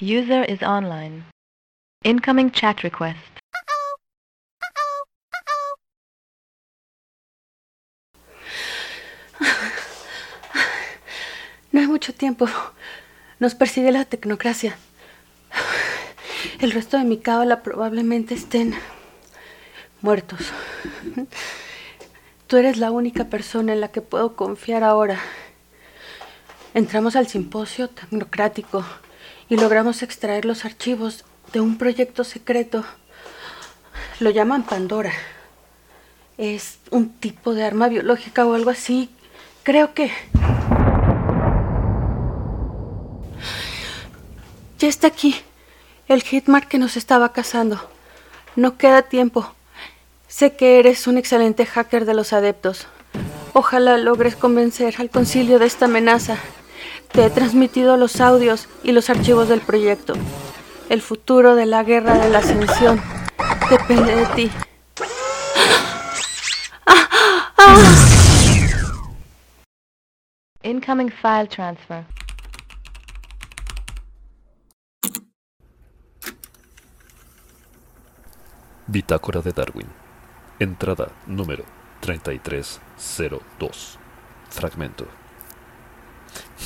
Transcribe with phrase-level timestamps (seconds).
[0.00, 1.24] User is online.
[2.04, 3.18] Incoming chat request.
[11.72, 12.46] No hay mucho tiempo.
[13.40, 14.76] Nos persigue la tecnocracia.
[16.64, 18.74] El resto de mi cábala probablemente estén
[20.00, 20.40] muertos.
[22.46, 25.20] Tú eres la única persona en la que puedo confiar ahora.
[26.72, 28.82] Entramos al simposio tecnocrático
[29.50, 32.82] y logramos extraer los archivos de un proyecto secreto.
[34.18, 35.12] Lo llaman Pandora.
[36.38, 39.10] Es un tipo de arma biológica o algo así.
[39.64, 40.10] Creo que...
[44.78, 45.44] Ya está aquí.
[46.06, 47.80] El Hitmark que nos estaba cazando.
[48.56, 49.54] No queda tiempo.
[50.28, 52.86] Sé que eres un excelente hacker de los adeptos.
[53.54, 56.36] Ojalá logres convencer al concilio de esta amenaza.
[57.10, 60.12] Te he transmitido los audios y los archivos del proyecto.
[60.90, 63.00] El futuro de la guerra de la ascensión
[63.70, 64.50] depende de ti.
[70.62, 72.04] Incoming file transfer.
[78.86, 79.86] Bitácora de Darwin.
[80.58, 81.64] Entrada número
[82.00, 83.98] 3302.
[84.50, 85.06] Fragmento.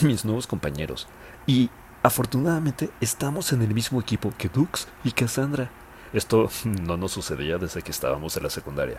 [0.03, 1.07] Mis nuevos compañeros.
[1.47, 1.71] Y
[2.03, 5.71] afortunadamente estamos en el mismo equipo que Dux y Cassandra.
[6.13, 8.99] Esto no nos sucedía desde que estábamos en la secundaria.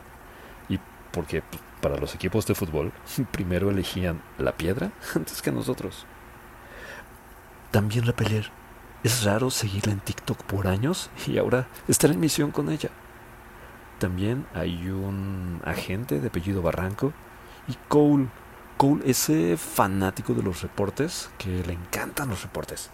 [0.70, 0.80] Y
[1.12, 1.44] porque
[1.82, 2.94] para los equipos de fútbol
[3.32, 6.06] primero elegían la piedra antes que nosotros.
[7.72, 8.50] También Repeler.
[9.04, 12.90] Es raro seguirla en TikTok por años y ahora estar en misión con ella.
[14.00, 17.12] También hay un agente de apellido Barranco
[17.68, 18.30] y Cole.
[18.78, 22.92] Cole, ese fanático de los reportes que le encantan los reportes.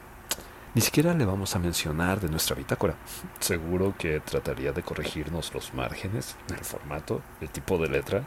[0.73, 2.95] Ni siquiera le vamos a mencionar de nuestra bitácora.
[3.39, 8.23] Seguro que trataría de corregirnos los márgenes, el formato, el tipo de letra.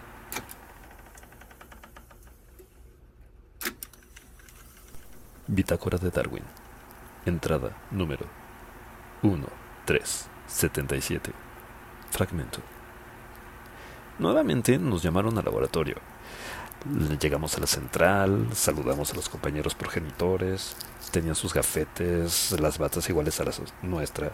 [5.48, 6.44] Bitácora de Darwin.
[7.26, 8.26] Entrada número
[9.22, 11.32] 1377.
[12.10, 12.77] Fragmento.
[14.18, 15.96] Nuevamente nos llamaron al laboratorio.
[17.20, 20.76] Llegamos a la central, saludamos a los compañeros progenitores,
[21.10, 24.32] tenían sus gafetes, las batas iguales a las nuestras.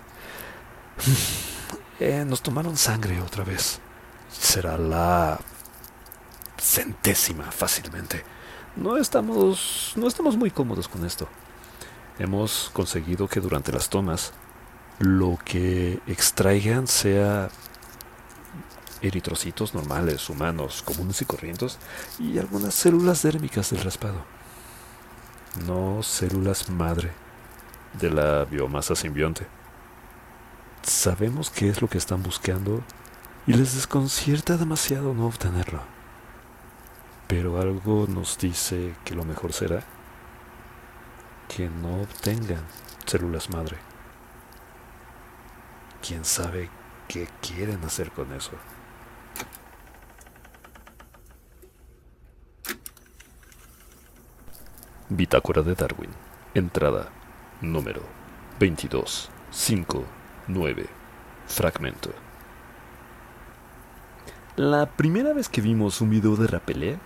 [2.00, 3.78] Eh, nos tomaron sangre otra vez.
[4.28, 5.38] Será la
[6.58, 8.24] centésima fácilmente.
[8.74, 11.28] No estamos, no estamos muy cómodos con esto.
[12.18, 14.32] Hemos conseguido que durante las tomas
[14.98, 17.48] lo que extraigan sea
[19.06, 21.78] eritrocitos normales, humanos, comunes y corrientes,
[22.18, 24.24] y algunas células dérmicas del raspado.
[25.66, 27.12] No células madre
[28.00, 29.46] de la biomasa simbionte.
[30.82, 32.82] Sabemos qué es lo que están buscando
[33.46, 35.80] y les desconcierta demasiado no obtenerlo.
[37.28, 39.82] Pero algo nos dice que lo mejor será
[41.48, 42.64] que no obtengan
[43.06, 43.78] células madre.
[46.06, 46.68] ¿Quién sabe
[47.08, 48.52] qué quieren hacer con eso?
[55.10, 56.08] Bitácora de Darwin.
[56.54, 57.10] Entrada
[57.60, 58.00] número
[58.58, 60.86] 2259.
[61.46, 62.08] Fragmento.
[64.56, 66.98] La primera vez que vimos un video de Rapelé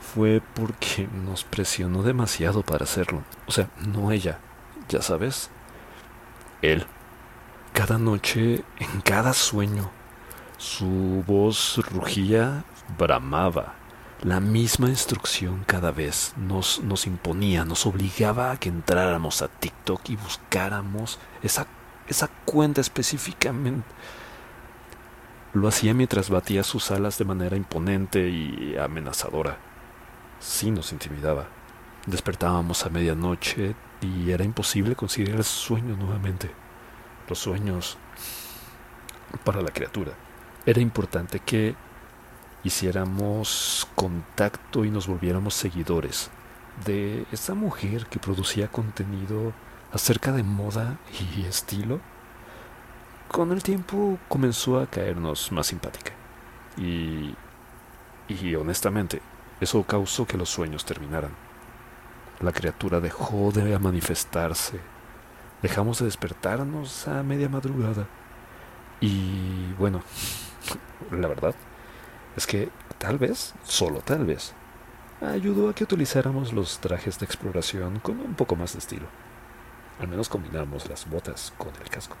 [0.00, 3.24] fue porque nos presionó demasiado para hacerlo.
[3.46, 4.38] O sea, no ella,
[4.88, 5.50] ya sabes.
[6.62, 6.86] Él.
[7.72, 9.90] Cada noche, en cada sueño,
[10.56, 12.62] su voz rugía,
[12.96, 13.74] bramaba
[14.24, 20.00] la misma instrucción cada vez nos, nos imponía, nos obligaba a que entráramos a TikTok
[20.08, 21.66] y buscáramos esa,
[22.08, 23.86] esa cuenta específicamente.
[25.52, 29.58] Lo hacía mientras batía sus alas de manera imponente y amenazadora.
[30.40, 31.46] Sí nos intimidaba.
[32.06, 36.50] Despertábamos a medianoche y era imposible conseguir el sueño nuevamente.
[37.28, 37.98] Los sueños
[39.44, 40.12] para la criatura.
[40.64, 41.74] Era importante que
[42.64, 46.30] hiciéramos contacto y nos volviéramos seguidores
[46.84, 49.52] de esa mujer que producía contenido
[49.92, 50.98] acerca de moda
[51.36, 52.00] y estilo,
[53.28, 56.12] con el tiempo comenzó a caernos más simpática.
[56.76, 57.34] Y,
[58.28, 59.22] y honestamente,
[59.60, 61.30] eso causó que los sueños terminaran.
[62.40, 64.80] La criatura dejó de manifestarse,
[65.62, 68.06] Dejamos de despertarnos a media madrugada.
[69.00, 70.02] Y bueno,
[71.10, 71.54] la verdad
[72.36, 74.54] es que tal vez, solo tal vez,
[75.20, 79.06] ayudó a que utilizáramos los trajes de exploración con un poco más de estilo.
[80.00, 82.16] Al menos combinamos las botas con el casco.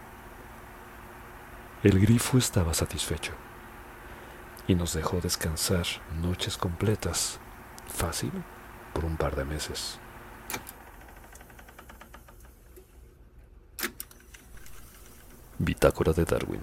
[1.82, 3.32] El grifo estaba satisfecho
[4.66, 5.84] y nos dejó descansar
[6.22, 7.38] noches completas,
[7.86, 8.32] fácil,
[8.92, 9.98] por un par de meses.
[15.58, 16.62] Bitácora de Darwin.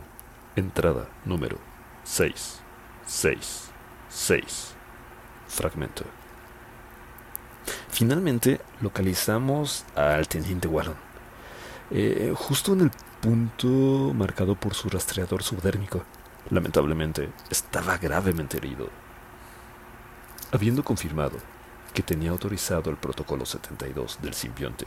[0.55, 1.57] Entrada número
[3.11, 4.73] 666.
[5.47, 6.05] Fragmento.
[7.89, 10.95] Finalmente localizamos al teniente Wallon,
[11.91, 12.91] eh, justo en el
[13.21, 16.03] punto marcado por su rastreador subdérmico.
[16.49, 18.89] Lamentablemente, estaba gravemente herido.
[20.53, 21.37] Habiendo confirmado
[21.93, 24.85] que tenía autorizado el protocolo 72 del simbionte,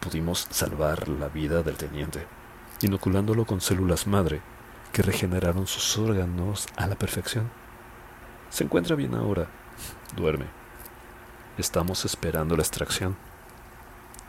[0.00, 2.26] pudimos salvar la vida del teniente,
[2.82, 4.42] inoculándolo con células madre
[4.96, 7.50] que regeneraron sus órganos a la perfección.
[8.48, 9.46] Se encuentra bien ahora,
[10.16, 10.46] duerme.
[11.58, 13.14] Estamos esperando la extracción.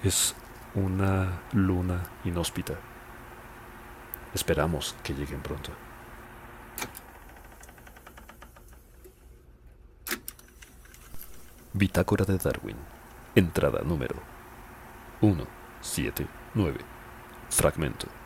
[0.04, 0.36] Es
[0.76, 2.74] una luna inhóspita.
[4.34, 5.72] Esperamos que lleguen pronto.
[11.72, 12.76] Bitácora de Darwin.
[13.36, 14.18] Entrada número
[15.22, 16.80] 179.
[17.52, 18.17] Fragmento.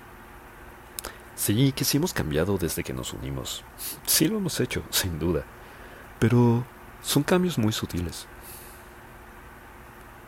[1.41, 3.63] Sí, que sí hemos cambiado desde que nos unimos.
[4.05, 5.43] Sí lo hemos hecho, sin duda.
[6.19, 6.63] Pero
[7.01, 8.27] son cambios muy sutiles.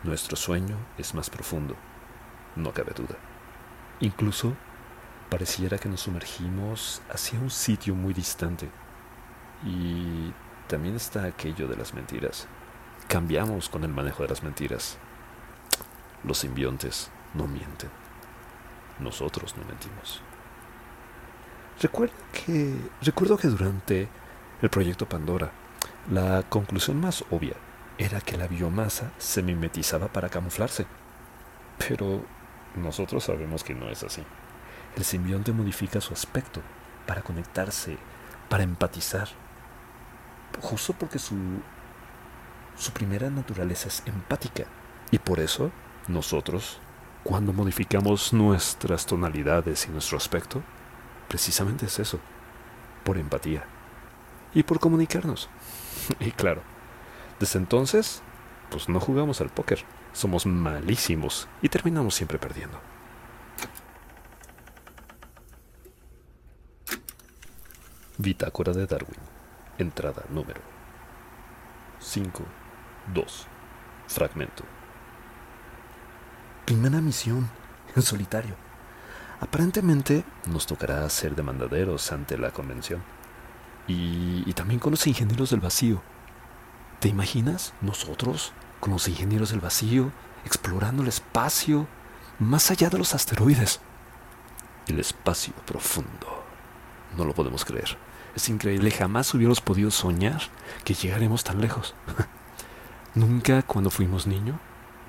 [0.02, 1.76] Nuestro sueño es más profundo,
[2.56, 3.14] no cabe duda.
[4.00, 4.54] Incluso
[5.30, 8.68] pareciera que nos sumergimos hacia un sitio muy distante.
[9.64, 10.32] Y
[10.66, 12.48] también está aquello de las mentiras.
[13.06, 14.98] Cambiamos con el manejo de las mentiras.
[16.24, 17.90] Los simbiontes no mienten.
[18.98, 20.20] Nosotros no mentimos.
[21.80, 24.08] Recuerdo que, recuerdo que durante
[24.62, 25.50] el proyecto Pandora,
[26.10, 27.54] la conclusión más obvia
[27.98, 30.86] era que la biomasa se mimetizaba para camuflarse.
[31.78, 32.24] Pero
[32.76, 34.22] nosotros sabemos que no es así.
[34.96, 36.60] El simbionte modifica su aspecto
[37.06, 37.98] para conectarse,
[38.48, 39.28] para empatizar.
[40.60, 41.36] Justo porque su,
[42.76, 44.64] su primera naturaleza es empática.
[45.10, 45.72] Y por eso
[46.06, 46.78] nosotros,
[47.24, 50.62] cuando modificamos nuestras tonalidades y nuestro aspecto,
[51.28, 52.20] precisamente es eso,
[53.04, 53.64] por empatía
[54.54, 55.48] y por comunicarnos.
[56.20, 56.62] y claro,
[57.40, 58.22] desde entonces,
[58.70, 62.80] pues no jugamos al póker, somos malísimos y terminamos siempre perdiendo.
[68.16, 69.18] Bitácora de Darwin,
[69.76, 70.60] entrada número
[71.98, 72.44] 5,
[73.12, 73.46] 2,
[74.08, 74.62] fragmento.
[76.64, 77.50] Primera misión,
[77.96, 78.63] en solitario.
[79.40, 83.02] Aparentemente nos tocará ser demandaderos ante la convención.
[83.86, 86.02] Y, también con los ingenieros del vacío.
[87.00, 90.10] ¿Te imaginas nosotros con los ingenieros del vacío
[90.44, 91.86] explorando el espacio
[92.38, 93.80] más allá de los asteroides?
[94.86, 96.44] El espacio profundo.
[97.16, 97.98] No lo podemos creer.
[98.34, 100.40] Es increíble, jamás hubiéramos podido soñar
[100.84, 101.94] que llegaremos tan lejos.
[103.14, 104.56] Nunca cuando fuimos niños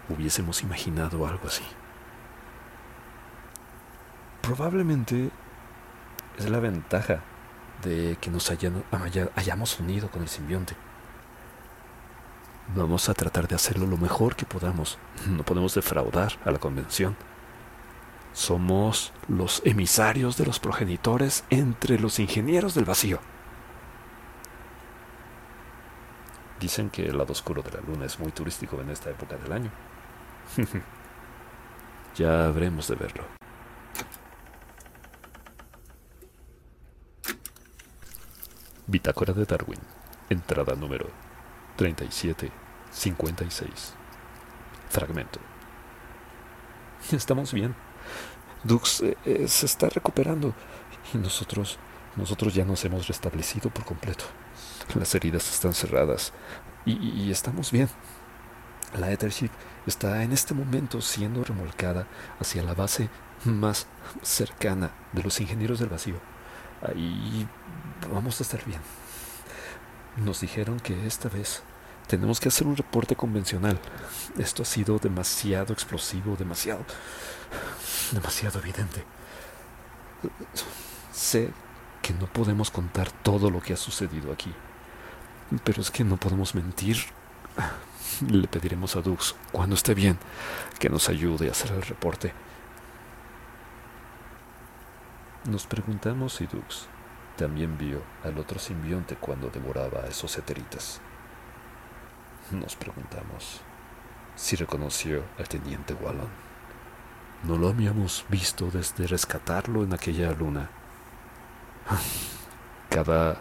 [0.10, 1.64] hubiésemos imaginado algo así.
[4.46, 5.32] Probablemente
[6.38, 7.22] es la ventaja
[7.82, 10.76] de que nos hayamos unido con el simbionte.
[12.76, 15.00] Vamos a tratar de hacerlo lo mejor que podamos.
[15.28, 17.16] No podemos defraudar a la convención.
[18.34, 23.20] Somos los emisarios de los progenitores entre los ingenieros del vacío.
[26.60, 29.52] Dicen que el lado oscuro de la luna es muy turístico en esta época del
[29.52, 29.72] año.
[32.16, 33.45] ya habremos de verlo.
[38.88, 39.80] Bitácora de Darwin,
[40.30, 41.08] entrada número
[41.76, 43.96] 3756.
[44.90, 45.40] Fragmento.
[47.12, 47.74] Estamos bien.
[48.64, 50.54] Dux eh, eh, se está recuperando
[51.16, 51.80] y nosotros,
[52.16, 54.26] nosotros ya nos hemos restablecido por completo.
[54.94, 56.32] Las heridas están cerradas
[56.86, 57.90] y, y estamos bien.
[59.00, 59.50] La Ethership
[59.88, 62.08] está en este momento siendo remolcada
[62.40, 63.10] hacia la base
[63.46, 63.88] más
[64.22, 66.22] cercana de los ingenieros del vacío.
[66.84, 67.48] Ahí
[68.08, 68.82] vamos a estar bien.
[70.18, 71.62] Nos dijeron que esta vez
[72.08, 73.80] tenemos que hacer un reporte convencional.
[74.38, 76.86] Esto ha sido demasiado explosivo, demasiado,
[78.12, 79.04] demasiado evidente.
[81.12, 81.52] Sé
[82.02, 84.54] que no podemos contar todo lo que ha sucedido aquí,
[85.64, 86.98] pero es que no podemos mentir.
[88.30, 90.18] Le pediremos a Dux, cuando esté bien,
[90.80, 92.34] que nos ayude a hacer el reporte.
[95.46, 96.88] Nos preguntamos si Dux
[97.38, 101.02] también vio al otro simbionte cuando devoraba a esos heteritas.
[102.52, 103.62] Nos preguntamos
[104.36, 106.30] si reconoció al teniente Wallon.
[107.44, 110.70] No lo habíamos visto desde rescatarlo en aquella luna.
[112.90, 113.38] Cada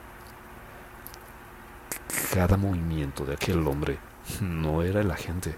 [2.34, 3.98] cada movimiento de aquel hombre
[4.40, 5.54] no era el agente.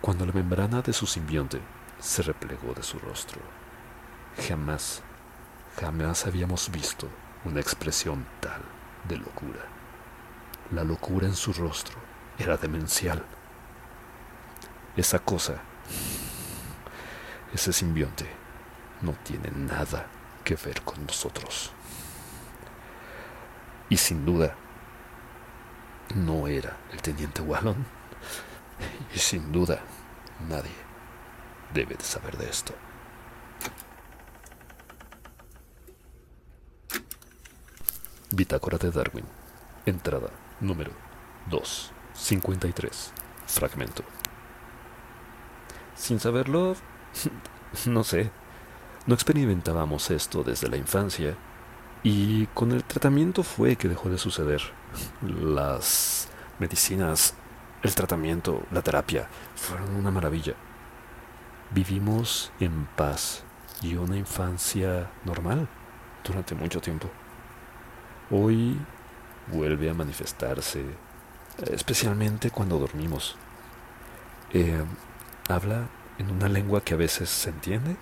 [0.00, 1.60] Cuando la membrana de su simbionte
[2.00, 3.40] se replegó de su rostro,
[4.48, 5.02] jamás,
[5.80, 7.08] jamás habíamos visto
[7.44, 8.60] una expresión tal
[9.08, 9.64] de locura.
[10.72, 11.96] La locura en su rostro
[12.38, 13.24] era demencial.
[14.94, 15.54] Esa cosa,
[17.54, 18.26] ese simbionte,
[19.00, 20.06] no tiene nada
[20.44, 21.72] que ver con nosotros.
[23.88, 24.54] Y sin duda,
[26.14, 27.86] no era el teniente Wallon.
[29.14, 29.80] Y sin duda,
[30.48, 30.70] nadie
[31.72, 32.74] debe de saber de esto.
[38.32, 39.24] Bitácora de Darwin.
[39.86, 40.92] Entrada número
[41.50, 43.12] 253.
[43.46, 44.04] Fragmento.
[45.96, 46.76] Sin saberlo,
[47.86, 48.30] no sé,
[49.06, 51.36] no experimentábamos esto desde la infancia
[52.04, 54.62] y con el tratamiento fue que dejó de suceder.
[55.22, 56.28] Las
[56.60, 57.34] medicinas,
[57.82, 60.54] el tratamiento, la terapia fueron una maravilla.
[61.72, 63.42] Vivimos en paz
[63.82, 65.68] y una infancia normal
[66.24, 67.10] durante mucho tiempo.
[68.30, 68.78] Hoy
[69.48, 70.84] vuelve a manifestarse,
[71.68, 73.36] especialmente cuando dormimos.
[74.52, 74.84] Eh,
[75.48, 77.96] habla en una lengua que a veces se entiende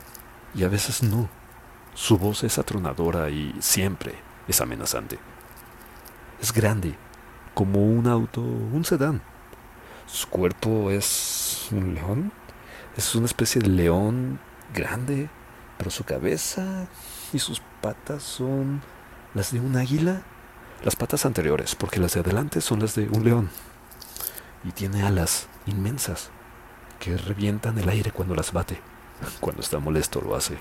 [0.55, 1.31] y a veces no.
[1.95, 4.17] Su voz es atronadora y siempre
[4.47, 5.19] es amenazante.
[6.43, 6.95] Es grande,
[7.55, 9.23] como un auto, un sedán.
[10.07, 12.33] Su cuerpo es un león.
[12.99, 14.39] Es una especie de león
[14.75, 15.31] grande,
[15.79, 16.87] pero su cabeza
[17.33, 18.83] y sus patas son
[19.35, 20.23] las de un águila.
[20.83, 23.51] Las patas anteriores, porque las de adelante son las de un león.
[24.65, 26.31] Y tiene alas inmensas
[27.01, 28.81] que revientan el aire cuando las bate.
[29.41, 30.57] Cuando está molesto lo hace.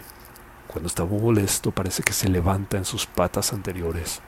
[0.67, 4.21] Cuando está molesto parece que se levanta en sus patas anteriores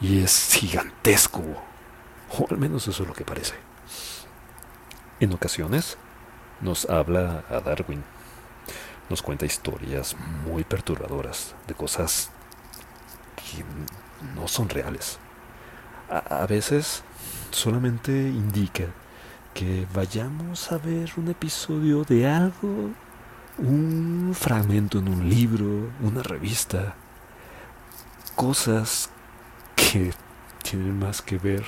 [0.00, 1.42] y es gigantesco,
[2.38, 3.54] o al menos eso es lo que parece.
[5.20, 5.96] En ocasiones
[6.60, 8.02] nos habla a Darwin,
[9.08, 12.30] nos cuenta historias muy perturbadoras de cosas
[13.50, 13.64] que
[14.34, 15.18] no son reales.
[16.08, 17.02] A, veces
[17.50, 18.84] solamente indica
[19.54, 22.90] que vayamos a ver un episodio de algo
[23.58, 26.94] un fragmento en un libro, una revista,
[28.34, 29.10] cosas
[29.76, 30.12] que
[30.62, 31.64] tienen más que ver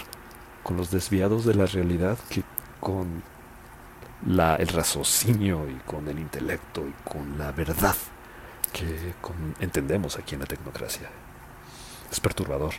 [0.62, 2.42] con los desviados de la realidad que
[2.80, 3.22] con
[4.26, 7.94] la, el raciocinio y con el intelecto y con la verdad
[8.72, 9.14] que
[9.60, 11.08] entendemos aquí en la tecnocracia.
[12.10, 12.74] Es perturbador.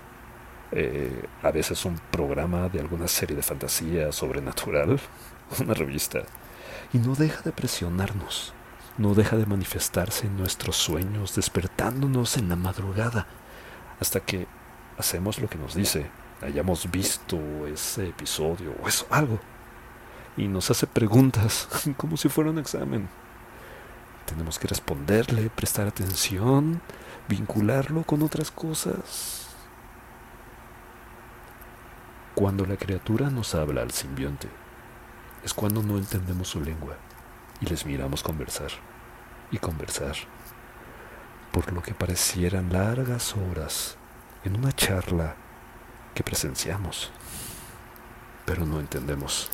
[0.71, 4.99] Eh, a veces un programa de alguna serie de fantasía sobrenatural,
[5.59, 6.23] una revista,
[6.93, 8.53] y no deja de presionarnos
[8.97, 13.27] no deja de manifestarse en nuestros sueños, despertándonos en la madrugada,
[13.99, 14.47] hasta que
[14.97, 16.09] hacemos lo que nos dice,
[16.41, 19.39] hayamos visto ese episodio o eso, algo,
[20.35, 21.67] y nos hace preguntas
[21.97, 23.07] como si fuera un examen.
[24.25, 26.81] Tenemos que responderle, prestar atención,
[27.27, 29.47] vincularlo con otras cosas.
[32.35, 34.47] Cuando la criatura nos habla al simbionte,
[35.43, 36.95] es cuando no entendemos su lengua
[37.59, 38.71] y les miramos conversar
[39.49, 40.15] y conversar,
[41.51, 43.97] por lo que parecieran largas horas
[44.43, 45.35] en una charla
[46.13, 47.11] que presenciamos,
[48.45, 49.49] pero no entendemos.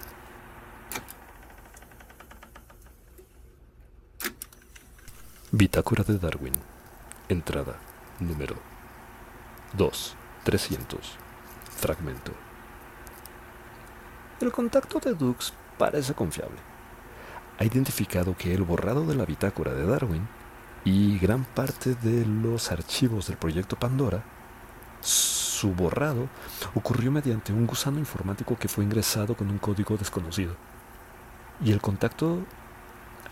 [5.52, 6.54] Bitácora de Darwin,
[7.34, 7.78] entrada
[8.20, 8.56] número
[9.74, 11.18] 2, 300,
[11.76, 12.32] fragmento.
[14.40, 16.74] El contacto de Dux parece confiable
[17.60, 20.28] ha identificado que el borrado de la bitácora de Darwin
[20.84, 24.24] y gran parte de los archivos del proyecto Pandora,
[25.02, 26.28] su borrado
[26.74, 30.56] ocurrió mediante un gusano informático que fue ingresado con un código desconocido.
[31.64, 32.40] Y el contacto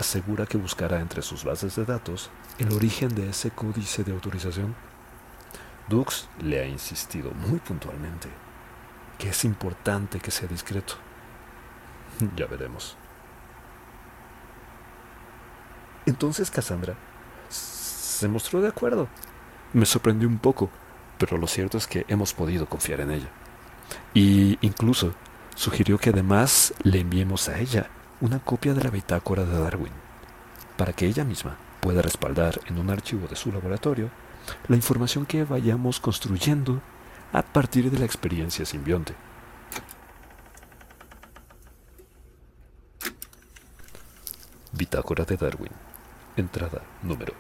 [0.02, 2.30] asegura que buscará entre sus bases de datos
[2.60, 4.76] el origen de ese códice de autorización.
[5.88, 8.30] Dux le ha insistido muy puntualmente
[9.18, 10.96] que es importante que sea discreto.
[12.36, 12.98] Ya veremos.
[16.06, 16.96] Entonces Cassandra
[17.50, 19.08] se mostró de acuerdo.
[19.74, 20.70] Me sorprendió un poco,
[21.18, 23.30] pero lo cierto es que hemos podido confiar en ella.
[24.14, 25.14] Y incluso
[25.56, 27.90] sugirió que además le enviemos a ella
[28.22, 29.92] una copia de la bitácora de Darwin,
[30.78, 34.10] para que ella misma pueda respaldar en un archivo de su laboratorio
[34.68, 36.82] la información que vayamos construyendo
[37.34, 39.14] a partir de la experiencia simbionte.
[44.72, 45.72] Bitácora de Darwin.
[46.38, 47.34] Entrada número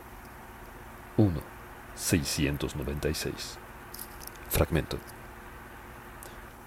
[1.17, 3.57] 1.696.
[4.50, 4.97] Fragmento.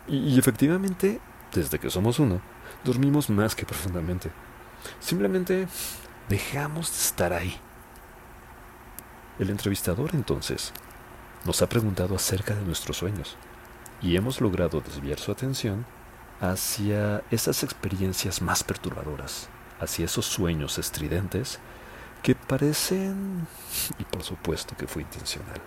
[0.06, 1.20] Y, efectivamente,
[1.52, 2.40] desde que somos uno,
[2.84, 4.30] dormimos más que profundamente.
[5.00, 5.66] Simplemente
[6.28, 7.58] dejamos de estar ahí.
[9.38, 10.72] El entrevistador entonces
[11.44, 13.36] nos ha preguntado acerca de nuestros sueños
[14.00, 15.86] y hemos logrado desviar su atención
[16.40, 19.48] hacia esas experiencias más perturbadoras,
[19.80, 21.58] hacia esos sueños estridentes
[22.22, 23.46] que parecen,
[23.98, 25.60] y por supuesto que fue intencional,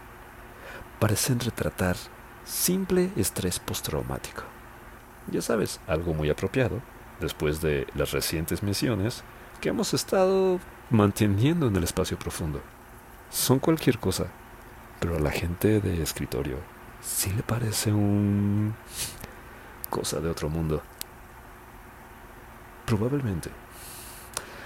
[0.99, 1.95] parecen retratar
[2.45, 4.43] simple estrés postraumático.
[5.29, 6.81] Ya sabes, algo muy apropiado
[7.19, 9.23] después de las recientes misiones
[9.61, 10.59] que hemos estado
[10.89, 12.61] manteniendo en el espacio profundo.
[13.29, 14.27] Son cualquier cosa,
[14.99, 16.57] pero a la gente de escritorio
[17.01, 18.73] sí le parece un
[19.89, 20.81] cosa de otro mundo.
[22.85, 23.49] Probablemente.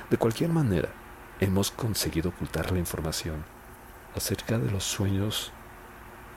[0.09, 0.89] De cualquier manera,
[1.39, 3.43] hemos conseguido ocultar la información
[4.15, 5.51] acerca de los sueños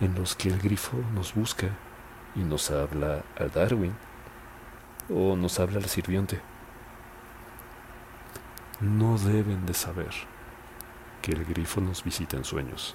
[0.01, 1.69] en los que el grifo nos busca
[2.35, 3.95] y nos habla a Darwin
[5.11, 6.41] o nos habla al sirviente.
[8.81, 10.13] No deben de saber
[11.23, 12.95] que el grifo nos visita en sueños.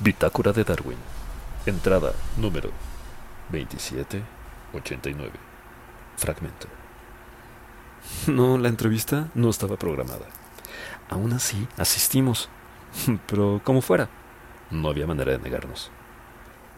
[0.00, 0.98] Bitácora de Darwin.
[1.66, 2.70] Entrada número
[3.50, 5.32] 2789.
[6.16, 6.68] Fragmento.
[8.26, 10.26] No, la entrevista no estaba programada.
[11.08, 12.48] Aún así, asistimos.
[13.26, 14.08] Pero como fuera,
[14.70, 15.90] no había manera de negarnos.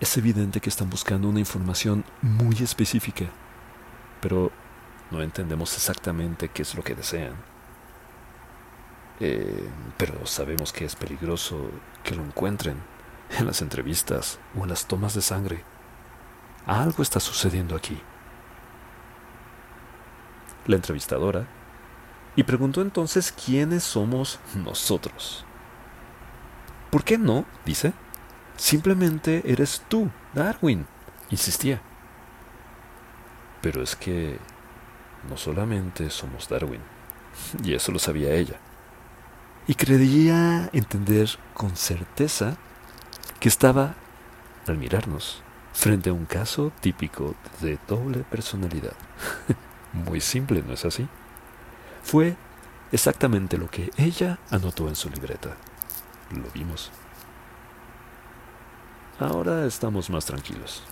[0.00, 3.26] Es evidente que están buscando una información muy específica,
[4.20, 4.52] pero
[5.10, 7.34] no entendemos exactamente qué es lo que desean.
[9.20, 11.70] Eh, pero sabemos que es peligroso
[12.04, 12.76] que lo encuentren
[13.38, 15.64] en las entrevistas o en las tomas de sangre.
[16.66, 17.98] Algo está sucediendo aquí.
[20.66, 21.46] La entrevistadora
[22.34, 25.46] y preguntó entonces quiénes somos nosotros.
[26.90, 27.44] ¿Por qué no?
[27.64, 27.92] dice.
[28.56, 30.86] Simplemente eres tú, Darwin,
[31.30, 31.80] insistía.
[33.60, 34.38] Pero es que
[35.28, 36.80] no solamente somos Darwin,
[37.64, 38.58] y eso lo sabía ella.
[39.66, 42.56] Y creía entender con certeza
[43.40, 43.94] que estaba,
[44.66, 48.94] al mirarnos, frente a un caso típico de doble personalidad.
[49.92, 51.06] Muy simple, ¿no es así?
[52.02, 52.36] Fue
[52.92, 55.56] exactamente lo que ella anotó en su libreta.
[56.30, 56.90] Lo vimos.
[59.18, 60.82] Ahora estamos más tranquilos.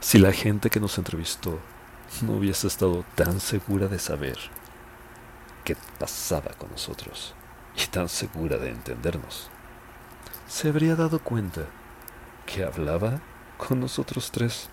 [0.00, 1.58] Si la gente que nos entrevistó
[2.22, 4.38] no hubiese estado tan segura de saber
[5.64, 7.34] qué pasaba con nosotros
[7.76, 9.50] y tan segura de entendernos,
[10.46, 11.66] se habría dado cuenta
[12.46, 13.20] que hablaba
[13.58, 14.70] con nosotros tres,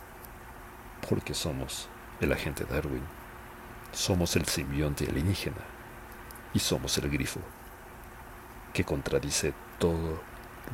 [1.09, 1.89] porque somos
[2.21, 3.03] el agente Darwin.
[3.91, 5.61] Somos el simbionte alienígena
[6.53, 7.39] y somos el grifo,
[8.75, 10.21] que contradice todo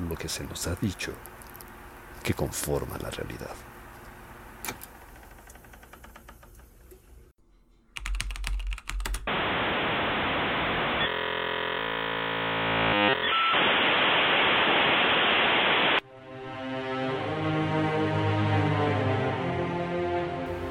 [0.10, 1.14] lo que se nos ha dicho
[2.24, 3.54] que conforma la realidad.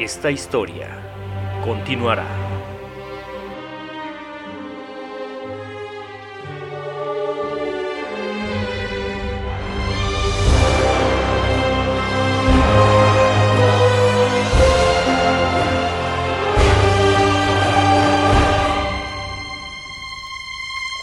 [0.01, 0.88] Esta historia
[1.64, 2.49] continuará.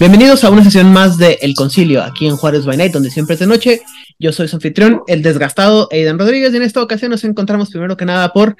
[0.00, 3.34] Bienvenidos a una sesión más de El Concilio, aquí en Juárez by Night, donde siempre
[3.34, 3.82] es de noche.
[4.18, 7.98] Yo soy su anfitrión, el desgastado Aidan Rodríguez, y en esta ocasión nos encontramos primero
[7.98, 8.56] que nada por,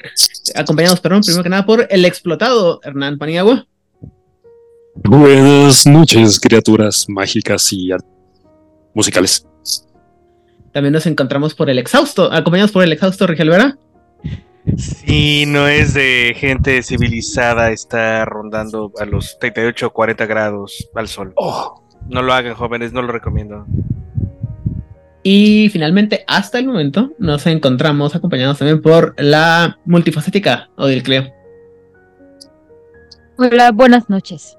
[0.55, 3.67] acompañados, perdón, primero que nada por el explotado Hernán Paniagua.
[4.97, 7.89] Buenas noches, criaturas mágicas y
[8.93, 9.47] musicales.
[10.75, 13.79] También nos encontramos por el exhausto, acompañados por el exhausto Rigel Vera.
[14.77, 21.09] Sí, no es de gente civilizada estar rondando a los 38 o 40 grados al
[21.09, 21.33] sol.
[21.37, 23.67] Oh, No lo hagan, jóvenes, no lo recomiendo.
[25.23, 31.31] Y finalmente, hasta el momento, nos encontramos acompañados también por la multifacética Odil Cleo.
[33.37, 34.57] Hola, buenas noches.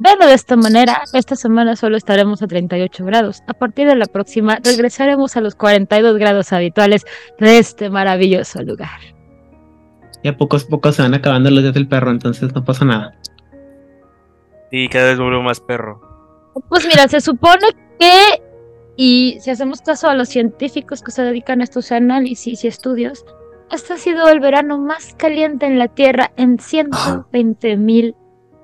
[0.00, 3.42] Verlo de esta manera, esta semana solo estaremos a 38 grados.
[3.48, 7.04] A partir de la próxima regresaremos a los 42 grados habituales
[7.40, 9.00] de este maravilloso lugar.
[10.22, 13.14] Y a pocos pocos se van acabando los días del perro, entonces no pasa nada.
[14.70, 16.00] Y cada vez vuelvo más perro.
[16.68, 17.66] Pues mira, se supone
[17.98, 18.42] que,
[18.96, 23.24] y si hacemos caso a los científicos que se dedican a estos análisis y estudios,
[23.72, 28.14] este ha sido el verano más caliente en la Tierra en 120 mil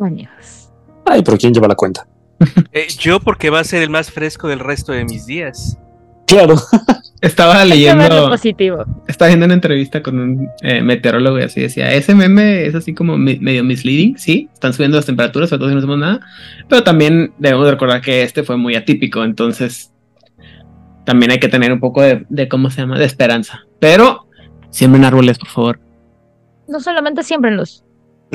[0.01, 0.64] años.
[1.07, 2.07] Ay, pero ¿quién lleva la cuenta?
[2.73, 5.79] Eh, yo porque va a ser el más fresco del resto de mis días.
[6.27, 6.57] Claro.
[7.21, 8.85] Estaba verlo leyendo, positivo.
[9.09, 12.93] estaba viendo una entrevista con un eh, meteorólogo y así decía, ese meme es así
[12.93, 16.21] como mi- medio misleading, sí, están subiendo las temperaturas, sobre todo si no hacemos nada,
[16.69, 19.91] pero también debemos de recordar que este fue muy atípico, entonces
[21.07, 23.61] también hay que tener un poco de, de ¿cómo se llama?, de esperanza.
[23.81, 24.27] Pero
[24.69, 25.81] siembren árboles, por favor.
[26.69, 27.84] No solamente siembrenlos,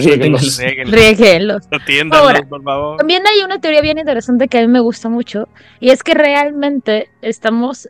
[0.05, 1.67] Réguenlos, rieguenlos.
[1.71, 2.97] atiéndanlos, Ahora, por favor.
[2.97, 5.47] También hay una teoría bien interesante que a mí me gusta mucho,
[5.79, 7.89] y es que realmente estamos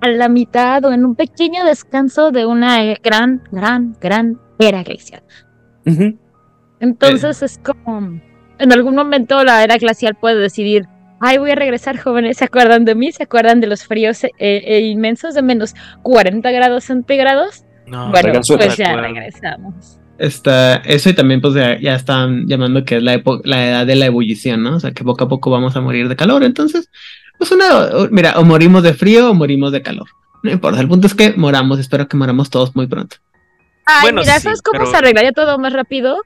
[0.00, 4.82] a la mitad o en un pequeño descanso de una eh, gran, gran, gran era
[4.82, 5.22] glacial.
[6.80, 8.20] Entonces es como,
[8.58, 10.86] en algún momento la era glacial puede decidir,
[11.20, 13.12] ay, voy a regresar jóvenes, ¿se acuerdan de mí?
[13.12, 17.64] ¿Se acuerdan de los fríos eh, eh, inmensos de menos 40 grados centígrados?
[17.86, 19.98] No, bueno, pues ya regresamos.
[20.20, 23.96] Está, eso y también pues ya, ya están llamando que es la, la edad de
[23.96, 24.76] la ebullición, ¿no?
[24.76, 26.44] O sea que poco a poco vamos a morir de calor.
[26.44, 26.90] Entonces,
[27.38, 30.08] pues una, o- mira, o morimos de frío o morimos de calor.
[30.42, 33.16] No importa, el punto es que moramos, espero que moramos todos muy pronto.
[33.86, 36.18] Ay, Bueno, mira, sí, ¿sabes cómo pero- se arreglaría todo más rápido?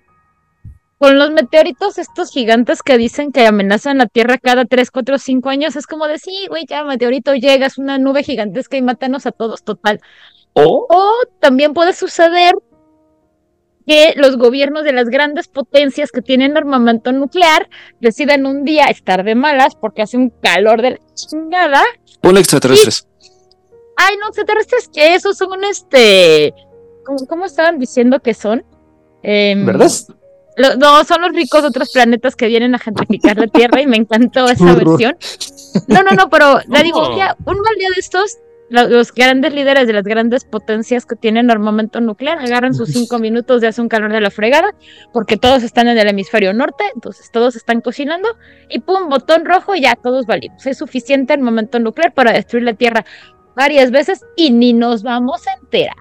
[0.99, 5.51] Con los meteoritos estos gigantes que dicen que amenazan la Tierra cada 3, 4, 5
[5.51, 9.27] años, es como de, sí, güey, ya meteorito llega, es una nube gigantesca y mátanos
[9.27, 10.01] a todos, total.
[10.53, 12.55] O O también puede suceder
[13.87, 17.69] que los gobiernos de las grandes potencias que tienen armamento nuclear
[18.01, 21.83] decidan un día estar de malas porque hace un calor de la chingada.
[22.21, 23.07] ponle extraterrestres.
[23.97, 26.53] Ay, no, extraterrestres, que esos son este.
[27.05, 28.65] ¿Cómo, cómo estaban diciendo que son?
[29.23, 29.91] Em, ¿Verdad?
[30.57, 33.87] lo- no, son los ricos de otros planetas que vienen a gentrificar la Tierra y
[33.87, 35.17] me encantó esa versión.
[35.89, 38.39] No, no, no, pero le digo, un, día- un mal día de estos,
[38.71, 43.61] los grandes líderes de las grandes potencias que tienen armamento nuclear agarran sus cinco minutos
[43.61, 44.75] de hace un calor de la fregada,
[45.13, 48.29] porque todos están en el hemisferio norte, entonces todos están cocinando,
[48.71, 50.65] y pum, botón rojo, ya todos valimos.
[50.67, 53.05] Es suficiente armamento nuclear para destruir la Tierra
[53.55, 55.95] varias veces y ni nos vamos a enterar.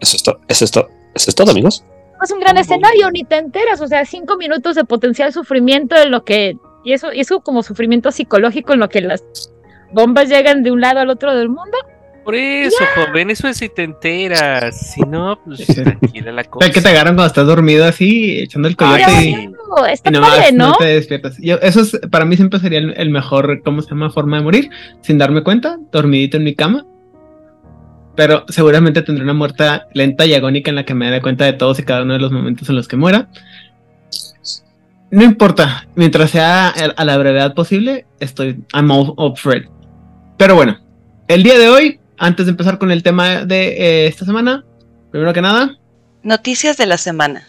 [0.00, 0.40] Eso es todo.
[0.48, 0.88] Eso es todo.
[1.14, 1.84] Eso es todo, amigos.
[2.22, 6.10] es un gran escenario, ni te enteras, o sea, cinco minutos de potencial sufrimiento en
[6.10, 9.22] lo que, y eso, y eso como sufrimiento psicológico en lo que las
[9.92, 11.76] bombas llegan de un lado al otro del mundo.
[12.26, 14.92] Por eso, joven, eso es si te enteras.
[14.92, 15.74] Si no, pues Sí.
[15.74, 16.70] tranquila la cosa.
[16.70, 19.32] Que te agarran cuando estás dormido así, echando el coyote Ay, y.
[19.46, 20.70] Claro, está y nomás padre, ¿no?
[20.70, 21.36] no te despiertas.
[21.38, 24.10] Yo, eso es, para mí siempre sería el, el mejor, ¿cómo se llama?
[24.10, 24.70] Forma de morir,
[25.02, 26.84] sin darme cuenta, dormidito en mi cama.
[28.16, 31.52] Pero seguramente tendré una muerte lenta y agónica en la que me dé cuenta de
[31.52, 33.28] todos y cada uno de los momentos en los que muera.
[35.12, 39.66] No importa, mientras sea a la brevedad posible, estoy I'm all up for it.
[40.36, 40.78] Pero bueno,
[41.28, 44.64] el día de hoy, antes de empezar con el tema de eh, esta semana,
[45.10, 45.78] primero que nada,
[46.26, 47.44] Noticias de la semana.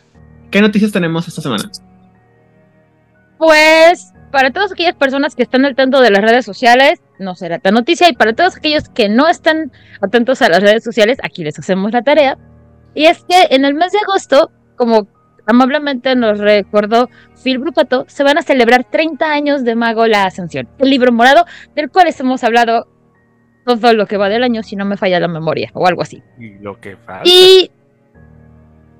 [0.52, 1.72] ¿qué noticias tenemos esta semana?
[3.40, 7.58] Pues para todas aquellas personas que están al tanto de las redes sociales, no será
[7.58, 8.08] tan noticia.
[8.08, 11.92] Y para todos aquellos que no están atentos a las redes sociales, aquí les hacemos
[11.92, 12.38] la tarea.
[12.94, 15.08] Y es que en el mes de agosto, como
[15.48, 17.10] amablemente nos recordó
[17.44, 21.46] Phil Brupato, se van a celebrar 30 años de Mago la Ascensión, el libro morado
[21.76, 22.88] del cual hemos hablado
[23.76, 26.24] todo lo que va del año, si no me falla la memoria, o algo así.
[26.40, 27.24] Y lo que falta.
[27.26, 27.70] Y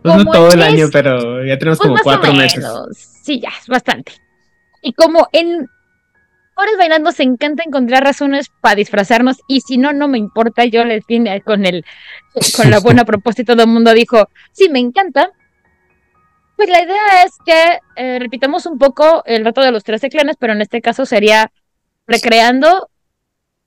[0.04, 2.66] Pues no todo el es- año, pero ya tenemos Pues como cuatro meses.
[3.24, 4.14] Sí, ya, es bastante.
[4.82, 5.68] Y como en
[6.56, 10.84] Horas Bailando se encanta encontrar razones para disfrazarnos, y si no, no me importa, yo
[10.86, 11.86] les vine con el
[12.56, 15.32] con la buena propuesta y todo el mundo dijo, sí, me encanta.
[16.56, 20.38] Pues la idea es que eh, repitamos un poco el reto de los 13 clanes,
[20.40, 21.52] pero en este caso sería
[22.08, 22.90] recreando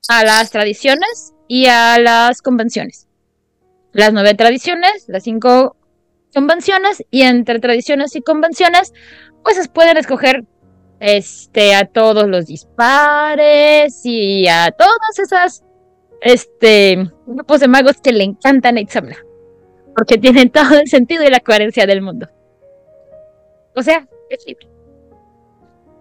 [0.08, 3.06] a las tradiciones y a las convenciones.
[3.92, 5.76] Las nueve tradiciones, las cinco
[6.32, 8.92] convenciones y entre tradiciones y convenciones,
[9.42, 10.44] pues pueden escoger
[11.00, 15.64] este a todos los dispares y a todas esas
[16.20, 19.16] este grupos de magos que le encantan a Itzamna.
[19.96, 22.28] porque tienen todo el sentido y la coherencia del mundo.
[23.74, 24.68] O sea, es libre.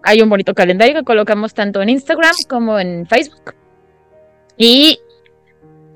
[0.02, 3.54] Hay un bonito calendario que colocamos tanto en Instagram como en Facebook.
[4.62, 5.00] Y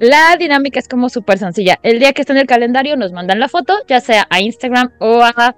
[0.01, 1.79] la dinámica es como súper sencilla.
[1.83, 4.91] El día que está en el calendario nos mandan la foto, ya sea a Instagram
[5.01, 5.55] o a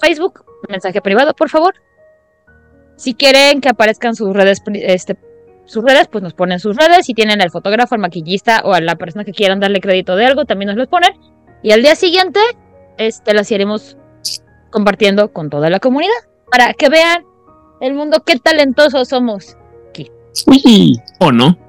[0.00, 0.44] Facebook.
[0.68, 1.74] Mensaje privado, por favor.
[2.94, 5.16] Si quieren que aparezcan sus redes, este,
[5.64, 7.06] sus redes, pues nos ponen sus redes.
[7.06, 10.26] Si tienen al fotógrafo, al maquillista o a la persona que quieran darle crédito de
[10.26, 11.10] algo, también nos los ponen.
[11.64, 12.38] Y al día siguiente,
[12.96, 13.98] este, las iremos
[14.70, 16.14] compartiendo con toda la comunidad
[16.48, 17.24] para que vean
[17.80, 19.56] el mundo qué talentosos somos.
[20.46, 21.00] Uy.
[21.18, 21.65] ¿O no?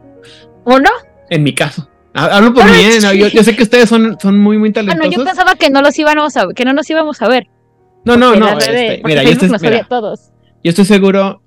[0.69, 0.89] ¿O no?
[1.29, 1.89] En mi caso.
[2.13, 2.99] Ha- Hablo por mí, ¿eh?
[3.01, 5.15] No, yo, yo sé que ustedes son, son muy, muy Ah, no, talentosos.
[5.15, 7.47] yo pensaba que no los íbamos a, que no nos íbamos a ver.
[8.03, 8.57] No, no, no.
[8.57, 10.31] este, mira, yo estoy, mira, todos.
[10.63, 11.41] yo estoy seguro.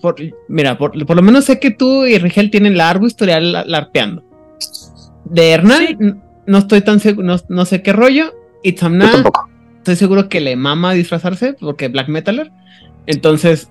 [0.00, 0.16] por-
[0.48, 4.22] mira, por, por lo menos sé que tú y Rigel tienen largo historial la- larpeando.
[5.24, 8.34] De Hernán, no estoy tan seguro, no, no sé qué rollo.
[8.62, 9.48] Y tampoco.
[9.78, 12.52] estoy seguro que le mama disfrazarse porque Black Metaler.
[13.06, 13.68] Entonces,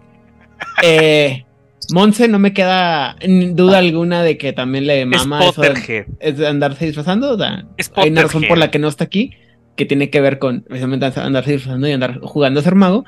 [0.84, 1.46] eh,
[1.92, 6.38] Monse no me queda duda alguna de que también le Es mama eso de, es
[6.38, 7.32] de andarse disfrazando.
[7.34, 9.32] o sea, Es hay una razón por la que no está aquí,
[9.76, 13.06] que tiene que ver con precisamente andarse disfrazando y andar jugando a ser mago.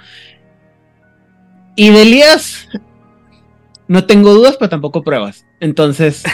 [1.76, 2.68] Y de Elías,
[3.88, 5.46] no tengo dudas, pero tampoco pruebas.
[5.60, 6.24] Entonces,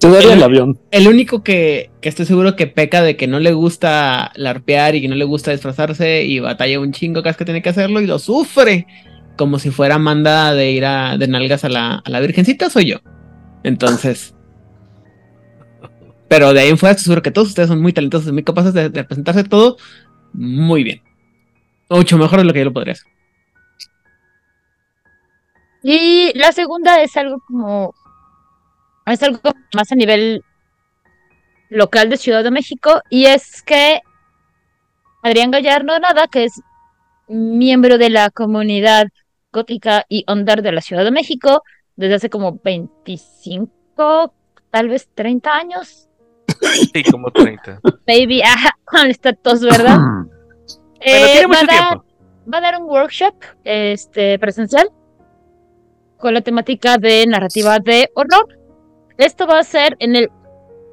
[0.00, 0.78] Te daría El- el avión.
[0.90, 5.00] el único que, que estoy seguro que peca de que no le gusta larpear y
[5.00, 8.00] que no le gusta disfrazarse y batalla un chingo cada vez que tiene que hacerlo
[8.00, 8.86] y lo sufre
[9.36, 12.86] como si fuera manda de ir a, de nalgas a la, a la virgencita, soy
[12.86, 12.98] yo.
[13.62, 14.34] Entonces.
[16.28, 18.44] Pero de ahí en fuera estoy seguro que todos ustedes son muy talentosos y muy
[18.44, 19.76] capaces de, de presentarse todo
[20.32, 21.02] muy bien.
[21.88, 23.06] Mucho mejor de lo que yo lo podría hacer.
[25.82, 27.94] Y la segunda es algo como.
[29.06, 29.40] Es algo
[29.74, 30.42] más a nivel
[31.68, 33.02] local de Ciudad de México.
[33.10, 34.00] Y es que
[35.22, 36.60] Adrián Gallardo Nada, que es
[37.28, 39.08] miembro de la comunidad
[39.54, 41.62] gótica y ondar de la Ciudad de México
[41.96, 44.34] desde hace como 25,
[44.70, 46.08] tal vez 30 años.
[46.92, 47.80] Sí, como 30.
[48.06, 49.98] Baby, ajá, con esta tos, ¿verdad?
[50.98, 52.04] Pero Eh, tiene va, mucho a dar, tiempo.
[52.52, 54.90] va a dar un workshop este, presencial
[56.18, 58.46] con la temática de narrativa de horror.
[59.18, 60.30] Esto va a ser en el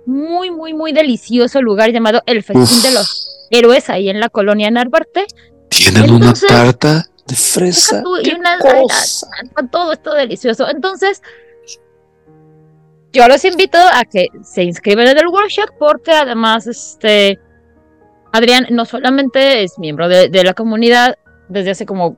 [0.05, 4.69] muy, muy, muy delicioso lugar llamado El Festín de los Héroes, ahí en la colonia
[4.69, 5.25] Narvarte.
[5.69, 8.03] Tienen Entonces, una tarta de fresa.
[8.03, 9.27] tú, y ¡Qué unas- cosa!
[9.71, 10.69] Todo esto delicioso.
[10.69, 11.21] Entonces,
[13.13, 17.39] yo los invito a que se inscriban en el workshop porque además, este,
[18.31, 21.17] Adrián no solamente es miembro de, de la comunidad
[21.49, 22.17] desde hace como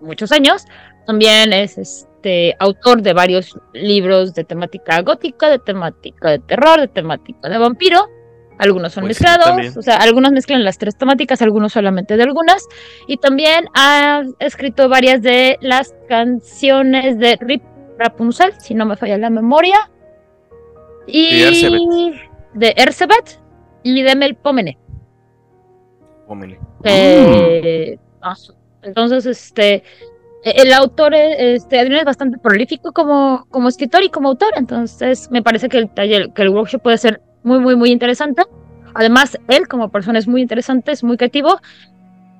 [0.00, 0.64] muchos años,
[1.06, 6.88] también es este autor de varios libros de temática gótica, de temática de terror, de
[6.88, 8.08] temática de vampiro.
[8.58, 12.66] Algunos son Pues mezclados, o sea, algunos mezclan las tres temáticas, algunos solamente de algunas.
[13.06, 17.62] Y también ha escrito varias de las canciones de Rip
[17.98, 19.90] Rapunzel, si no me falla la memoria.
[21.06, 21.80] Y de Ercebet.
[22.54, 23.40] de Ercebet
[23.82, 24.78] y de Melpomene.
[26.26, 26.58] Pómele.
[26.84, 28.34] Eh, ah,
[28.82, 29.82] entonces, este,
[30.42, 35.30] el autor, eh, este, Adrián es bastante prolífico como, como escritor y como autor, entonces
[35.30, 38.42] me parece que el taller, que el workshop puede ser muy, muy, muy interesante.
[38.92, 41.60] Además, él como persona es muy interesante, es muy creativo.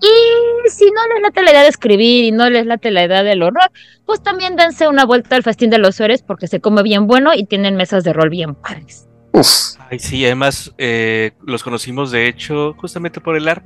[0.02, 3.22] Y si no les late la idea de escribir y no les late la idea
[3.22, 3.70] del horror,
[4.04, 7.32] pues también dense una vuelta al festín de los héroes porque se come bien bueno
[7.34, 9.08] y tienen mesas de rol bien padres.
[9.32, 9.76] Uf.
[9.90, 13.64] Ay, sí, además eh, los conocimos de hecho justamente por el ARP.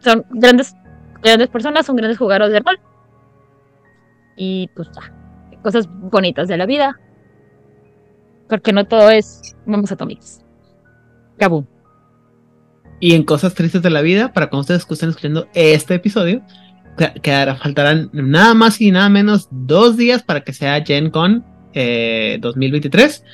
[0.00, 0.76] son grandes,
[1.22, 2.78] grandes personas, son grandes jugadores de rol.
[4.36, 5.12] Y pues ya,
[5.62, 7.00] cosas bonitas de la vida.
[8.50, 10.44] Porque no todo es bombas atómicas.
[11.38, 11.64] Kabum.
[13.00, 16.42] Y en cosas tristes de la vida, para cuando ustedes estén escuchando este episodio,
[16.98, 21.42] que, que faltarán nada más y nada menos dos días para que sea Gen Con
[21.72, 23.24] eh, 2023.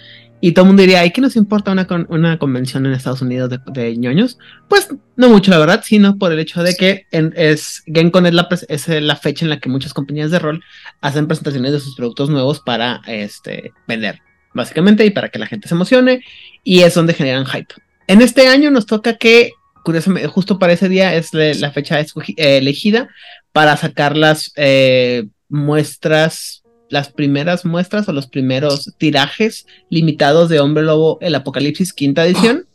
[0.41, 3.23] Y todo el mundo diría, ¿y qué nos importa una, con- una convención en Estados
[3.23, 4.39] Unidos de, de ñoños?
[4.69, 8.27] Pues no mucho, la verdad, sino por el hecho de que en, es, Gen Con
[8.27, 10.63] es la, es la fecha en la que muchas compañías de rol
[11.01, 14.21] hacen presentaciones de sus productos nuevos para este, vender,
[14.57, 16.23] básicamente, y para que la gente se emocione,
[16.65, 17.75] y es donde generan hype.
[18.09, 19.53] En este año nos toca que,
[19.85, 23.09] curiosamente, justo para ese día es la, la fecha eh, elegida
[23.53, 30.85] para sacar las eh, muestras, las primeras muestras o los primeros tirajes limitados de Hombre
[30.85, 32.67] Lobo, el Apocalipsis quinta edición.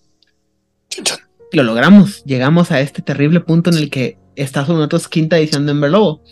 [1.54, 5.65] Lo logramos, llegamos a este terrible punto en el que está con nosotros quinta edición
[5.65, 6.24] de Hombre Lobo.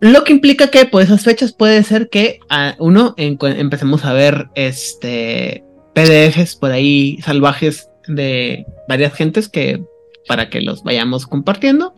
[0.00, 4.12] Lo que implica que por esas fechas puede ser que a uno en- empecemos a
[4.12, 9.82] ver este PDFs por ahí salvajes de varias gentes que
[10.28, 11.94] para que los vayamos compartiendo.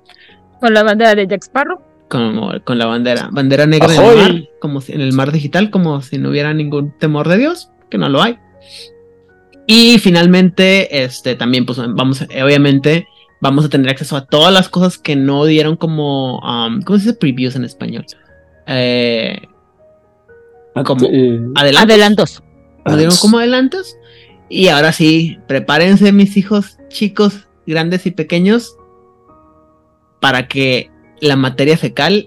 [0.60, 1.80] Con la bandera de Jack Sparrow.
[2.08, 5.70] como con la bandera bandera negra en el mar como si en el mar digital
[5.70, 8.36] como si no hubiera ningún temor de Dios que no lo hay.
[9.66, 13.06] Y finalmente este también pues vamos obviamente
[13.40, 17.07] vamos a tener acceso a todas las cosas que no dieron como um, cómo se
[17.07, 18.05] dice previews en español
[18.66, 19.40] eh,
[20.85, 22.42] como Eh, adelantos Adelantos.
[22.87, 23.96] nos dieron como adelantos.
[24.48, 28.76] Y ahora sí, prepárense mis hijos chicos, grandes y pequeños,
[30.20, 32.26] para que la materia fecal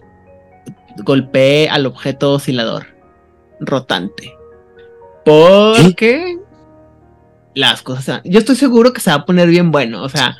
[1.04, 2.86] golpee al objeto oscilador
[3.60, 4.32] rotante.
[5.26, 6.38] Porque
[7.56, 8.04] las cosas...
[8.06, 10.02] se van- Yo estoy seguro que se va a poner bien bueno.
[10.04, 10.38] O sea,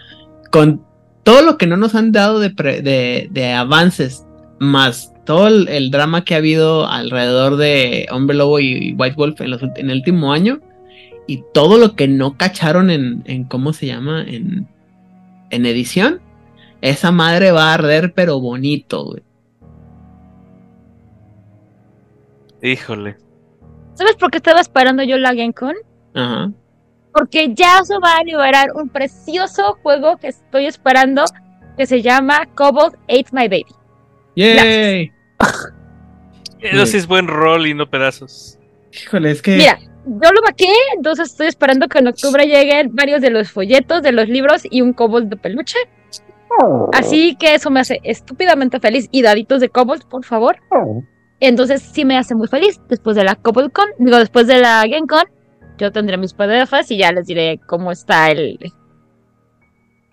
[0.54, 0.86] con
[1.24, 4.24] todo lo que no nos han dado de, pre- de, de avances,
[4.60, 9.42] más todo el, el drama que ha habido alrededor de Hombre Lobo y White Wolf
[9.42, 10.60] en, los, ult- en el último año,
[11.26, 14.22] y todo lo que no cacharon en, en ¿cómo se llama?
[14.28, 14.68] En,
[15.50, 16.22] en edición,
[16.82, 19.24] esa madre va a arder, pero bonito, güey.
[22.62, 23.18] Híjole.
[23.96, 25.76] ¿Sabes por qué estaba esperando yo la GameCon?
[26.14, 26.52] Ajá.
[27.14, 31.24] Porque ya se va a liberar un precioso juego que estoy esperando
[31.78, 33.66] que se llama Cobalt Ate My Baby.
[34.36, 35.12] ¡Yay!
[36.60, 38.58] Eso sí es buen rol y no pedazos.
[38.92, 39.58] Híjole, es que.
[39.58, 44.02] Mira, yo lo vaqué, entonces estoy esperando que en octubre lleguen varios de los folletos,
[44.02, 45.78] de los libros y un Cobalt de peluche.
[46.94, 49.08] Así que eso me hace estúpidamente feliz.
[49.12, 50.58] Y daditos de Cobalt, por favor.
[51.40, 52.80] Entonces sí me hace muy feliz.
[52.88, 55.26] Después de la CobaltCon, digo, después de la GameCon,
[55.84, 58.58] yo tendré mis PDFs y ya les diré cómo está el,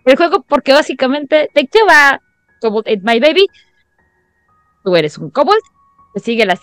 [0.05, 2.21] el juego, porque básicamente, ¿de qué va
[2.61, 3.47] Cobalt Ate My Baby?
[4.83, 5.63] Tú eres un Cobalt
[6.13, 6.61] que sigue las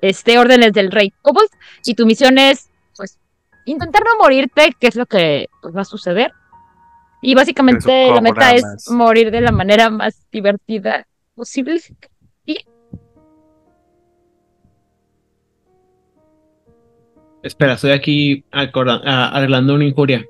[0.00, 1.50] este, órdenes del rey Cobalt
[1.84, 3.18] y tu misión es, pues,
[3.64, 6.32] intentar no morirte, que es lo que pues, va a suceder.
[7.22, 11.80] Y básicamente la meta es morir de la manera más divertida posible.
[17.44, 20.26] Espera, estoy aquí arreglando una injuria.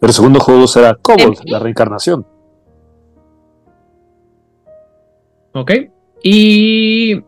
[0.00, 2.26] el segundo juego será Cobalt, la reencarnación.
[5.52, 5.70] ¿Ok?
[6.22, 7.22] Y.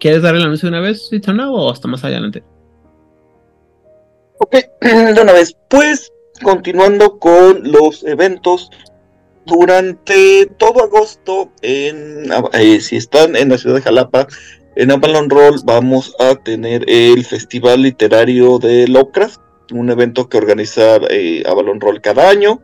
[0.00, 2.42] ¿Quieres dar el anuncio de una vez, Itzana, o hasta más adelante?
[4.38, 6.10] Ok, de una vez, pues
[6.42, 8.70] continuando con los eventos
[9.44, 14.26] durante todo agosto, en, eh, si están en la ciudad de Jalapa,
[14.76, 19.40] en Avalon Roll vamos a tener el Festival Literario de Lovecraft,
[19.72, 22.60] un evento que organiza eh, Avalon Roll cada año.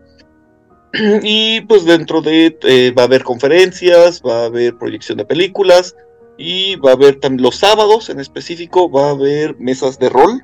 [1.23, 5.95] Y pues dentro de eh, va a haber conferencias, va a haber proyección de películas
[6.39, 10.43] y va a haber también los sábados en específico, va a haber mesas de rol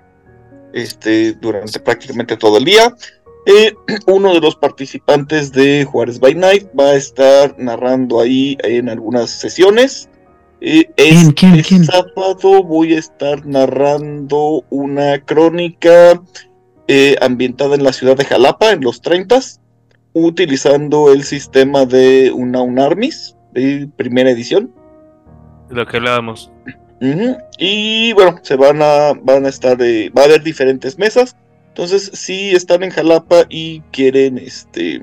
[0.74, 2.94] este, durante prácticamente todo el día.
[3.46, 3.74] Eh,
[4.07, 9.31] uno de los participantes de Juárez by Night va a estar narrando ahí en algunas
[9.31, 10.11] sesiones.
[10.66, 11.85] Eh, ¿Quién, quién, este quién?
[11.85, 16.22] sábado voy a estar narrando una crónica
[16.88, 19.40] eh, ambientada en la ciudad de Jalapa en los 30
[20.14, 24.72] utilizando el sistema de una UNARMIS de primera edición.
[25.68, 26.50] De lo que hablábamos.
[27.03, 31.37] Ujú, Y bueno, se van a, van a estar, eh, va a haber diferentes mesas.
[31.68, 35.03] Entonces, si están en Jalapa y quieren este,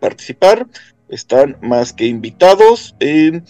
[0.00, 0.66] participar,
[1.10, 2.94] están más que invitados.
[3.00, 3.42] Eh,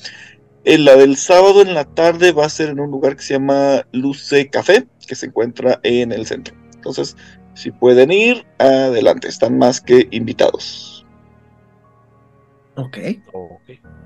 [0.64, 3.35] en la del sábado en la tarde va a ser en un lugar que se
[3.35, 6.55] llama Luce Café, que se encuentra en el centro.
[6.75, 7.16] Entonces,
[7.55, 11.05] si pueden ir, adelante, están más que invitados.
[12.77, 12.98] Ok.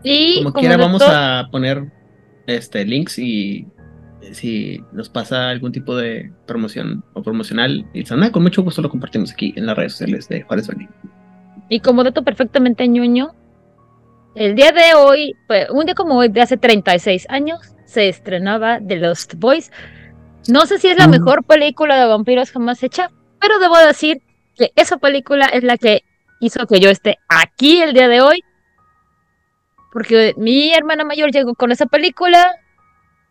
[0.03, 1.93] Y Como como quiera, vamos a poner
[2.47, 3.67] este links y
[4.23, 8.91] eh, si nos pasa algún tipo de promoción o promocional, Itzana, con mucho gusto lo
[8.91, 10.89] compartimos aquí en las redes sociales de Juárez Bani.
[11.69, 13.35] Y como dato perfectamente ñoño,
[14.37, 18.79] el día de hoy, pues, un día como hoy, de hace 36 años, se estrenaba
[18.87, 19.71] The Lost Boys.
[20.49, 21.11] No sé si es la Mm.
[21.11, 24.23] mejor película de vampiros jamás hecha, pero debo decir
[24.57, 26.03] que esa película es la que
[26.41, 28.43] hizo que yo esté aquí el día de hoy.
[29.93, 32.55] Porque mi hermana mayor llegó con esa película,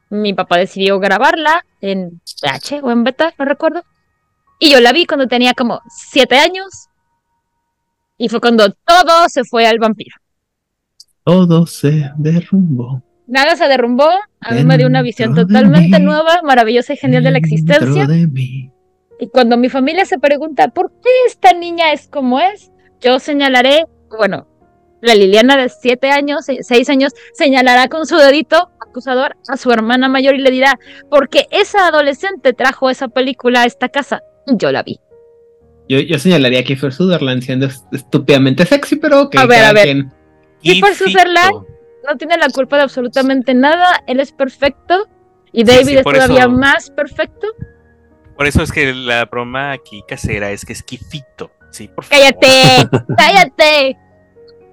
[0.10, 3.84] mi papá decidió grabarla en VH o en beta, no recuerdo.
[4.60, 6.88] Y yo la vi cuando tenía como 7 años.
[8.18, 10.16] Y fue cuando todo se fue al vampiro.
[11.26, 13.02] Todo se derrumbó.
[13.28, 14.08] Nada se derrumbó.
[14.40, 18.06] A mí me dio una visión totalmente mí, nueva, maravillosa y genial de la existencia.
[18.06, 18.70] De mí.
[19.20, 22.72] Y cuando mi familia se pregunta por qué esta niña es como es,
[23.02, 24.48] yo señalaré, bueno,
[25.02, 30.08] la Liliana de 7 años, 6 años, señalará con su dedito acusador a su hermana
[30.08, 30.78] mayor y le dirá,
[31.10, 34.22] porque esa adolescente trajo esa película a esta casa.
[34.48, 35.00] Yo la vi.
[35.90, 39.70] Yo, yo señalaría a Kiefer Sutherland siendo est- estúpidamente sexy, pero que A ver, cada
[39.70, 39.84] a ver.
[39.84, 40.12] quien-
[40.74, 40.94] Invicto.
[41.06, 41.66] Sutherland
[42.08, 44.04] no tiene la culpa de absolutamente nada.
[44.08, 45.08] Él es perfecto.
[45.52, 47.48] Y David sí, es todavía eso- más perfecto.
[48.36, 51.52] Por eso es que la broma aquí casera es que es Kifito.
[51.72, 52.26] Sí, por favor.
[52.26, 53.06] ¡Cállate!
[53.18, 53.98] ¡Cállate!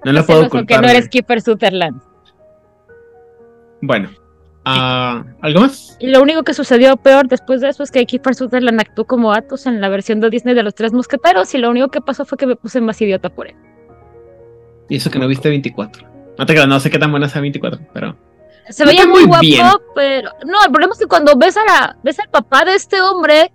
[0.03, 0.81] No lo puedo culpar.
[0.81, 2.01] no eres Kiefer Sutherland.
[3.81, 4.09] Bueno,
[4.65, 5.95] ah, ¿algo más?
[5.99, 9.33] Y lo único que sucedió peor después de eso es que Kiefer Sutherland actuó como
[9.33, 12.25] Athos en la versión de Disney de los Tres Mosqueteros y lo único que pasó
[12.25, 13.55] fue que me puse más idiota por él.
[14.93, 16.07] Y eso que no viste 24.
[16.37, 18.15] No te creas, no sé qué tan buena sea 24, pero.
[18.69, 19.65] Se veía muy muy guapo, bien.
[19.95, 23.01] pero no, el problema es que cuando ves a la, ves al papá de este
[23.01, 23.51] hombre,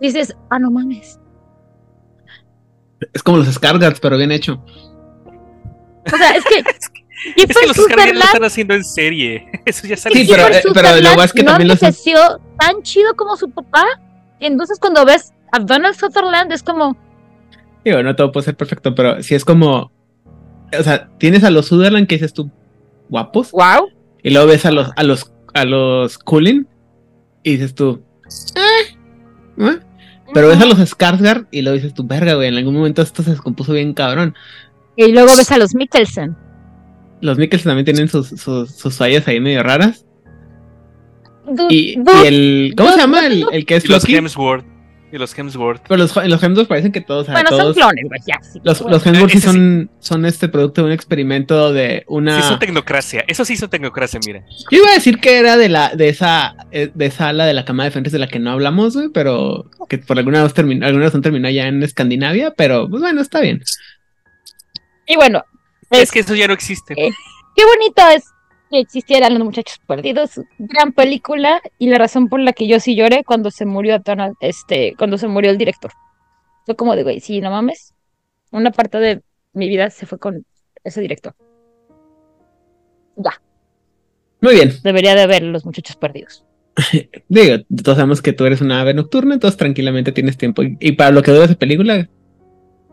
[0.00, 1.18] dices, ah, no mames.
[3.12, 4.64] Es como los Scargats, pero bien hecho.
[6.06, 9.50] O sea, es que Es Kiefer que los Oscar ya lo están haciendo en serie.
[9.66, 10.14] Eso ya sale.
[10.14, 11.80] Sí, pero, eh, pero luego es que no también los.
[11.80, 13.84] tan chido como su papá.
[14.38, 16.96] Y entonces cuando ves a Donald Sutherland es como,
[17.84, 19.90] Digo, no todo puede ser perfecto, pero si es como.
[20.78, 22.50] O sea, tienes a los Sutherland que dices tú
[23.08, 23.50] guapos.
[23.52, 23.88] wow.
[24.22, 26.66] Y luego ves a los, a los, a los Cullen
[27.42, 28.02] y dices tú.
[28.54, 28.96] "Eh,
[29.58, 29.78] ¿eh?".
[30.32, 33.22] Pero ves a los Skarsgård y luego dices tú, verga, güey, en algún momento esto
[33.22, 34.34] se descompuso bien cabrón.
[34.96, 36.36] Y luego ves a los Mikkelsen.
[37.22, 40.06] Los Mikkels también tienen sus, sus, sus fallas ahí medio raras.
[41.46, 42.74] Du- Y, el.
[42.76, 43.26] ¿Cómo du- se llama?
[43.26, 44.14] El, el que es Loki.
[44.14, 44.64] Hemsworth.
[45.12, 45.82] Y los Hemsworth.
[45.88, 47.22] Pero los, los Hemsworth parecen que todos.
[47.22, 48.40] o sea, bueno, son clones, güey, ya.
[48.42, 48.60] sí.
[48.62, 48.96] los, Bueno.
[48.96, 52.40] los Hemsworth sí son, son este producto de un experimento de una.
[52.40, 53.24] Sí, son tecnocracia.
[53.26, 54.44] Eso sí son tecnocracia, mira.
[54.70, 57.54] Yo iba a decir que era de la de esa eh, de esa ala de
[57.54, 60.54] la cama de Fenris de la que no hablamos, güey, pero que por alguna vez
[60.54, 63.62] terminó, alguna razón terminó ya en Escandinavia, pero pues bueno, está bien.
[65.06, 65.44] Y bueno,
[65.90, 66.94] Es que eso ya no existe.
[66.96, 67.10] Eh,
[67.56, 68.24] qué bonito es
[68.70, 70.40] que existieran los muchachos perdidos.
[70.58, 74.00] Gran película y la razón por la que yo sí lloré cuando se murió
[74.40, 75.92] este, cuando se murió el director.
[76.64, 77.94] Fue como de, güey, sí, no mames.
[78.52, 80.44] Una parte de mi vida se fue con
[80.84, 81.34] ese director.
[83.16, 83.42] Ya,
[84.40, 84.72] Muy bien.
[84.82, 86.44] debería de ver los muchachos perdidos.
[87.28, 90.62] Digo, todos sabemos que tú eres una ave nocturna, entonces tranquilamente tienes tiempo.
[90.62, 92.08] Y, para lo que dura esa película,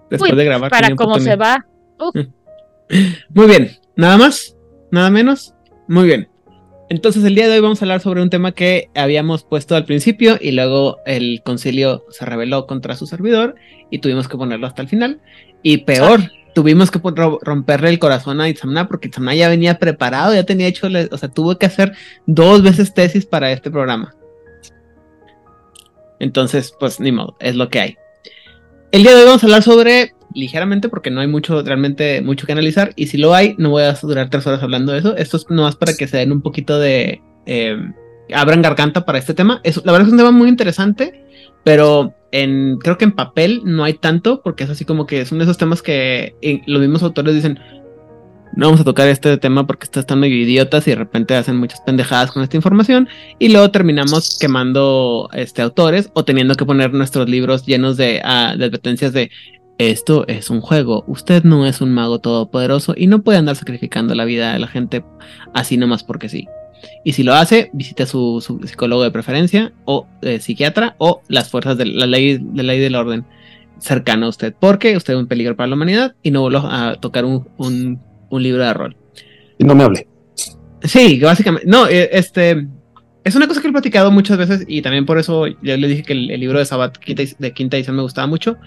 [0.09, 0.71] después Uy, de grabar.
[0.71, 1.65] Para cómo se va.
[3.29, 3.71] Muy bien.
[3.95, 4.55] Nada más,
[4.91, 5.53] nada menos.
[5.87, 6.29] Muy bien.
[6.89, 9.85] Entonces el día de hoy vamos a hablar sobre un tema que habíamos puesto al
[9.85, 13.55] principio y luego el concilio se rebeló contra su servidor
[13.89, 15.19] y tuvimos que ponerlo hasta el final.
[15.63, 16.21] Y peor,
[16.55, 16.99] tuvimos que
[17.41, 21.29] romperle el corazón a Itzamna porque Itzamna ya venía preparado, ya tenía hecho, o sea,
[21.29, 21.91] tuvo que hacer
[22.25, 24.15] dos veces tesis para este programa.
[26.19, 27.97] Entonces, pues ni modo, es lo que hay.
[28.91, 32.45] El día de hoy vamos a hablar sobre ligeramente porque no hay mucho, realmente mucho
[32.45, 32.93] que analizar.
[32.95, 35.15] Y si lo hay, no voy a durar tres horas hablando de eso.
[35.17, 37.21] Esto es nomás para que se den un poquito de.
[37.45, 37.77] eh,
[38.33, 39.61] abran garganta para este tema.
[39.63, 41.23] Es, la verdad es un tema muy interesante,
[41.63, 45.43] pero en, creo que en papel no hay tanto, porque es así como que de
[45.43, 47.59] esos temas que eh, los mismos autores dicen.
[48.55, 51.57] No vamos a tocar este tema porque está- están medio idiotas y de repente hacen
[51.57, 53.07] muchas pendejadas con esta información
[53.37, 58.55] y luego terminamos quemando este autores o teniendo que poner nuestros libros llenos de, ah,
[58.57, 59.29] de advertencias de
[59.77, 64.15] esto es un juego, usted no es un mago todopoderoso y no puede andar sacrificando
[64.15, 65.03] la vida de la gente
[65.53, 66.47] así nomás porque sí.
[67.03, 71.21] Y si lo hace, visite a su, su psicólogo de preferencia o eh, psiquiatra o
[71.27, 73.25] las fuerzas de la ley, de la ley del orden
[73.79, 76.95] cercano a usted, porque usted es un peligro para la humanidad y no vuelvo a
[76.95, 77.99] tocar un, un,
[78.29, 78.95] un libro de rol.
[79.57, 80.07] Y no me hable.
[80.83, 81.67] Sí, básicamente.
[81.67, 82.67] No, eh, este.
[83.23, 86.03] Es una cosa que he platicado muchas veces y también por eso yo le dije
[86.03, 88.57] que el, el libro de Sabat de quinta edición me gustaba mucho.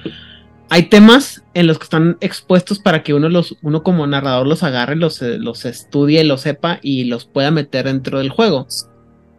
[0.72, 4.62] Hay temas en los que están expuestos para que uno los, uno como narrador los
[4.62, 8.66] agarre, los, eh, los estudie, los sepa y los pueda meter dentro del juego.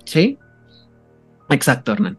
[0.06, 0.38] ¿Sí?
[1.50, 2.18] Exacto, Hernán.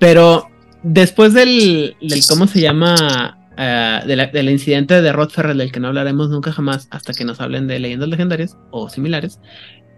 [0.00, 0.48] Pero
[0.82, 3.38] después del, del ¿cómo se llama?
[3.56, 7.40] La- del incidente de Rod Ferrell, del que no hablaremos nunca jamás hasta que nos
[7.40, 9.38] hablen de leyendas legendarias o similares.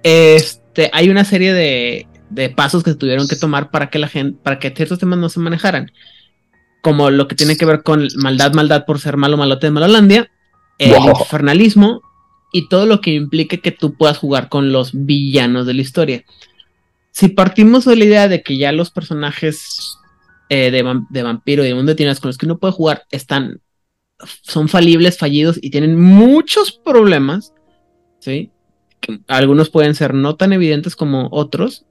[0.03, 4.39] Este, hay una serie de, de pasos que tuvieron que tomar para que la gente,
[4.43, 5.91] para que ciertos temas no se manejaran.
[6.85, 10.31] Como lo que tiene que ver con maldad, maldad por ser malo, malote de Malolandia,
[10.79, 11.09] el Wow.
[11.19, 12.03] infernalismo
[12.53, 16.25] y todo lo que implique que tú puedas jugar con los villanos de la historia.
[17.11, 19.97] Si partimos de la idea de que ya los personajes
[20.51, 22.75] eh, de, vam- de vampiro y de mundo de tinieblas con los que uno puede
[22.75, 23.61] jugar están
[24.43, 27.55] son falibles, fallidos y tienen muchos problemas,
[28.21, 28.51] ¿sí?
[29.01, 31.87] Que algunos pueden ser no tan evidentes como otros.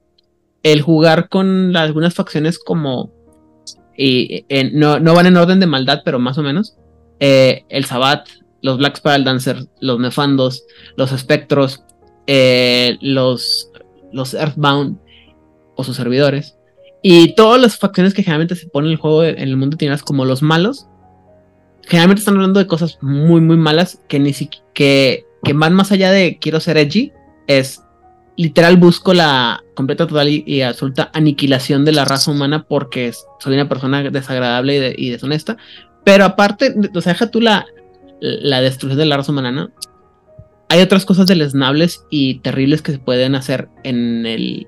[0.62, 3.12] El jugar con algunas facciones como
[3.96, 6.76] y en- no, no van en orden de maldad, pero más o menos.
[7.20, 8.26] eh, el Sabbat,
[8.60, 10.64] los Black Spiral Dancers, los Nefandos,
[10.96, 11.84] los Espectros,
[12.26, 13.70] eh, los
[14.12, 14.98] los Earthbound
[15.76, 16.56] o sus servidores.
[17.02, 19.78] Y todas las facciones que generalmente se ponen en el juego en el mundo de
[19.78, 20.86] tinieblas como los malos,
[21.82, 25.92] generalmente están hablando de cosas muy, muy malas que ni siquiera que, que van más
[25.92, 27.12] allá de quiero ser edgy.
[27.46, 27.82] Es
[28.36, 33.68] literal busco la completa, total y, absoluta aniquilación de la raza humana porque soy una
[33.68, 35.56] persona desagradable y, deshonesta.
[36.04, 37.66] Pero aparte, o sea, deja tú la,
[38.20, 39.70] la destrucción de la raza humana.
[40.68, 44.66] Hay otras cosas deleznables y terribles que se pueden hacer en el,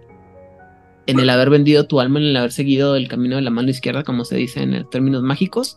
[1.06, 3.70] en el haber vendido tu alma, en el haber seguido el camino de la mano
[3.70, 5.76] izquierda, como se dice en términos mágicos.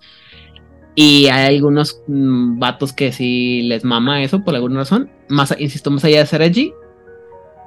[0.96, 5.10] Y hay algunos mm, vatos que sí les mama eso por alguna razón.
[5.30, 6.74] Más, insisto, más allá de ser edgy.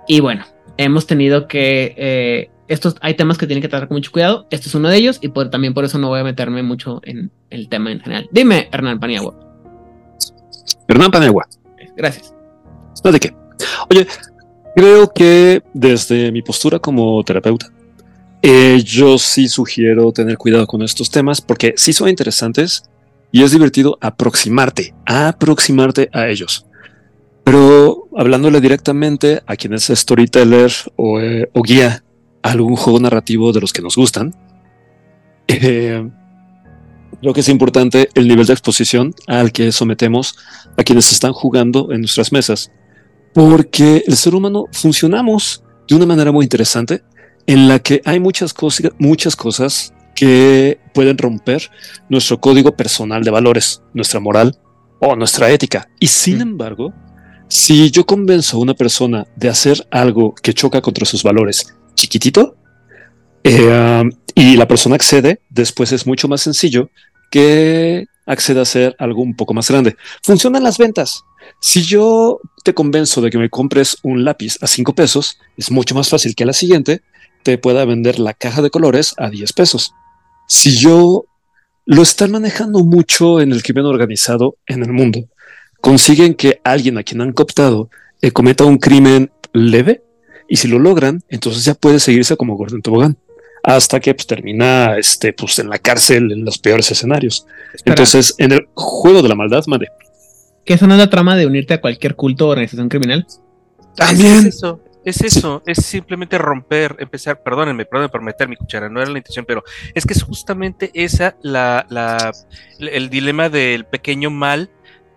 [0.07, 0.44] Y bueno,
[0.76, 1.94] hemos tenido que.
[1.96, 4.46] Eh, estos, hay temas que tienen que tratar con mucho cuidado.
[4.50, 5.18] Este es uno de ellos.
[5.20, 8.28] Y por, también por eso no voy a meterme mucho en el tema en general.
[8.32, 9.38] Dime, Hernán Paniagua.
[10.88, 11.46] Hernán Paniagua.
[11.96, 12.34] Gracias.
[13.05, 13.34] No de qué.
[13.90, 14.07] Oye,
[14.74, 17.70] Creo que desde mi postura como terapeuta,
[18.40, 22.82] eh, yo sí sugiero tener cuidado con estos temas porque sí son interesantes
[23.30, 26.66] y es divertido aproximarte, aproximarte a ellos.
[27.45, 32.05] Pero hablándole directamente a quien es storyteller o, eh, o guía
[32.43, 34.34] a algún juego narrativo de los que nos gustan,
[35.49, 36.09] eh,
[37.20, 40.36] creo que es importante el nivel de exposición al que sometemos
[40.76, 42.70] a quienes están jugando en nuestras mesas
[43.32, 47.03] porque el ser humano funcionamos de una manera muy interesante
[47.47, 51.70] en la que hay muchas, cosas, muchas cosas que pueden romper
[52.09, 54.59] nuestro código personal de valores, nuestra moral
[55.01, 55.88] o nuestra ética.
[55.99, 56.93] Y sin embargo,
[57.53, 62.57] si yo convenzo a una persona de hacer algo que choca contra sus valores chiquitito,
[63.44, 64.03] eh,
[64.34, 66.88] y la persona accede, después es mucho más sencillo
[67.30, 69.96] que acceda a hacer algo un poco más grande.
[70.22, 71.24] Funcionan las ventas.
[71.61, 75.94] Si yo te convenzo de que me compres un lápiz a 5 pesos, es mucho
[75.94, 77.03] más fácil que a la siguiente
[77.42, 79.92] te pueda vender la caja de colores a 10 pesos.
[80.48, 81.26] Si yo
[81.84, 85.28] lo están manejando mucho en el crimen organizado en el mundo,
[85.83, 87.91] consiguen que alguien a quien han cooptado
[88.22, 90.03] eh, cometa un crimen leve
[90.49, 93.18] y si lo logran, entonces ya puede seguirse como Gordon Tobogán
[93.62, 97.47] hasta que pues, termina este, pues, en la cárcel en los peores escenarios.
[97.85, 99.89] Entonces, en el juego de la maldad, madre.
[100.64, 103.26] ¿Que esa no es la trama de unirte a cualquier culto o organización criminal?
[103.97, 104.39] También.
[104.39, 109.01] Es eso, es eso, es simplemente romper, empezar, perdónenme, perdónenme por meter mi cuchara, no
[109.01, 109.64] era la intención, pero
[109.95, 112.33] es que es justamente esa la, la
[112.78, 114.70] el dilema del pequeño mal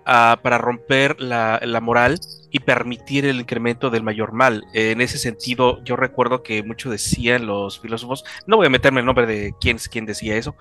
[0.05, 2.19] para romper la, moral
[2.51, 4.63] y permitir el incremento del mayor mal.
[4.73, 9.05] En ese sentido, yo recuerdo que mucho decían los filósofos, no voy a meterme el
[9.05, 10.55] nombre de quién, quién decía eso,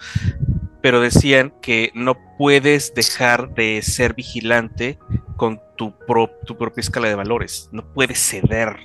[0.83, 4.99] pero decían que no puedes dejar de ser vigilante
[5.37, 8.77] con tu propia escala de valores, no puedes ceder,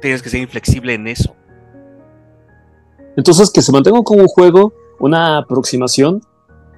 [0.00, 1.36] tienes que ser inflexible en eso.
[3.16, 6.22] Entonces, que se mantenga como un juego, una aproximación,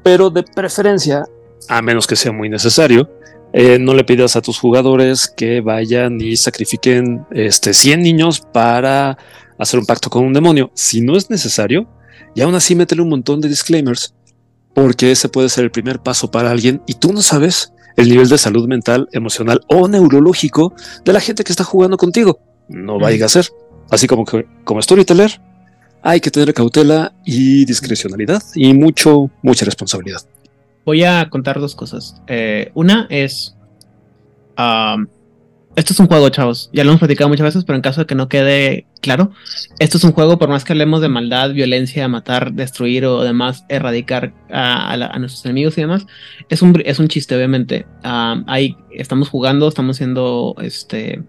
[0.03, 1.25] pero de preferencia,
[1.69, 3.11] a menos que sea muy necesario,
[3.53, 9.17] eh, no le pidas a tus jugadores que vayan y sacrifiquen este, 100 niños para
[9.59, 10.73] hacer un pacto con un demonio.
[10.75, 11.89] Si no es necesario,
[12.35, 14.13] y aún así métele un montón de disclaimers,
[14.75, 18.29] porque ese puede ser el primer paso para alguien y tú no sabes el nivel
[18.29, 22.41] de salud mental, emocional o neurológico de la gente que está jugando contigo.
[22.69, 23.47] No vaya a ser.
[23.89, 25.41] Así como que, como storyteller,
[26.03, 30.23] hay que tener cautela y discrecionalidad y mucho, mucha responsabilidad
[30.85, 32.23] voy a contar dos cosas.
[32.27, 33.57] Eh, una es.
[35.77, 36.71] esto es un juego, chavos.
[36.73, 39.33] Ya lo hemos platicado muchas veces, pero en caso de que no quede claro,
[39.79, 43.65] esto es un juego, por más que hablemos de maldad, violencia, matar, destruir o demás,
[43.69, 46.07] erradicar a, nuestros enemigos y demás,
[46.49, 47.87] es un, es un chiste, obviamente.
[48.03, 51.23] ahí estamos jugando, estamos siendo este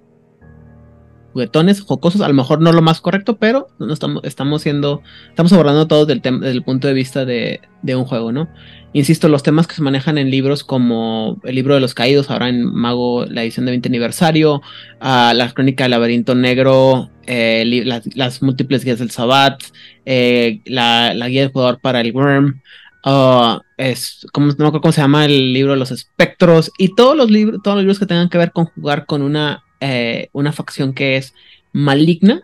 [1.36, 5.52] juguetones, jocosos, a lo mejor no lo más correcto, pero no estamos, estamos siendo, estamos
[5.52, 8.48] abordando todo del desde el punto de vista de, de un juego, ¿no?
[8.96, 12.48] Insisto, los temas que se manejan en libros como el libro de los caídos, ahora
[12.48, 14.62] en Mago, la edición de 20 aniversario,
[15.02, 17.84] uh, la crónica del laberinto negro, eh,
[18.16, 19.62] las, múltiples guías del Sabbat,
[20.06, 22.62] eh, la, guía del jugador para el Worm,
[23.04, 27.76] uh, es, como, se llama el libro de los espectros, y todos los libros, todos
[27.76, 31.34] los libros que tengan que ver con jugar con una, eh, una facción que es
[31.74, 32.44] maligna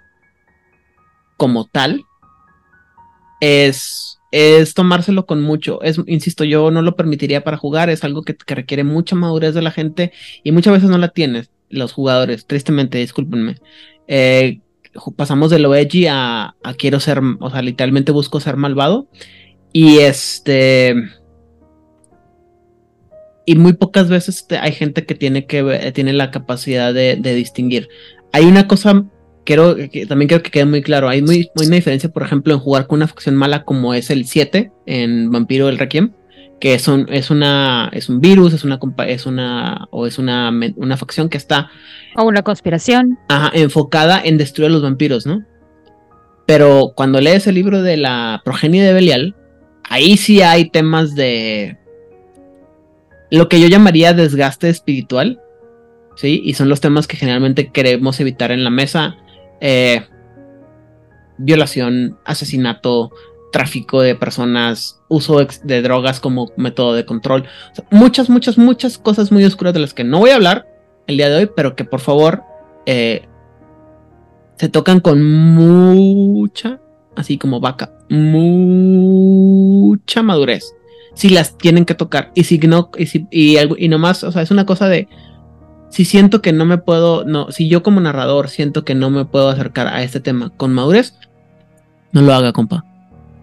[1.38, 2.04] como tal,
[3.40, 5.82] es es tomárselo con mucho.
[5.82, 7.90] Es, insisto, yo no lo permitiría para jugar.
[7.90, 10.12] Es algo que, requiere mucha madurez de la gente
[10.44, 12.46] y muchas veces no la tienes los jugadores.
[12.46, 13.58] Tristemente, discúlpenme.
[14.08, 14.60] Eh,
[15.16, 19.08] pasamos de lo edgy a, quiero ser, o sea, literalmente busco ser malvado.
[19.74, 20.96] Y este.
[23.46, 27.90] Y muy pocas veces hay gente que tiene que tiene la capacidad de, de distinguir.
[28.32, 29.04] Hay una cosa
[29.46, 31.10] quiero que, también quiero que quede muy claro.
[31.10, 34.10] Hay muy, muy una diferencia, por ejemplo, en jugar con una facción mala como es
[34.10, 36.14] el 7 en Vampiro del Requiem,
[36.60, 40.52] que es un, es una, es un virus, es una es una, o es una,
[40.76, 41.70] una facción que está.
[42.16, 43.18] O una conspiración.
[43.30, 45.44] Ajá, enfocada en destruir a los vampiros, ¿no?
[46.46, 49.36] Pero cuando lees el libro de la progenie de Belial,
[49.90, 51.78] ahí sí hay temas de
[53.32, 55.42] lo que yo llamaría desgaste espiritual,
[56.16, 56.42] ¿sí?
[56.44, 59.18] Y son los temas que generalmente queremos evitar en la mesa.
[59.62, 60.04] Eh,
[61.38, 63.12] violación, asesinato,
[63.52, 67.46] tráfico de personas, uso de drogas como método de control.
[67.90, 70.68] muchas, muchas, muchas cosas muy oscuras de las que no voy a hablar
[71.08, 72.44] el día de hoy, pero que por favor
[72.86, 73.28] eh,
[74.58, 76.80] se tocan con mucha,
[77.16, 79.04] así como vaca, mucha
[80.24, 80.76] madurez.
[81.14, 82.32] Si las tienen que tocar.
[82.36, 85.10] Y si no, y, si, y, y nomás, o sea, es una cosa de
[85.92, 89.26] si siento que no me puedo, no, si yo como narrador siento que no me
[89.26, 91.14] puedo acercar a este tema con madurez,
[92.14, 92.86] no lo haga, compa.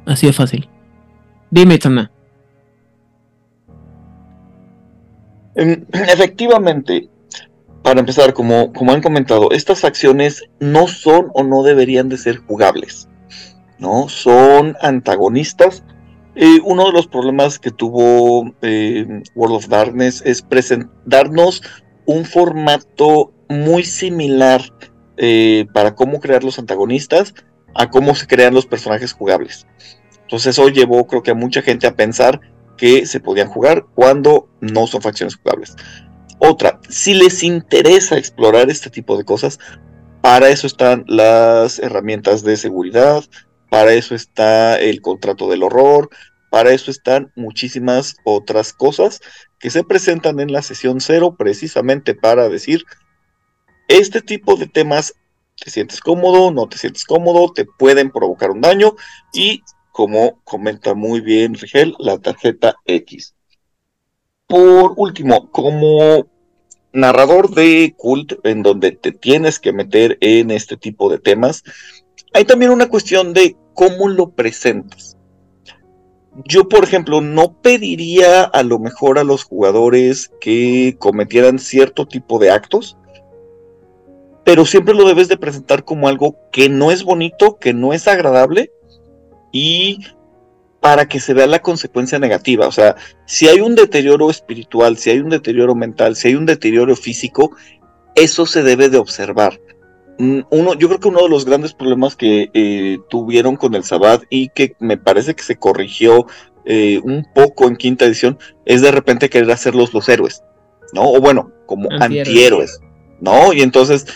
[0.06, 0.68] Así de fácil.
[1.50, 1.78] Dime.
[5.54, 7.10] Em, efectivamente,
[7.82, 12.38] para empezar, como, como han comentado, estas acciones no son o no deberían de ser
[12.38, 13.08] jugables,
[13.78, 14.08] ¿no?
[14.08, 15.84] Son antagonistas.
[16.34, 20.46] Eh, uno de los problemas que tuvo eh, World of Darkness es
[21.04, 21.62] darnos
[22.08, 24.62] un formato muy similar
[25.18, 27.34] eh, para cómo crear los antagonistas
[27.74, 29.66] a cómo se crean los personajes jugables.
[30.22, 32.40] Entonces eso llevó creo que a mucha gente a pensar
[32.78, 35.76] que se podían jugar cuando no son facciones jugables.
[36.38, 39.58] Otra, si les interesa explorar este tipo de cosas,
[40.22, 43.22] para eso están las herramientas de seguridad,
[43.68, 46.08] para eso está el contrato del horror,
[46.50, 49.20] para eso están muchísimas otras cosas
[49.58, 52.84] que se presentan en la sesión cero precisamente para decir,
[53.88, 55.14] este tipo de temas,
[55.62, 58.94] te sientes cómodo, no te sientes cómodo, te pueden provocar un daño
[59.32, 63.34] y, como comenta muy bien Rigel, la tarjeta X.
[64.46, 66.26] Por último, como
[66.92, 71.64] narrador de cult en donde te tienes que meter en este tipo de temas,
[72.32, 75.17] hay también una cuestión de cómo lo presentas
[76.44, 82.38] yo, por ejemplo, no pediría a lo mejor a los jugadores que cometieran cierto tipo
[82.38, 82.96] de actos,
[84.44, 88.08] pero siempre lo debes de presentar como algo que no es bonito, que no es
[88.08, 88.70] agradable
[89.52, 89.98] y
[90.80, 92.66] para que se vea la consecuencia negativa.
[92.66, 96.46] O sea, si hay un deterioro espiritual, si hay un deterioro mental, si hay un
[96.46, 97.50] deterioro físico,
[98.14, 99.60] eso se debe de observar.
[100.18, 103.84] Mm, uno, yo creo que uno de los grandes problemas que eh, tuvieron con el
[103.84, 106.26] Sabbat y que me parece que se corrigió
[106.64, 110.42] eh, un poco en quinta edición es de repente querer hacerlos los héroes,
[110.92, 111.10] ¿no?
[111.10, 112.80] O bueno, como antihéroes,
[113.20, 113.52] ¿no?
[113.52, 114.06] Y entonces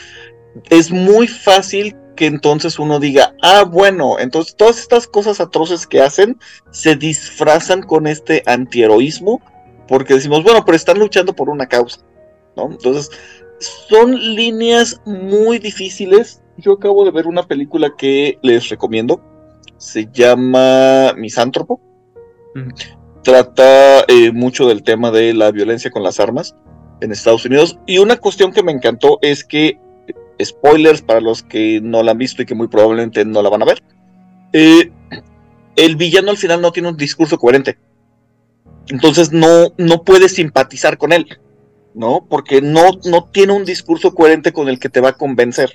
[0.71, 6.03] es muy fácil que entonces uno diga, ah, bueno, entonces todas estas cosas atroces que
[6.03, 6.39] hacen
[6.71, 9.41] se disfrazan con este antiheroísmo
[9.89, 12.01] porque decimos, bueno, pero están luchando por una causa,
[12.57, 12.71] ¿no?
[12.71, 13.11] Entonces,
[13.63, 16.43] son líneas muy difíciles.
[16.57, 19.21] Yo acabo de ver una película que les recomiendo.
[19.79, 21.81] Se llama Misántropo.
[23.23, 26.55] Trata eh, mucho del tema de la violencia con las armas
[27.01, 27.79] en Estados Unidos.
[27.87, 29.79] Y una cuestión que me encantó es que,
[30.43, 33.63] spoilers para los que no la han visto y que muy probablemente no la van
[33.63, 33.83] a ver,
[34.53, 34.91] eh,
[35.77, 37.79] el villano al final no tiene un discurso coherente.
[38.89, 41.27] Entonces no, no puedes simpatizar con él.
[41.95, 42.27] ¿No?
[42.29, 45.71] Porque no, no tiene un discurso coherente con el que te va a convencer.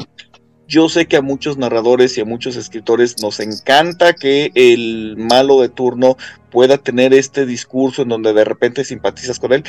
[0.68, 5.62] Yo sé que a muchos narradores y a muchos escritores nos encanta que el malo
[5.62, 6.18] de turno
[6.52, 9.64] pueda tener este discurso en donde de repente simpatizas con él.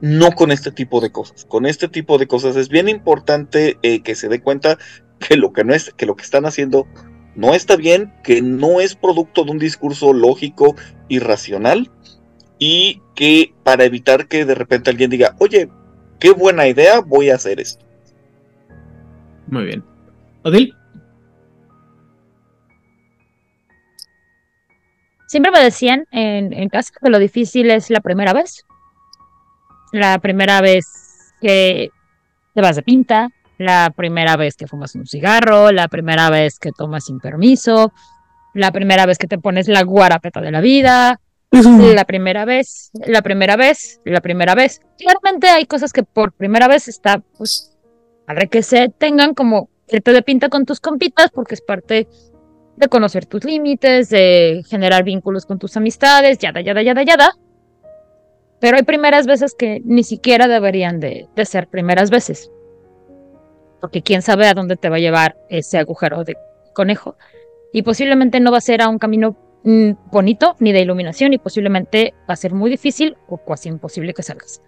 [0.00, 1.46] No con este tipo de cosas.
[1.46, 4.78] Con este tipo de cosas es bien importante eh, que se dé cuenta
[5.18, 6.86] que lo que no es, que lo que están haciendo
[7.34, 10.76] no está bien, que no es producto de un discurso lógico
[11.08, 11.90] y racional,
[12.58, 15.68] y que para evitar que de repente alguien diga, oye,
[16.18, 17.84] qué buena idea, voy a hacer esto.
[19.48, 19.84] Muy bien.
[20.42, 20.74] Odil.
[25.28, 28.64] Siempre me decían en, en casa que lo difícil es la primera vez.
[29.92, 31.90] La primera vez que
[32.54, 36.72] te vas de pinta, la primera vez que fumas un cigarro, la primera vez que
[36.72, 37.92] tomas sin permiso,
[38.54, 41.20] la primera vez que te pones la guarapeta de la vida,
[41.52, 44.80] la primera vez, la primera vez, la primera vez.
[44.98, 47.76] Claramente hay cosas que por primera vez está, pues,
[48.26, 52.08] para que se tengan como que te de pinta con tus compitas, porque es parte
[52.76, 57.30] de conocer tus límites, de generar vínculos con tus amistades, yada, yada, yada, yada.
[58.60, 62.50] Pero hay primeras veces que ni siquiera deberían de, de ser primeras veces.
[63.80, 66.36] porque quién sabe a dónde te va a llevar ese agujero de
[66.74, 67.16] conejo.
[67.72, 72.14] Y posiblemente no va a ser a un camino bonito ni de iluminación y posiblemente
[72.28, 74.62] va a ser muy difícil o casi imposible que salgas.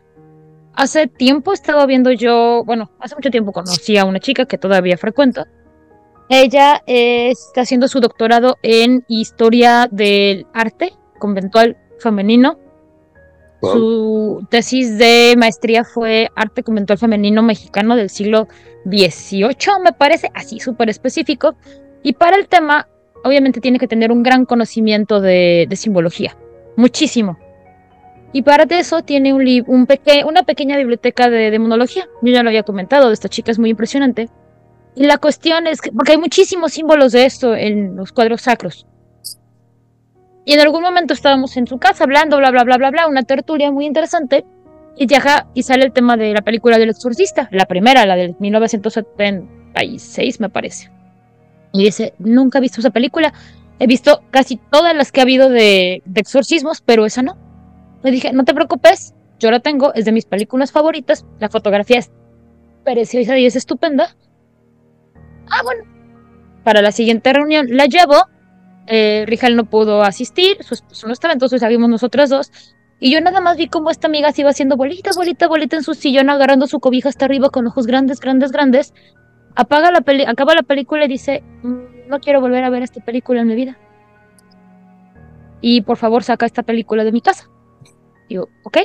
[0.75, 4.97] Hace tiempo estaba viendo yo, bueno, hace mucho tiempo conocí a una chica que todavía
[4.97, 5.45] frecuento.
[6.29, 12.59] Ella está haciendo su doctorado en historia del arte conventual femenino.
[13.61, 18.47] Su tesis de maestría fue arte conventual femenino mexicano del siglo
[18.85, 21.57] XVIII, me parece, así súper específico.
[22.05, 22.87] Y para el tema,
[23.25, 26.37] obviamente tiene que tener un gran conocimiento de, simbología,
[26.77, 27.39] muchísimo.
[28.33, 29.89] Y para eso tiene un, un
[30.27, 32.07] una pequeña biblioteca de demonología.
[32.23, 34.29] Yo ya lo había comentado, esta chica es muy impresionante.
[34.95, 38.87] Y la cuestión es que, porque hay muchísimos símbolos de esto en los cuadros sacros.
[40.45, 43.23] Y en algún momento estábamos en su casa hablando, bla, bla, bla, bla, bla, una
[43.23, 44.45] tertulia muy interesante.
[44.97, 48.35] Y, ya, y sale el tema de la película del exorcista, la primera, la del
[48.41, 50.91] 1976, me parece.
[51.73, 53.33] Y dice, nunca he visto esa película.
[53.79, 57.37] He visto casi todas las que ha habido de, exorcismos, pero esa no.
[58.03, 61.25] Le dije, no te preocupes, yo la tengo, es de mis películas favoritas.
[61.39, 62.11] La fotografía es
[62.85, 64.17] preciosa y es estupenda.
[65.51, 65.85] Ah, bueno.
[66.65, 68.17] Para la siguiente reunión la llevo.
[68.87, 72.51] Eh, Rijal no pudo asistir, su esposo no estaba, entonces salimos nosotras dos.
[73.01, 75.83] Y yo nada más vi cómo esta amiga se iba haciendo bolita, bolita, bolita en
[75.83, 78.95] su sillón, agarrando su cobija hasta arriba con ojos grandes, grandes, grandes
[79.59, 83.01] apaga la peli acaba la película y dice, mm, no quiero volver a ver esta
[83.01, 83.77] película en mi vida.
[85.61, 87.51] Y por favor saca esta película de mi casa.
[88.31, 88.79] Yo, ¿ok?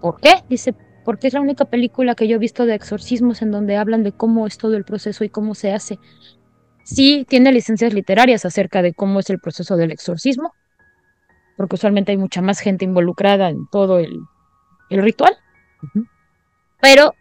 [0.00, 0.42] ¿Por qué?
[0.48, 4.02] Dice, porque es la única película que yo he visto de exorcismos en donde hablan
[4.02, 6.00] de cómo es todo el proceso y cómo se hace.
[6.82, 10.52] Sí, tiene licencias literarias acerca de cómo es el proceso del exorcismo,
[11.56, 14.18] porque usualmente hay mucha más gente involucrada en todo el,
[14.90, 15.36] el ritual.
[16.80, 17.14] Pero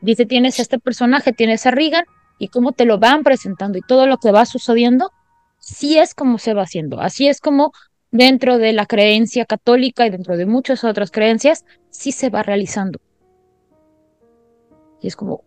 [0.00, 2.04] Dice, tienes este personaje, tienes a Regan,
[2.40, 5.12] y cómo te lo van presentando y todo lo que va sucediendo,
[5.58, 6.98] sí es como se va haciendo.
[7.00, 7.72] Así es como
[8.10, 12.98] dentro de la creencia católica y dentro de muchas otras creencias, sí se va realizando.
[15.02, 15.44] Y es como,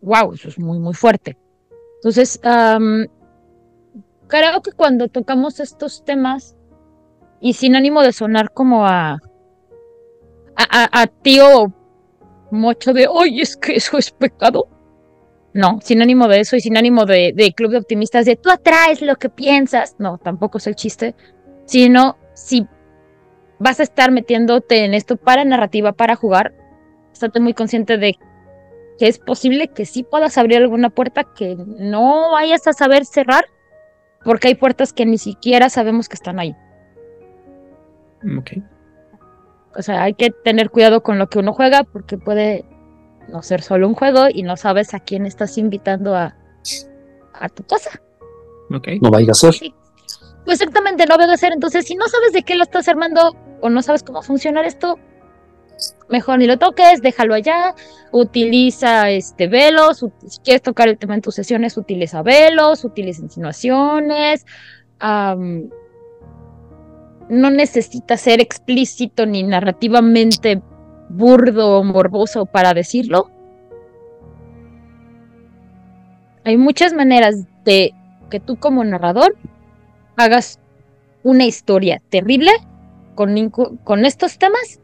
[0.00, 1.36] wow, eso es muy, muy fuerte.
[1.96, 2.40] Entonces,
[4.26, 6.56] creo que cuando tocamos estos temas,
[7.38, 9.18] y sin ánimo de sonar como a,
[10.56, 11.74] a, a tío
[12.50, 14.68] mucho de, oye, es que eso es pecado.
[15.52, 19.02] No, sin ánimo de eso y sin ánimo de, club de optimistas de tú atraes
[19.02, 19.96] lo que piensas.
[19.98, 21.14] No, tampoco es el chiste.
[21.64, 22.66] Sino si
[23.58, 26.54] vas a estar metiéndote en esto para narrativa, para jugar,
[27.12, 28.16] estate muy consciente de
[28.98, 33.46] que es posible que sí puedas abrir alguna puerta que no vayas a saber cerrar,
[34.24, 36.54] porque hay puertas que ni siquiera sabemos que están ahí.
[38.38, 38.52] Ok.
[39.76, 42.64] O sea, hay que tener cuidado con lo que uno juega porque puede
[43.28, 46.36] no ser solo un juego y no sabes a quién estás invitando a,
[47.34, 48.00] a tu casa.
[48.74, 49.00] Okay.
[49.00, 49.54] No vaya a ser.
[50.44, 51.52] Pues exactamente, no vaya a ser.
[51.52, 54.98] Entonces, si no sabes de qué lo estás armando o no sabes cómo funcionar esto,
[56.08, 57.74] mejor ni lo toques, déjalo allá,
[58.12, 64.44] utiliza este velos, si quieres tocar el tema en tus sesiones, utiliza velos, utiliza insinuaciones,
[67.30, 70.60] no necesita ser explícito ni narrativamente
[71.08, 73.30] burdo o morboso para decirlo.
[76.44, 77.92] Hay muchas maneras de
[78.30, 79.36] que tú como narrador
[80.16, 80.58] hagas
[81.22, 82.50] una historia terrible
[83.14, 84.80] con, con estos temas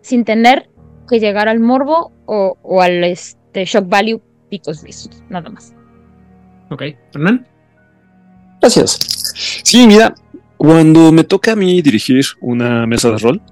[0.00, 0.70] sin tener
[1.08, 5.74] que llegar al morbo o, al este, shock value picos vistos, nada más.
[6.70, 6.82] Ok,
[7.14, 7.46] Hernán.
[8.60, 8.98] Gracias.
[9.62, 10.14] Sí, mira,
[10.56, 13.42] cuando me toca a mí dirigir una mesa de rol,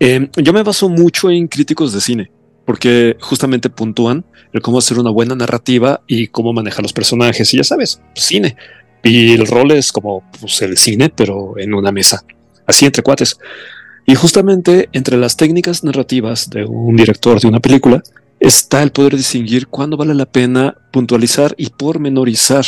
[0.00, 2.30] em, yo me baso mucho en críticos de cine,
[2.66, 7.56] porque justamente puntúan el cómo hacer una buena narrativa y cómo manejar los personajes, y
[7.56, 8.56] ya sabes, cine.
[9.02, 12.24] Y el rol es como pues, el cine, pero en una mesa,
[12.66, 13.38] así entre cuates.
[14.06, 18.02] Y justamente entre las técnicas narrativas de un director de una película
[18.40, 22.64] está el poder distinguir cuándo vale la pena puntualizar y pormenorizar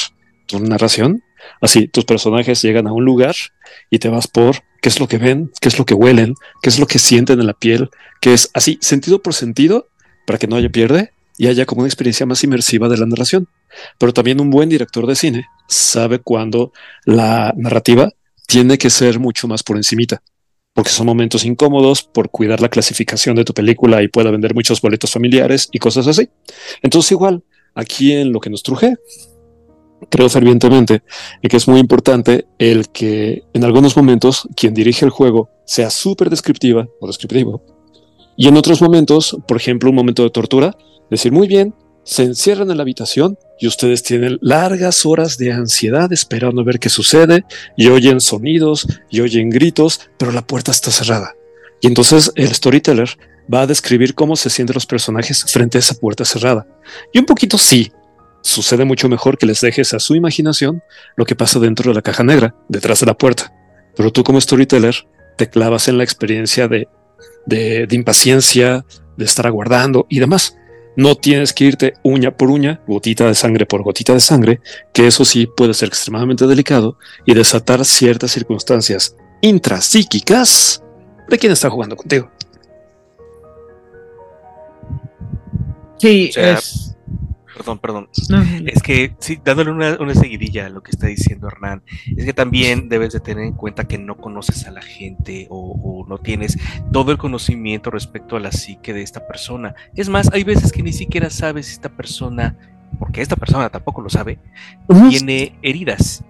[0.47, 1.23] tu narración
[1.61, 3.35] Así, tus personajes llegan a un lugar
[3.91, 6.69] y te vas por qué es lo que ven, qué es lo que huelen, qué
[6.69, 7.91] es lo que sienten en la piel,
[8.21, 9.89] que es así, sentido por sentido,
[10.27, 13.49] para que no haya pierde y haya como una experiencia más inmersiva de la narración.
[13.99, 16.73] Pero también un buen director de cine sabe cuando
[17.05, 18.11] la narrativa
[18.47, 20.23] tiene que ser mucho más por encimita,
[20.73, 24.81] porque son momentos incómodos por cuidar la clasificación de tu película y pueda vender muchos
[24.81, 26.29] boletos familiares y cosas así.
[26.83, 27.43] Entonces igual,
[27.75, 28.97] aquí en lo que nos truje,
[30.09, 31.03] creo fervientemente
[31.43, 35.91] en que es muy importante el que en algunos momentos quien dirige el juego sea
[35.91, 37.63] súper descriptiva o descriptivo.
[38.37, 40.77] Y en otros momentos, por ejemplo, un momento de tortura,
[41.11, 41.75] decir muy bien,
[42.05, 46.79] se encierran en la habitación y ustedes tienen largas horas de ansiedad esperando a ver
[46.79, 47.45] qué sucede
[47.77, 51.35] y oyen sonidos y oyen gritos, pero la puerta está cerrada.
[51.81, 53.09] Y entonces el storyteller
[53.53, 56.67] va a describir cómo se sienten los personajes frente a esa puerta cerrada.
[57.13, 57.91] Y un poquito sí,
[58.45, 60.83] sucede mucho mejor que les dejes a su imaginación
[61.17, 63.53] lo que pasa dentro de la caja negra, detrás de la puerta.
[63.97, 64.95] Pero tú como storyteller
[65.37, 66.87] te clavas en la experiencia de,
[67.47, 68.85] de, de impaciencia,
[69.17, 70.57] de estar aguardando y demás.
[70.97, 74.61] No tienes que irte uña por uña, gotita de sangre por gotita de sangre,
[74.93, 80.83] que eso sí puede ser extremadamente delicado y desatar ciertas circunstancias intrapsíquicas
[81.29, 82.31] de quien está jugando contigo.
[85.99, 86.94] Sí, O sea, es.
[87.57, 88.09] Perdón, perdón.
[88.31, 91.83] no, Es que, sí, dándole una, una seguidilla a lo que está diciendo Hernán,
[92.17, 95.73] es que también debes de tener en cuenta que no conoces a la gente o,
[95.83, 96.59] o no tienes
[96.93, 99.75] todo el conocimiento respecto a la psique de esta persona.
[99.95, 102.57] Es más, hay veces que ni siquiera sabes si esta persona,
[102.99, 104.39] porque esta persona tampoco lo sabe,
[105.11, 106.25] tiene heridas.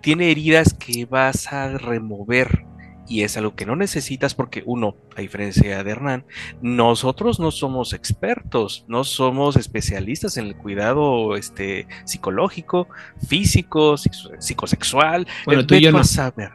[0.00, 2.64] Tiene heridas que vas a remover.
[3.12, 6.24] Y es algo que no necesitas porque uno, a diferencia de Hernán,
[6.62, 12.88] nosotros no somos expertos, no somos especialistas en el cuidado este, psicológico,
[13.28, 15.26] físico, psico- psicosexual.
[15.44, 16.04] Bueno, El tú y yo Beto no.
[16.04, 16.52] saber.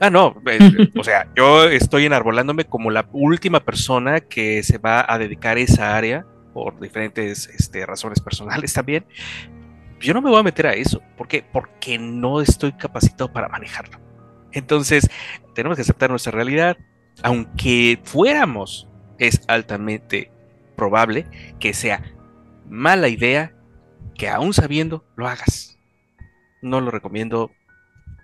[0.00, 0.58] Ah, no, eh,
[0.98, 5.60] o sea, yo estoy enarbolándome como la última persona que se va a dedicar a
[5.60, 9.06] esa área por diferentes este, razones personales también.
[10.00, 11.00] Yo no me voy a meter a eso.
[11.16, 11.44] ¿Por qué?
[11.52, 14.03] Porque no estoy capacitado para manejarlo.
[14.54, 15.08] Entonces,
[15.54, 16.76] tenemos que aceptar nuestra realidad.
[17.22, 18.88] Aunque fuéramos,
[19.18, 20.30] es altamente
[20.76, 21.26] probable
[21.60, 22.02] que sea
[22.68, 23.54] mala idea
[24.16, 25.78] que aún sabiendo lo hagas.
[26.62, 27.50] No lo recomiendo.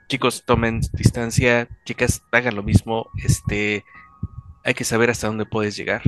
[0.09, 1.69] Chicos, tomen distancia.
[1.85, 3.11] Chicas, hagan lo mismo.
[3.23, 3.85] Este,
[4.65, 6.03] hay que saber hasta dónde puedes llegar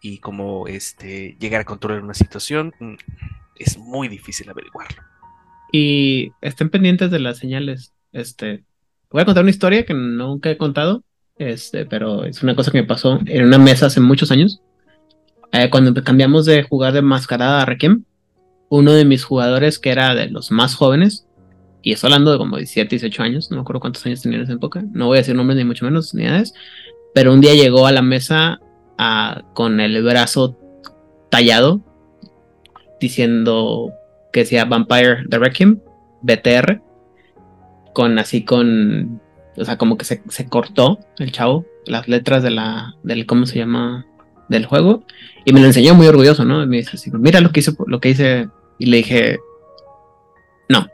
[0.00, 2.74] y cómo este, llegar a controlar una situación.
[2.80, 2.94] mm,
[3.56, 5.02] Es muy difícil averiguarlo.
[5.72, 7.92] Y estén pendientes de las señales.
[8.12, 8.64] Este,
[9.10, 11.02] voy a contar una historia que nunca he contado,
[11.36, 14.60] este, pero es una cosa que me pasó en una mesa hace muchos años.
[15.52, 18.04] Eh, cuando cambiamos de jugar de mascarada a Requiem,
[18.68, 21.26] uno de mis jugadores, que era de los más jóvenes,
[21.82, 24.44] y estoy hablando de como 17, 18 años, no me acuerdo cuántos años tenía en
[24.44, 26.52] esa época, no voy a decir nombres ni mucho menos ni edades,
[27.14, 28.60] pero un día llegó a la mesa
[28.98, 30.58] ah, con el brazo
[31.30, 31.80] tallado,
[33.00, 33.92] diciendo
[34.32, 35.80] que decía Vampire the Requiem,
[36.22, 36.82] BTR,
[37.98, 39.20] con así con,
[39.56, 43.44] o sea, como que se, se cortó el chavo, las letras de la, del, ¿cómo
[43.44, 44.06] se llama?
[44.48, 45.02] Del juego,
[45.44, 46.62] y me lo enseñó muy orgulloso, ¿no?
[46.62, 49.40] Y me dice así, mira lo que hice, lo que hice, y le dije,
[50.68, 50.86] no.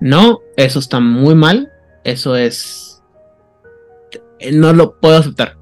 [0.00, 1.70] No, eso está muy mal,
[2.02, 3.00] eso es,
[4.40, 5.56] eh, no lo puedo aceptar.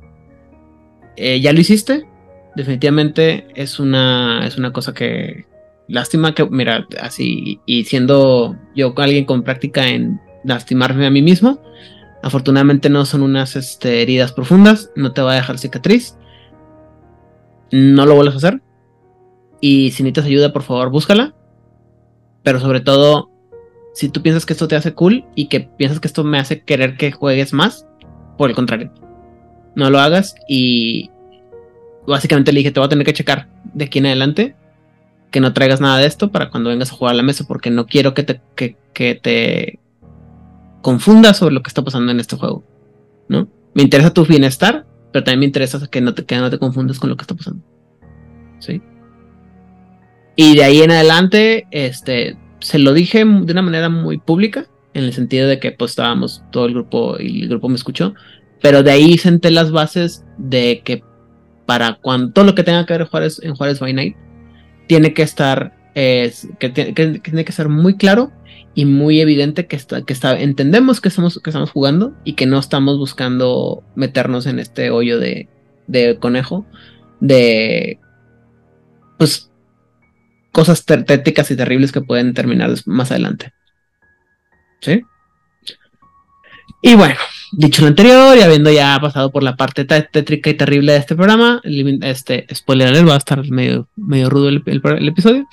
[1.17, 2.07] Eh, ¿Ya lo hiciste?
[2.55, 5.45] definitivamente es una, es una cosa que
[5.89, 11.61] lástima que, mira, así, y siendo yo alguien con práctica en lastimarme a mí mismo,
[12.23, 16.17] afortunadamente no son unas este, heridas profundas, no te va a dejar cicatriz,
[17.71, 18.63] no lo vuelvas a hacer,
[19.61, 21.35] y si necesitas ayuda, por favor, búscala,
[22.43, 23.31] pero sobre todo,
[23.95, 26.63] si tú piensas que esto te hace cool y que piensas que esto me hace
[26.63, 27.87] querer que juegues más,
[28.37, 28.93] por el contrario,
[29.75, 31.11] no lo hagas y
[32.07, 34.57] básicamente le dije, te voy a tener que checar de aquí en adelante
[35.35, 37.69] que no traigas nada de esto para cuando vengas a jugar a la mesa porque
[37.69, 39.81] no quiero que te, que, que te
[40.81, 42.63] confundas sobre lo que está pasando en este juego,
[43.29, 43.49] ¿no?
[43.75, 47.01] Me interesa tu bienestar, pero también me interesa que no te, que no te confundas
[47.01, 47.65] con lo que está pasando,
[48.61, 48.81] ¿sí?
[50.37, 55.03] Y de ahí en adelante, este, se lo dije de una manera muy pública, en
[55.03, 58.15] el sentido de que pues estábamos todo el grupo y el grupo me escuchó,
[58.63, 61.03] pero de ahí senté las bases de que
[61.67, 64.17] para cuando todo lo que tenga que ver Juárez, en Juárez by Night
[64.87, 68.33] tiene que estar tiene, que, que, tiene que ser muy claro
[68.75, 72.47] y muy evidente que está que está entendemos que estamos que estamos jugando y que
[72.47, 75.49] no estamos buscando meternos en este hoyo de,
[75.87, 76.67] de conejo
[77.21, 78.01] de
[79.19, 79.51] pues
[80.51, 83.53] cosas tétricas y terribles que pueden terminar más adelante.
[84.81, 85.03] Sí
[86.83, 87.17] y bueno
[87.57, 91.15] Dicho lo anterior y habiendo ya pasado por la parte tétrica y terrible de este
[91.15, 91.61] programa,
[92.03, 95.47] este spoiler alert, va a estar medio, medio rudo el, el, el, episodio.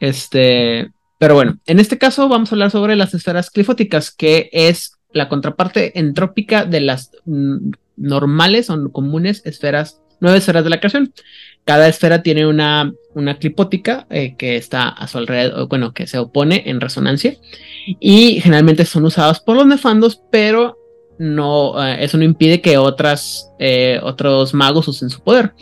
[0.00, 4.98] Este, pero bueno, en este caso vamos a hablar sobre las esferas clifóticas, que es
[5.12, 11.12] la contraparte entrópica de las mm, normales o comunes esferas, nueve esferas de la creación.
[11.64, 16.18] Cada esfera tiene una, una clipótica eh, que está a su alrededor, bueno, que se
[16.18, 17.36] opone en resonancia
[18.00, 20.77] y generalmente son usadas por los nefandos, pero
[21.18, 25.52] no, uh, eso no impide que otras, eh, otros magos usen su poder.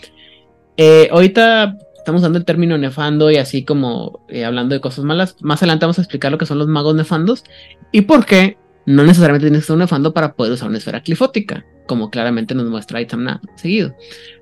[0.76, 5.36] Eh, ahorita estamos usando el término nefando y así como eh, hablando de cosas malas.
[5.40, 7.44] Más adelante vamos a explicar lo que son los magos nefandos
[7.92, 11.02] y por qué no necesariamente tienes que ser un nefando para poder usar una esfera
[11.02, 13.94] clifótica, como claramente nos muestra Itamna seguido.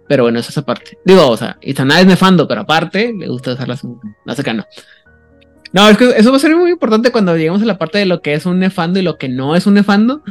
[0.07, 0.99] Pero bueno, eso es aparte.
[1.05, 3.83] Digo, o sea, Itamna es nefando, pero aparte le gusta usarlas.
[3.85, 4.67] No sé qué no.
[5.73, 8.07] No, es que eso va a ser muy importante cuando lleguemos a la parte de
[8.07, 10.23] lo que es un nefando y lo que no es un nefando,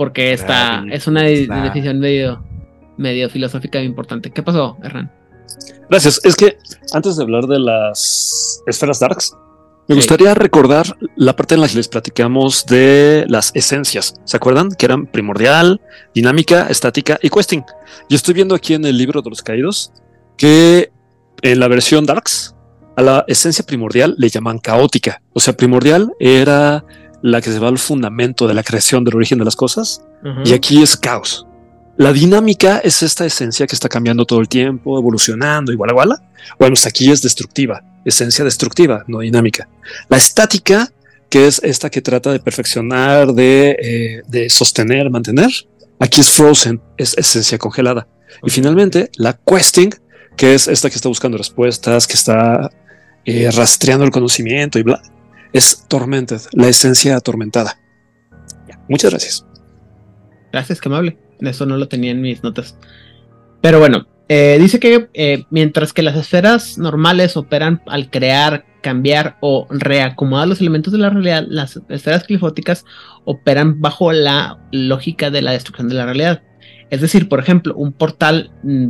[0.00, 2.42] porque esta es una definición medio,
[2.96, 4.30] medio filosófica importante.
[4.30, 5.12] ¿Qué pasó, Hernán?
[5.90, 6.24] Gracias.
[6.24, 6.56] Es que
[6.94, 9.36] antes de hablar de las esferas darks,
[9.88, 10.86] me gustaría recordar
[11.16, 14.14] la parte en la que les platicamos de las esencias.
[14.24, 14.70] ¿Se acuerdan?
[14.70, 15.82] Que eran primordial,
[16.14, 17.62] dinámica, estática y questing.
[18.08, 19.92] Y estoy viendo aquí en el libro de los caídos
[20.38, 20.90] que
[21.42, 22.54] en la versión darks
[22.96, 25.20] a la esencia primordial le llaman caótica.
[25.34, 26.86] O sea, primordial era
[27.22, 30.02] la que se va al fundamento de la creación del origen de las cosas.
[30.44, 31.46] Y aquí es caos.
[31.96, 36.08] La dinámica es esta esencia que está cambiando todo el tiempo, evolucionando, igual a igual.
[36.58, 39.68] Bueno, hasta aquí es destructiva, esencia destructiva, no dinámica.
[40.08, 40.90] La estática,
[41.28, 45.50] que es esta que trata de perfeccionar, de, eh, de sostener, mantener,
[45.98, 48.08] aquí es frozen, es esencia congelada.
[48.42, 49.90] Y finalmente, la questing,
[50.36, 52.70] que es esta que está buscando respuestas, que está
[53.26, 55.02] eh, rastreando el conocimiento y bla,
[55.52, 57.78] es tormented, la esencia atormentada.
[58.88, 59.46] Muchas gracias.
[60.52, 61.18] Gracias, que amable.
[61.40, 62.76] Eso no lo tenía en mis notas.
[63.60, 69.36] Pero bueno, eh, dice que eh, mientras que las esferas normales operan al crear, cambiar
[69.40, 72.84] o reacomodar los elementos de la realidad, las esferas clifóticas
[73.24, 76.42] operan bajo la lógica de la destrucción de la realidad.
[76.90, 78.88] Es decir, por ejemplo, un portal mm,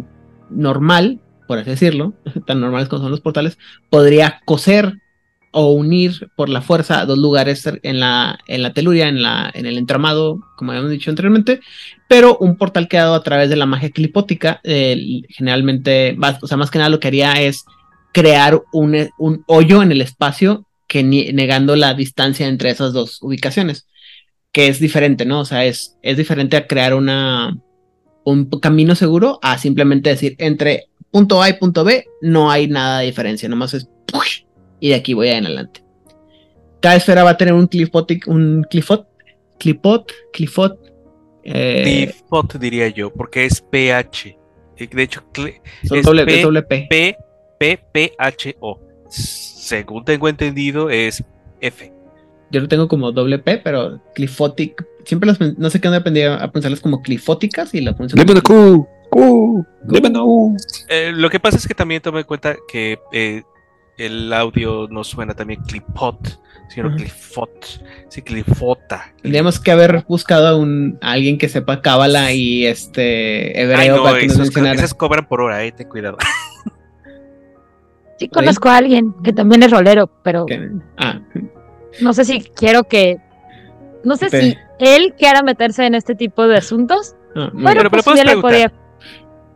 [0.50, 2.14] normal, por así decirlo,
[2.46, 3.58] tan normales como son los portales,
[3.88, 4.98] podría coser
[5.52, 9.66] o unir por la fuerza dos lugares en la, en la teluria, en, la, en
[9.66, 11.60] el entramado, como habíamos dicho anteriormente,
[12.08, 16.78] pero un portal creado a través de la magia clipótica, generalmente, o sea, más que
[16.78, 17.64] nada lo que haría es
[18.12, 23.86] crear un, un hoyo en el espacio que negando la distancia entre esas dos ubicaciones,
[24.52, 25.40] que es diferente, ¿no?
[25.40, 27.56] O sea, es, es diferente a crear una,
[28.24, 33.00] un camino seguro a simplemente decir entre punto A y punto B no hay nada
[33.00, 33.88] de diferencia, nomás es
[34.80, 35.84] y de aquí voy en adelante.
[36.80, 39.06] Cada esfera va a tener un clifotic, un clifot,
[39.58, 40.78] clipot, clifot.
[41.44, 44.36] Eh, clifot diría yo, porque es PH.
[44.92, 45.22] De hecho,
[45.82, 46.24] es doble,
[46.62, 47.16] P, P.
[47.58, 48.80] P, P, H, O.
[49.10, 51.22] Según tengo entendido, es
[51.60, 51.92] F.
[52.50, 54.82] Yo lo tengo como doble P, pero clifotic.
[55.04, 58.40] Siempre los, no sé qué onda aprendí a pensarlas como clifóticas y la pronunciación.
[58.40, 59.66] Q, Q,
[60.88, 63.42] eh, lo que pasa es que también tome en cuenta que eh,
[64.00, 69.12] el audio no suena también clipot, sino clifot, sí, clifota.
[69.20, 74.28] Tendríamos que haber buscado a, un, alguien que sepa cábala y este hebreo para que
[74.28, 74.74] nos mencionara.
[74.76, 76.16] Esas cobran por hora, eh, ten cuidado.
[78.18, 80.44] Sí, conozco a alguien que también es rolero, pero
[80.98, 81.20] ah.
[82.02, 83.16] no sé si quiero que.
[84.04, 87.16] No sé si él quiera meterse en este tipo de asuntos.
[87.34, 88.70] Ah, bueno, pero, pues, le podría.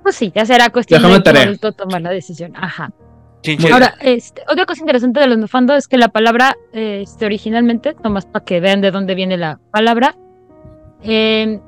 [0.03, 2.55] Pues sí, ya será cuestión de tomar la decisión.
[2.57, 2.91] Ajá.
[3.73, 8.27] Ahora, este, otra cosa interesante de los nefando es que la palabra, este, originalmente, nomás
[8.27, 10.17] para que vean de dónde viene la palabra,
[11.03, 11.61] em,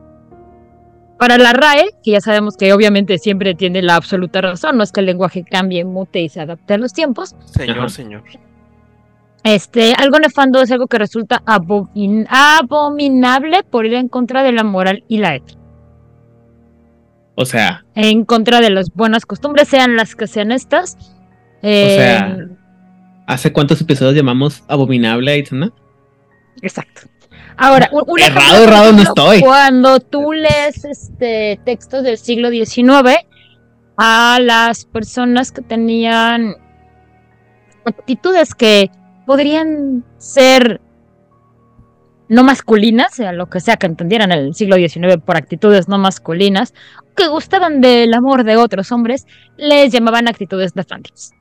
[1.19, 4.93] para la RAE, que ya sabemos que obviamente siempre tiene la absoluta razón, no es
[4.93, 7.35] que el lenguaje cambie, mute y se adapte a los tiempos.
[7.45, 8.23] Señor, señor.
[9.45, 15.05] Este, algo nefando es algo que resulta abominable por ir en contra de la moral
[15.09, 15.61] y la ética.
[17.37, 17.85] O sea.
[17.95, 21.16] En contra de las buenas costumbres, sean las que sean estas
[21.67, 22.49] o sea, eh,
[23.27, 25.73] ¿hace cuántos episodios llamamos abominable a Itzana?
[26.63, 27.03] Exacto.
[27.57, 29.41] Ahora, un, errado, errado no estoy.
[29.41, 33.17] Cuando tú lees este textos del siglo XIX
[33.97, 36.55] a las personas que tenían
[37.85, 38.91] actitudes que
[39.27, 40.81] podrían ser
[42.29, 45.97] no masculinas, sea lo que sea que entendieran en el siglo XIX por actitudes no
[45.97, 46.75] masculinas,
[47.15, 51.33] que gustaban del amor de otros hombres, les llamaban actitudes nefandis.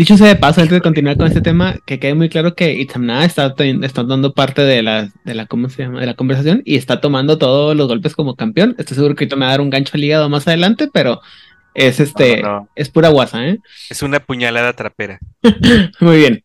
[0.00, 2.72] Dicho sea de paso, antes de continuar con este tema, que quede muy claro que
[2.72, 6.00] Itzamna está, está dando parte de la, de la, ¿cómo se llama?
[6.00, 8.74] de la conversación y está tomando todos los golpes como campeón.
[8.78, 11.20] Estoy seguro que ahorita me va a dar un gancho al hígado más adelante, pero
[11.74, 12.42] es este,
[12.76, 13.58] es pura guasa, ¿eh?
[13.90, 15.20] Es una puñalada trapera.
[16.00, 16.44] muy bien.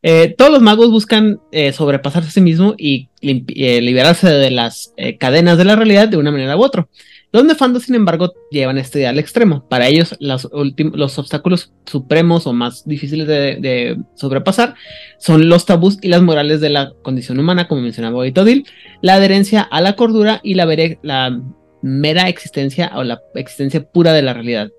[0.00, 4.94] Eh, todos los magos buscan eh, sobrepasarse a sí mismo y eh, liberarse de las
[5.20, 6.88] cadenas de la realidad de una manera u otra.
[7.36, 9.68] Los nefandos, sin embargo, llevan este ideal extremo.
[9.68, 10.48] Para ellos, los,
[10.94, 14.74] los obstáculos supremos o más difíciles de, sobrepasar
[15.18, 18.64] son los tabús y las morales de la condición humana, como mencionaba Oitodil,
[19.02, 21.38] la adherencia a la cordura y la,
[21.82, 24.70] mera existencia o la existencia pura de la realidad.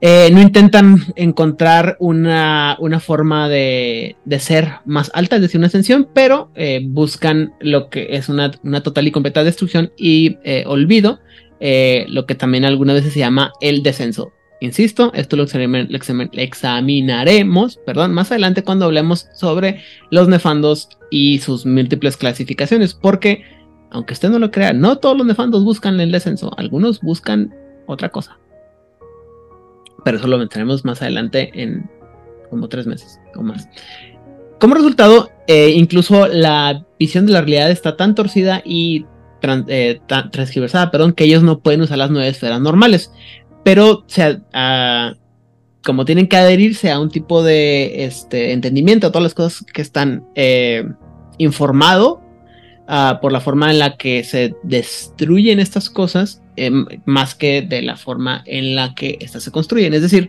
[0.00, 6.50] eh, no intentan encontrar una, forma de, ser más alta, es decir, una ascensión, pero
[6.54, 11.20] eh, buscan lo que es una, una, total y completa destrucción y eh, olvido,
[11.62, 14.32] eh, lo que también algunas veces se llama el descenso.
[14.60, 22.16] Insisto, esto lo, examinaremos perdón, más adelante cuando hablemos sobre los nefandos y sus múltiples
[22.16, 23.44] clasificaciones, porque,
[23.90, 27.52] aunque usted no lo crea, no todos los nefandos buscan el descenso, algunos buscan
[27.86, 28.38] otra cosa
[30.04, 31.88] pero eso lo mencionaremos más adelante en
[32.50, 33.68] como tres meses o más.
[34.60, 39.06] Como resultado, eh, incluso la visión de la realidad está tan torcida y
[39.42, 43.12] trans, eh, transgiversada, perdón, que ellos no pueden usar las nueve esferas normales.
[43.62, 44.06] Pero,
[45.84, 49.82] como tienen que adherirse a un tipo de este, entendimiento, a todas las cosas que
[49.82, 50.88] están eh,
[51.38, 52.22] informado
[52.88, 56.70] uh, por la forma en la que se destruyen estas cosas, eh,
[57.04, 59.94] más que de la forma en la que estas se construyen.
[59.94, 60.28] Es decir,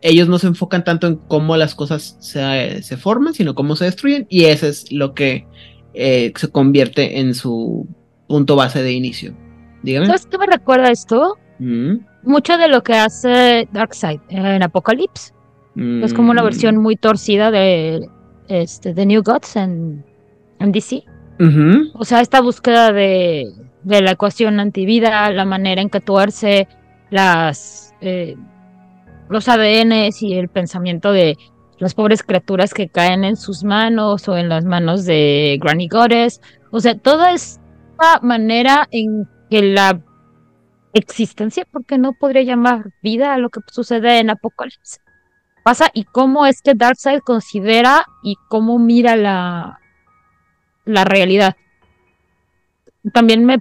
[0.00, 3.86] ellos no se enfocan tanto en cómo las cosas se, se, forman, sino cómo se
[3.86, 5.46] destruyen, y eso es lo que
[5.94, 7.86] eh, se convierte en su
[8.26, 9.34] punto base de inicio.
[9.82, 10.06] Dígame.
[10.06, 11.36] ¿Sabes qué me recuerda esto?
[11.58, 11.96] Mm.
[12.24, 15.32] Mucho de lo que hace Darkseid en Apocalypse.
[15.74, 16.02] Mm.
[16.04, 18.08] Es como una versión muy torcida de,
[18.48, 20.04] este, de New Gods en,
[20.58, 21.04] en DC.
[21.40, 21.90] Uh -huh.
[21.94, 23.52] O sea, esta búsqueda de,
[23.84, 26.66] de, la ecuación antivida, la manera en que tuerce
[27.10, 28.34] las, eh,
[29.28, 31.36] los ADNs y el pensamiento de
[31.78, 36.40] las pobres criaturas que caen en sus manos o en las manos de Granny Goddess.
[36.70, 40.00] O sea, toda esta manera en que la
[40.92, 45.00] existencia, porque no podría llamar vida a lo que sucede en Apocalipsis,
[45.62, 49.80] pasa y cómo es que Darkseid considera y cómo mira la,
[50.84, 51.56] la realidad.
[53.12, 53.58] También me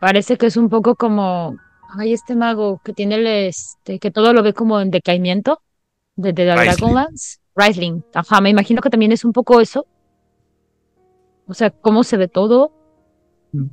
[0.00, 1.56] parece que es un poco como,
[1.96, 5.60] ay, este mago que tiene el, este, que todo lo ve como en decaimiento,
[6.16, 8.02] de, de Dragonlance, Rising.
[8.14, 9.86] Ajá, me imagino que también es un poco eso.
[11.46, 12.72] O sea, cómo se ve todo.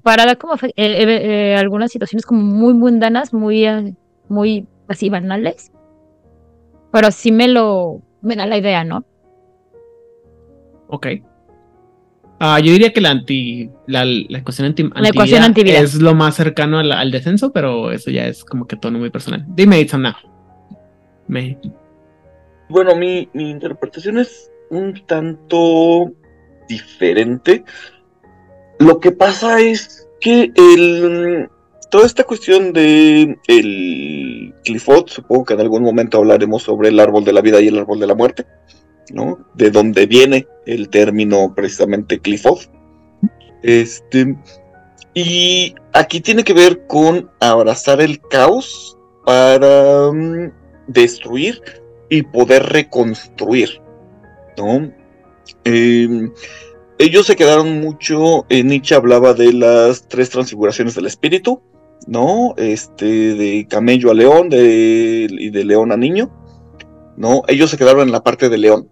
[0.04, 3.66] Para dar como eh, eh, eh, algunas situaciones como muy mundanas, muy,
[4.30, 5.72] muy así banales.
[6.92, 9.06] Pero sí me lo, me da la idea, ¿no?
[10.88, 11.08] Ok.
[12.42, 16.16] Uh, yo diría que la anti la, la ecuación anti, la ecuación antivida es lo
[16.16, 19.46] más cercano al, al, descenso, pero eso ya es como que tono muy personal.
[19.48, 20.18] Dime, Itzana.
[21.28, 21.58] Me...
[22.72, 26.10] Bueno, mi, interpretación es un tanto
[26.70, 27.66] diferente.
[28.80, 30.54] Lo que pasa es que
[31.90, 37.26] toda esta cuestión de el Clifford, supongo que en algún momento hablaremos sobre el árbol
[37.26, 38.46] de la vida y el árbol de la muerte.
[39.14, 39.46] ¿no?
[39.54, 42.70] De donde viene el término precisamente Clifford.
[43.64, 44.38] Este,
[45.14, 50.50] y aquí tiene que ver con abrazar el caos para um,
[50.88, 51.62] destruir
[52.12, 53.82] y poder reconstruir,
[54.58, 54.92] ¿no?
[55.64, 56.30] Eh,
[57.00, 61.62] ellos se quedaron mucho, eh, Nietzsche hablaba de las tres transfiguraciones del espíritu,
[62.08, 62.54] ¿no?
[62.58, 63.06] Este,
[63.36, 66.30] de camello a león de, y de león a niño,
[67.16, 67.44] ¿no?
[67.48, 68.90] Ellos se quedaron en la parte de león,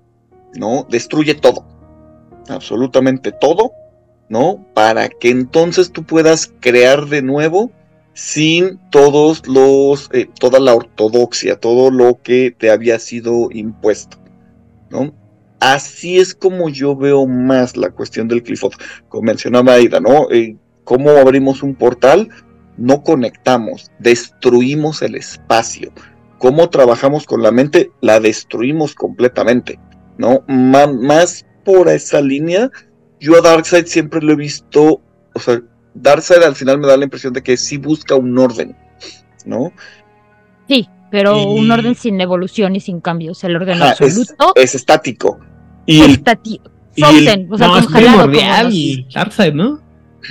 [0.56, 0.88] ¿no?
[0.90, 1.68] Destruye todo,
[2.48, 3.74] absolutamente todo,
[4.30, 4.66] ¿no?
[4.74, 7.70] Para que entonces tú puedas crear de nuevo
[8.20, 14.18] sin todos los, eh, toda la ortodoxia, todo lo que te había sido impuesto.
[15.62, 18.74] Así es como yo veo más la cuestión del Clifford,
[19.08, 20.30] como mencionaba Aida, ¿no?
[20.32, 22.28] Eh, ¿Cómo abrimos un portal?
[22.78, 25.94] No conectamos, destruimos el espacio.
[26.40, 27.92] ¿Cómo trabajamos con la mente?
[28.02, 29.80] La destruimos completamente.
[30.18, 30.44] ¿no?
[30.48, 32.70] Más por esa línea,
[33.22, 35.02] yo a Darkseid siempre lo he visto,
[35.34, 35.62] o sea,
[35.94, 38.76] Darkseid al final me da la impresión de que sí busca un orden,
[39.46, 39.72] ¿no?
[40.68, 41.60] Sí, pero y...
[41.60, 44.54] un orden sin evolución y sin cambios, el orden Ajá, absoluto.
[44.56, 45.40] Es, es, estático.
[45.86, 46.72] Y el, estático.
[46.98, 48.32] Frozen, o sea, no, congelado.
[48.32, 49.82] Es Darkseid, ¿no?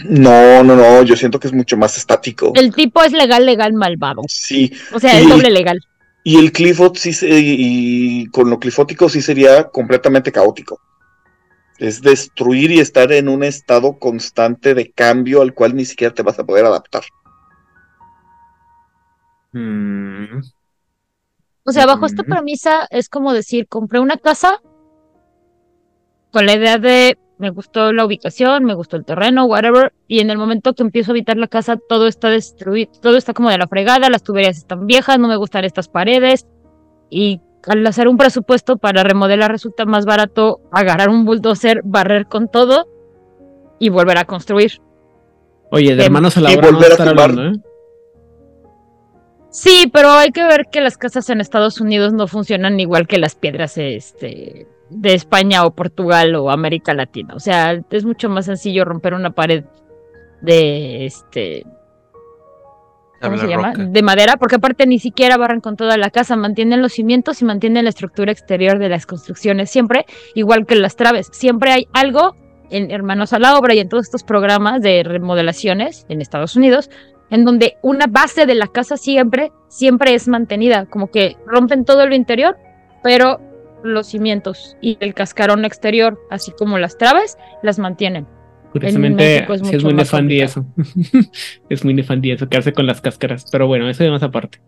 [0.04, 2.52] No, no, no, yo siento que es mucho más estático.
[2.54, 4.22] El tipo es legal, legal, malvado.
[4.28, 4.72] Sí.
[4.92, 5.80] O sea, es y, doble legal.
[6.24, 10.80] Y el Clifford sí, y con lo clifótico sí sería completamente caótico.
[11.78, 16.22] Es destruir y estar en un estado constante de cambio al cual ni siquiera te
[16.22, 17.04] vas a poder adaptar.
[19.52, 20.40] Mm.
[21.64, 24.60] O sea, bajo esta premisa es como decir, compré una casa
[26.32, 30.30] con la idea de me gustó la ubicación, me gustó el terreno, whatever, y en
[30.30, 33.58] el momento que empiezo a habitar la casa todo está destruido, todo está como de
[33.58, 36.46] la fregada, las tuberías están viejas, no me gustan estas paredes,
[37.10, 42.48] y al hacer un presupuesto para remodelar resulta más barato agarrar un bulldozer, barrer con
[42.48, 42.86] todo
[43.78, 44.80] y volver a construir.
[45.70, 47.30] Oye, de hermanos a la hora volver no a filmar.
[47.30, 47.62] hablando, ¿eh?
[49.50, 53.18] Sí, pero hay que ver que las casas en Estados Unidos no funcionan igual que
[53.18, 57.34] las piedras este, de España o Portugal o América Latina.
[57.34, 59.64] O sea, es mucho más sencillo romper una pared
[60.42, 61.64] de este
[63.20, 63.72] ¿cómo se llama?
[63.72, 63.84] roca.
[63.84, 67.44] De madera, porque aparte ni siquiera barran con toda la casa, mantienen los cimientos y
[67.44, 71.28] mantienen la estructura exterior de las construcciones siempre, igual que las traves.
[71.32, 72.34] Siempre hay algo
[72.70, 76.90] en Hermanos a la Obra y en todos estos programas de remodelaciones en Estados Unidos,
[77.30, 82.06] en donde una base de la casa siempre, siempre es mantenida, como que rompen todo
[82.06, 82.56] lo interior,
[83.02, 83.40] pero
[83.82, 88.26] los cimientos y el cascarón exterior, así como las traves, las mantienen.
[88.78, 90.66] Curiosamente, es sí es muy nefandi eso.
[91.68, 93.44] es muy nefandi eso, quedarse con las cáscaras.
[93.50, 94.58] Pero bueno, eso de más aparte.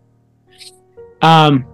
[1.19, 1.65] Am,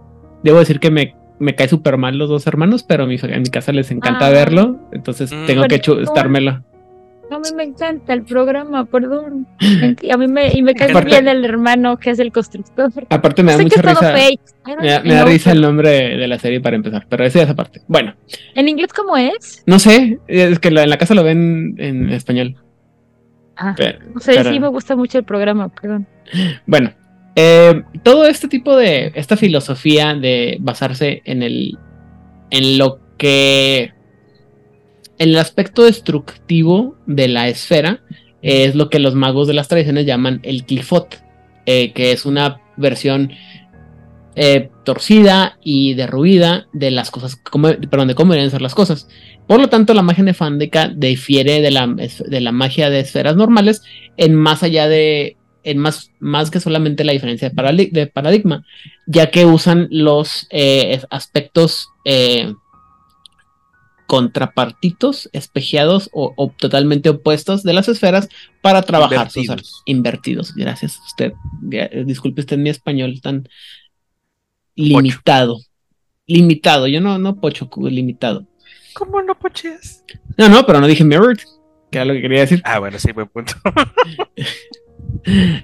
[0.44, 3.42] debo decir que me, me cae súper mal los dos hermanos, pero a mi, en
[3.42, 4.32] mi casa les encanta Ah.
[4.32, 4.90] verlo.
[4.92, 5.46] Entonces Mm.
[5.46, 6.64] tengo que chustármelo.
[7.30, 9.48] A mí me encanta el programa, perdón.
[10.12, 12.92] A mí me, y me cae bien el hermano que es el constructor.
[13.10, 14.14] Aparte me da sé mucha risa.
[14.14, 14.42] fake.
[14.66, 17.44] Me da, me da risa el nombre de la serie para empezar, pero eso ya
[17.46, 17.82] es aparte.
[17.88, 18.14] Bueno,
[18.56, 19.64] ¿En inglés cómo es?
[19.66, 22.56] no sé, es que en la casa lo ven en español.
[23.58, 26.08] Ah, Pero- no sé, pero- sí me gusta mucho el programa, perdón.
[26.66, 26.92] Bueno,
[27.36, 31.78] eh, todo este tipo de, esta filosofía de basarse en el,
[32.52, 33.94] en lo que,
[35.18, 38.02] el aspecto destructivo de la esfera,
[38.42, 41.22] es lo que los magos de las tradiciones llaman el clifot,
[41.66, 43.32] eh, que es una versión
[44.36, 49.10] eh, torcida y derruida de las cosas, como, perdón, de cómo deberían ser las cosas.
[49.48, 53.82] Por lo tanto, la magia nefándica difiere de la, de la magia de esferas normales
[54.18, 58.64] en más allá de, en más, más que solamente la diferencia de, paradigma,
[59.08, 61.90] ya que usan los eh, aspectos
[64.08, 68.30] contrapartitos, espejeados o, o totalmente opuestos de las esferas
[68.62, 69.82] para trabajar sus Invertidos.
[69.86, 70.56] invertidos.
[70.56, 71.34] Gracias usted.
[71.72, 73.48] Eh, Disculpe usted mi español tan
[74.76, 75.60] limitado.
[76.26, 78.46] Limitado, yo no, no pocho, limitado.
[78.94, 80.04] ¿Cómo no pocheas?
[80.38, 81.38] No, no, pero no dije mirrored,
[81.92, 82.62] que era lo que quería decir.
[82.66, 83.54] Ah, bueno, sí, buen punto.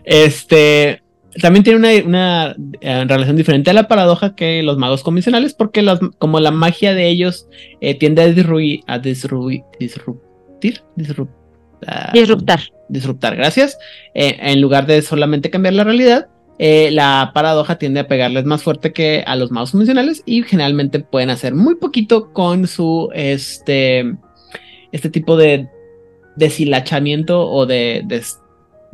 [0.04, 1.03] Este
[1.42, 5.82] también tiene una, una, eh, relación diferente a la paradoja que los magos convencionales, porque
[5.82, 7.48] las, como la magia de ellos
[7.82, 11.30] eh, tiende a disruir, a disruir, disruptir, disrup-
[11.88, 12.60] ah, Disruptar.
[12.90, 13.78] disruptar, gracias.
[14.14, 16.28] Eh, en lugar de solamente cambiar la realidad,
[16.60, 21.00] eh, la paradoja tiende a pegarles más fuerte que a los magos convencionales y generalmente
[21.00, 24.16] pueden hacer muy poquito con su este,
[24.92, 25.68] este tipo de
[26.36, 28.40] deshilachamiento o de, des-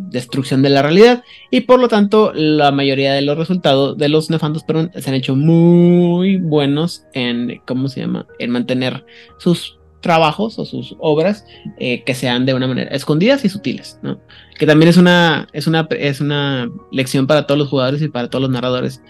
[0.01, 4.29] destrucción de la realidad y por lo tanto la mayoría de los resultados de los
[4.29, 9.05] nefandos perdón, se han hecho muy buenos en cómo se llama en mantener
[9.39, 11.45] sus trabajos o sus obras
[11.79, 14.21] eh, que sean de una manera escondidas y sutiles ¿no?
[14.57, 18.29] que también es una es una es una lección para todos los jugadores y para
[18.29, 19.01] todos los narradores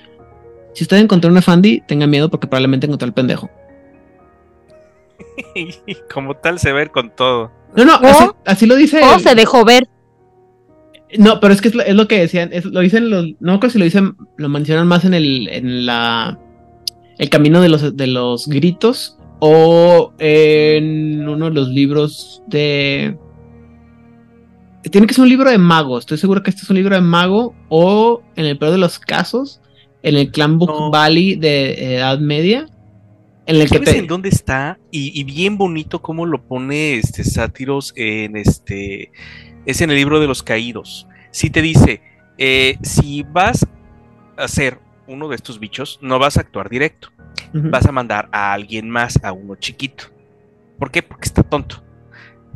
[0.73, 3.47] si usted encontró una Fandi tenga miedo porque probablemente encontró al pendejo
[6.13, 7.51] como tal se ve con todo.
[7.75, 9.87] no no así, así lo dice O el- se dejó ver.
[11.17, 13.59] No, pero es que es lo, es lo que decían, es- lo dicen los, no
[13.59, 16.37] creo si lo dicen, lo mencionan más en el, en la,
[17.17, 23.17] el camino de los, de los gritos o en uno de los libros de,
[24.91, 27.01] tiene que ser un libro de mago, estoy seguro que este es un libro de
[27.01, 29.61] mago o en el peor de los casos,
[30.03, 30.91] en el Clan Book No.
[30.91, 32.67] Valley de Edad Media,
[33.45, 34.77] en el que ¿Sabes te, en dónde está?
[34.91, 39.11] Y, y bien bonito cómo lo pone este Sátiros en este.
[39.65, 41.07] Es en el libro de los caídos.
[41.31, 42.01] Si te dice,
[42.37, 43.67] eh, si vas
[44.37, 47.09] a ser uno de estos bichos, no vas a actuar directo.
[47.51, 50.05] Vas a mandar a alguien más, a uno chiquito.
[50.77, 51.01] ¿Por qué?
[51.01, 51.83] Porque está tonto.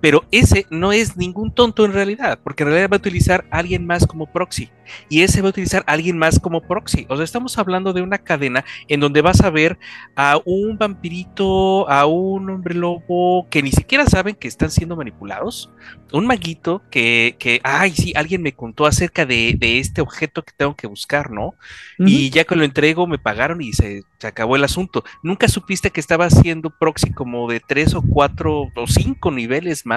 [0.04, 3.60] Pero ese no es ningún tonto en realidad, porque en realidad va a utilizar a
[3.60, 4.70] alguien más como proxy.
[5.08, 7.06] Y ese va a utilizar a alguien más como proxy.
[7.08, 9.80] O sea, estamos hablando de una cadena en donde vas a ver
[10.18, 15.70] a un vampirito, a un hombre lobo que ni siquiera saben que están siendo manipulados,
[16.12, 20.52] un maguito que, que ay, sí, alguien me contó acerca de, de este objeto que
[20.58, 21.56] tengo que buscar, ¿no?
[21.98, 25.06] Y ya que lo entrego me pagaron y se, se acabó el asunto.
[25.22, 29.93] Nunca supiste que estaba haciendo proxy como de tres o cuatro o cinco niveles más.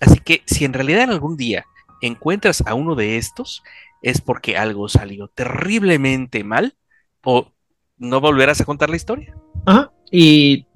[0.00, 1.64] Así que si en realidad en algún día
[2.02, 3.62] encuentras a uno de estos,
[4.02, 6.74] es porque algo salió terriblemente mal
[7.22, 7.52] o
[7.96, 9.34] no volverás a contar la historia.
[9.64, 9.92] Ajá.
[10.10, 10.66] Y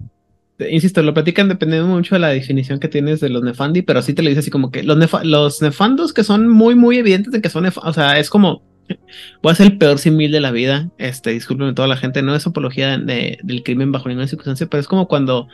[0.58, 4.14] insisto, lo platican dependiendo mucho de la definición que tienes de los nefandi, pero sí
[4.14, 7.32] te lo dice así como que los, nefa- los nefandos que son muy, muy evidentes
[7.32, 8.62] de que son o sea, es como
[9.42, 10.90] voy a ser el peor simil de la vida.
[10.96, 14.80] Este, discúlpenme toda la gente, no es apología de- del crimen bajo ninguna circunstancia, pero
[14.80, 15.48] es como cuando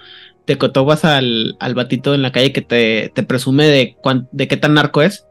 [0.45, 4.47] te cotogas al, al batito en la calle que te, te presume de, cuán- de
[4.49, 5.27] qué tan narco es.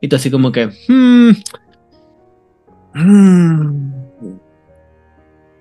[0.00, 1.32] Y tú así como que, "Hmm,
[2.96, 3.92] Mm.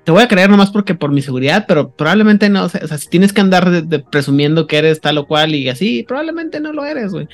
[0.03, 2.65] Te voy a creer nomás porque por mi seguridad, pero probablemente no.
[2.65, 3.65] O sea, si tienes que andar
[4.11, 7.27] presumiendo que eres tal o cual y así, probablemente no lo eres, güey.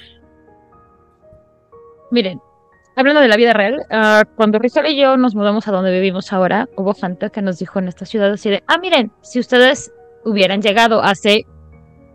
[2.11, 2.39] Miren,
[2.95, 6.31] hablando de la vida real, ah, cuando Rizal y yo nos mudamos a donde vivimos
[6.31, 9.91] ahora, hubo gente que nos dijo en esta ciudad así de, ah, miren, si ustedes
[10.23, 11.45] hubieran llegado hace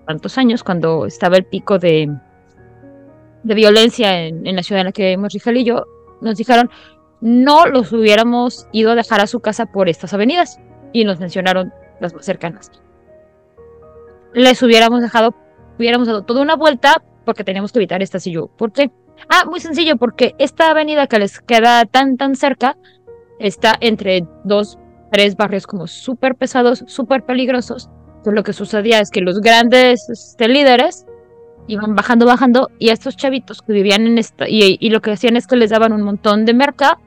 [0.07, 2.11] tantos años, cuando estaba el pico de,
[3.43, 5.85] de violencia en, la ciudad en la que vivimos Rizal y yo,
[6.21, 6.71] nos dijeron,
[7.21, 10.59] no los hubiéramos ido a dejar a su casa por estas avenidas.
[10.93, 12.71] Y nos mencionaron las más cercanas.
[14.33, 15.35] Les hubiéramos dejado,
[15.79, 18.49] hubiéramos dado toda una vuelta porque teníamos que evitar esta y yo.
[18.49, 18.91] ¿Por qué?
[19.29, 22.77] Ah, muy sencillo, porque esta avenida que les queda tan, tan cerca
[23.39, 24.79] está entre dos,
[25.11, 27.91] tres barrios como súper pesados, súper peligrosos.
[28.25, 31.05] Entonces lo que sucedía es que los grandes este, líderes
[31.67, 35.37] iban bajando, bajando, y estos chavitos que vivían en esta, y, y, lo que hacían
[35.37, 36.99] es que les daban un montón de merca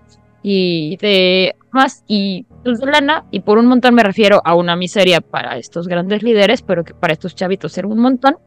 [0.44, 5.20] y de más y de lana, y por un montón me refiero a una miseria
[5.20, 8.38] para estos grandes líderes, pero que para estos chavitos era un montón,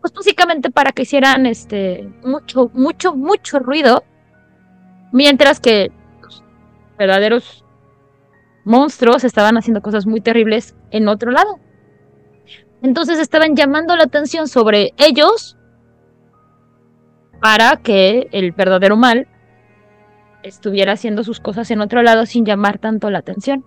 [0.00, 4.04] pues básicamente para que hicieran este mucho, mucho, mucho ruido,
[5.12, 6.42] mientras que los
[6.98, 7.62] verdaderos
[8.64, 11.58] monstruos estaban haciendo cosas muy terribles en otro lado.
[12.82, 15.56] Entonces estaban llamando la atención sobre ellos
[17.40, 19.26] para que el verdadero mal
[20.42, 23.64] estuviera haciendo sus cosas en otro lado sin llamar tanto la atención.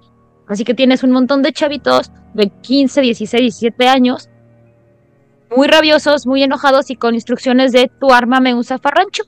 [0.48, 4.30] Así que tienes un montón de chavitos de 15, 16, 17 años,
[5.56, 9.23] muy rabiosos, muy enojados y con instrucciones de tu arma me usa farrancho.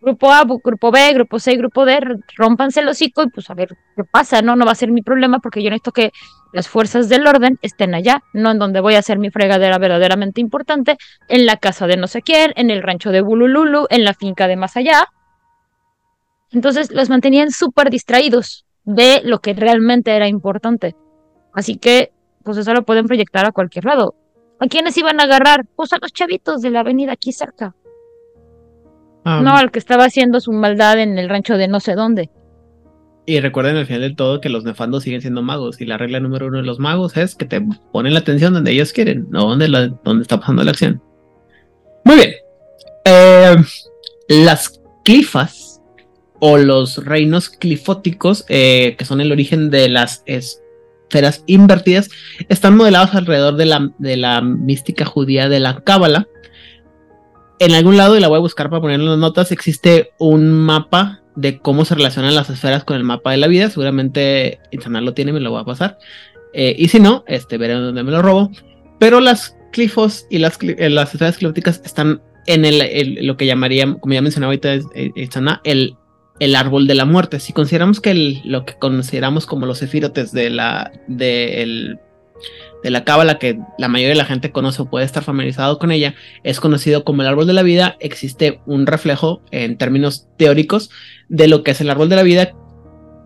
[0.00, 1.98] Grupo A, grupo B, grupo C, grupo D,
[2.36, 4.54] rompanse el hocico y pues a ver qué pasa, ¿no?
[4.54, 6.12] No va a ser mi problema porque yo necesito que
[6.52, 10.40] las fuerzas del orden estén allá, no en donde voy a hacer mi fregadera verdaderamente
[10.40, 10.96] importante,
[11.28, 14.46] en la casa de no sé quién, en el rancho de Bulululu, en la finca
[14.46, 15.08] de más allá,
[16.50, 20.96] entonces los mantenían súper distraídos de lo que realmente era importante.
[21.52, 22.12] Así que,
[22.42, 24.14] pues eso lo pueden proyectar a cualquier lado.
[24.60, 25.66] ¿A quiénes iban a agarrar?
[25.76, 27.74] Pues a los chavitos de la avenida aquí cerca.
[29.42, 32.30] No al que estaba haciendo su maldad en el rancho de no sé dónde.
[33.26, 36.18] Y recuerden al final de todo que los nefandos siguen siendo magos y la regla
[36.18, 37.60] número uno de los magos es que te
[37.92, 41.02] ponen la atención donde ellos quieren, no donde, la, donde está pasando la acción.
[42.04, 42.30] Muy bien.
[43.04, 43.56] Eh,
[44.28, 45.82] las clifas
[46.40, 52.08] o los reinos clifóticos, eh, que son el origen de las esferas invertidas,
[52.48, 56.28] están modelados alrededor de la, de la mística judía de la Cábala.
[57.58, 60.52] En algún lado, y la voy a buscar para ponerlo en las notas, existe un
[60.52, 63.70] mapa de cómo se relacionan las esferas con el mapa de la vida.
[63.70, 65.98] Seguramente Insanar lo tiene, me lo voy a pasar.
[66.52, 68.50] Eh, y si no, este, veré dónde me lo robo.
[68.98, 74.14] Pero las clifos y las, eh, esferas clifóticas están en el, lo que llamaría, como
[74.14, 74.72] ya mencionaba ahorita,
[75.64, 75.96] el
[76.38, 77.40] el árbol de la muerte.
[77.40, 81.96] Si consideramos que lo que consideramos como los efirotes de la, de,
[82.82, 85.90] de la cábala, que la mayoría de la gente conoce o puede estar familiarizado con
[85.90, 86.14] ella,
[86.44, 90.90] es conocido como el árbol de la vida, existe un reflejo en términos teóricos
[91.28, 92.52] de lo que es el árbol de la vida,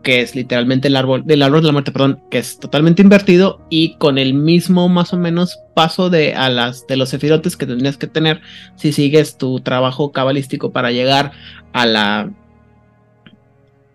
[0.02, 3.64] que es literalmente el árbol del árbol de la muerte, perdón, que es totalmente invertido
[3.70, 7.66] y con el mismo más o menos paso de a las de los efirotes que
[7.66, 8.40] tendrías que tener
[8.74, 11.32] si sigues tu trabajo cabalístico para llegar
[11.72, 12.32] a la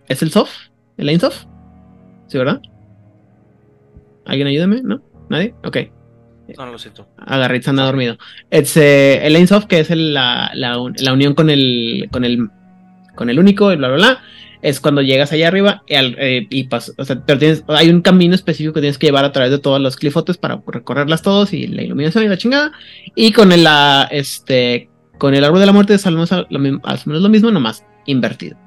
[0.08, 0.70] ¿Es el soft?
[0.98, 1.46] ¿El Lane soft?
[2.28, 2.62] ¿Sí, verdad?
[4.26, 4.82] ¿Alguien ayúdeme?
[4.82, 5.02] ¿No?
[5.30, 5.54] ¿Nadie?
[5.64, 5.78] Ok.
[6.58, 7.08] No, lo siento.
[7.18, 8.18] Agarritz anda dormido.
[8.50, 10.80] Es, eh, el soft, que es la, la,
[11.12, 12.50] unión con el, con el
[13.16, 14.22] con el único y bla, bla, bla.
[14.62, 18.34] Es cuando llegas allá arriba y, eh, y o sea, pero tienes, hay un camino
[18.34, 21.68] específico que tienes que llevar a través de todos los clifotes para recorrerlas todos y
[21.68, 22.72] la iluminación y la chingada.
[23.14, 27.30] Y con el, la, este, con el árbol de la muerte es al menos lo
[27.30, 28.58] mismo, nomás invertido.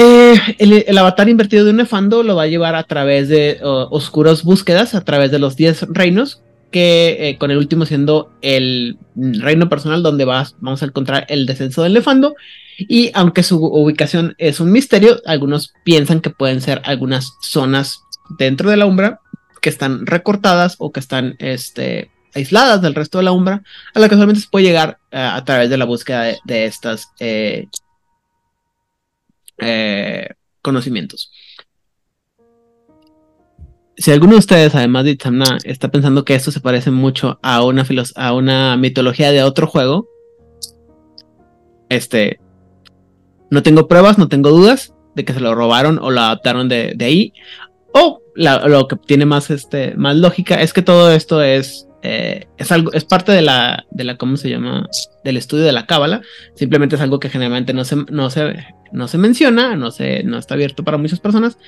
[0.00, 4.44] Eh, el, avatar invertido de un nefando lo va a llevar a través de oscuras
[4.44, 9.68] búsquedas, a través de los 10 reinos, que eh, con el último siendo el reino
[9.68, 12.36] personal donde vamos a encontrar el descenso del nefando.
[12.78, 17.98] Y aunque su ubicación es un misterio, algunos piensan que pueden ser algunas zonas
[18.38, 19.18] dentro de la umbra
[19.60, 23.64] que están recortadas o que están este, aisladas del resto de la umbra,
[23.94, 27.08] a la que solamente se puede llegar eh, a través de la búsqueda de, estas
[30.62, 31.32] conocimientos.
[33.96, 37.64] Si alguno de ustedes, además de Itzamna, está pensando que esto se parece mucho a
[37.64, 40.08] una, a una mitología de otro juego,
[41.88, 42.38] este,
[43.50, 46.96] no tengo pruebas, no tengo dudas de que se lo robaron o lo adaptaron de,
[47.00, 47.32] ahí.
[47.92, 52.70] O lo que tiene más, este, más lógica es que todo esto es eh, es
[52.70, 54.88] algo, es parte de la, de la, ¿cómo se llama?
[55.24, 56.22] Del estudio de la cábala.
[56.54, 60.38] Simplemente es algo que generalmente no se, no se no se menciona, no, se, no
[60.38, 61.58] está abierto para muchas personas,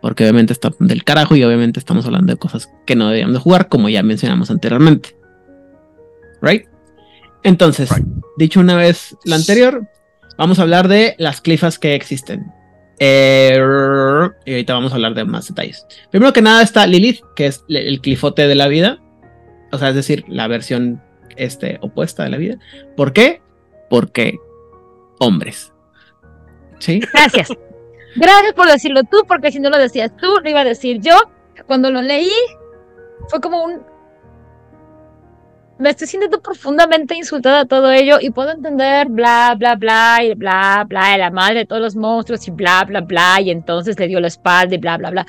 [0.00, 3.40] porque obviamente está del carajo y obviamente estamos hablando de cosas que no debíamos de
[3.40, 5.16] jugar, como ya mencionamos anteriormente.
[6.40, 6.66] Right?
[7.44, 7.90] Entonces,
[8.36, 9.86] dicho una vez la anterior,
[10.38, 12.46] vamos a hablar de las clifas que existen.
[12.98, 13.58] Eh,
[14.44, 15.86] y ahorita vamos a hablar de más detalles.
[16.10, 18.98] Primero que nada está Lilith, que es el clifote de la vida.
[19.72, 21.02] O sea, es decir, la versión
[21.36, 22.58] este, opuesta de la vida.
[22.96, 23.40] ¿Por qué?
[23.88, 24.38] Porque
[25.18, 25.71] hombres.
[27.12, 27.48] Gracias.
[28.14, 31.16] Gracias por decirlo tú, porque si no lo decías tú, lo iba a decir yo.
[31.66, 32.30] Cuando lo leí,
[33.28, 33.82] fue como un...
[35.78, 40.84] Me estoy sintiendo profundamente insultada todo ello y puedo entender bla, bla, bla, y bla,
[40.86, 44.20] bla, la madre de todos los monstruos y bla, bla, bla, y entonces le dio
[44.20, 45.26] la espalda y bla, bla, bla.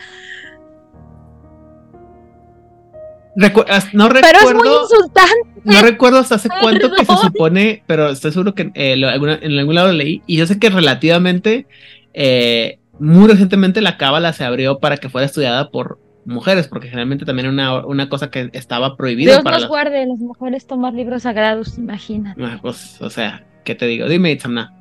[3.35, 5.61] No recuerdo, pero es muy insultante.
[5.64, 9.76] No recuerdo hasta hace cuánto que se supone, pero estoy seguro que eh, en algún
[9.76, 10.22] lado lo leí.
[10.27, 11.68] Y yo sé que relativamente,
[12.14, 17.26] eh, muy recientemente la cábala se abrió para que fuera estudiada por mujeres, porque generalmente
[17.26, 19.34] también era una, una cosa que estaba prohibida.
[19.34, 22.35] Dios nos guarde, las mujeres tomar libros sagrados, imagina.
[22.39, 24.07] Ah, pues, o sea, ¿qué te digo?
[24.07, 24.73] Dime, Itzamna.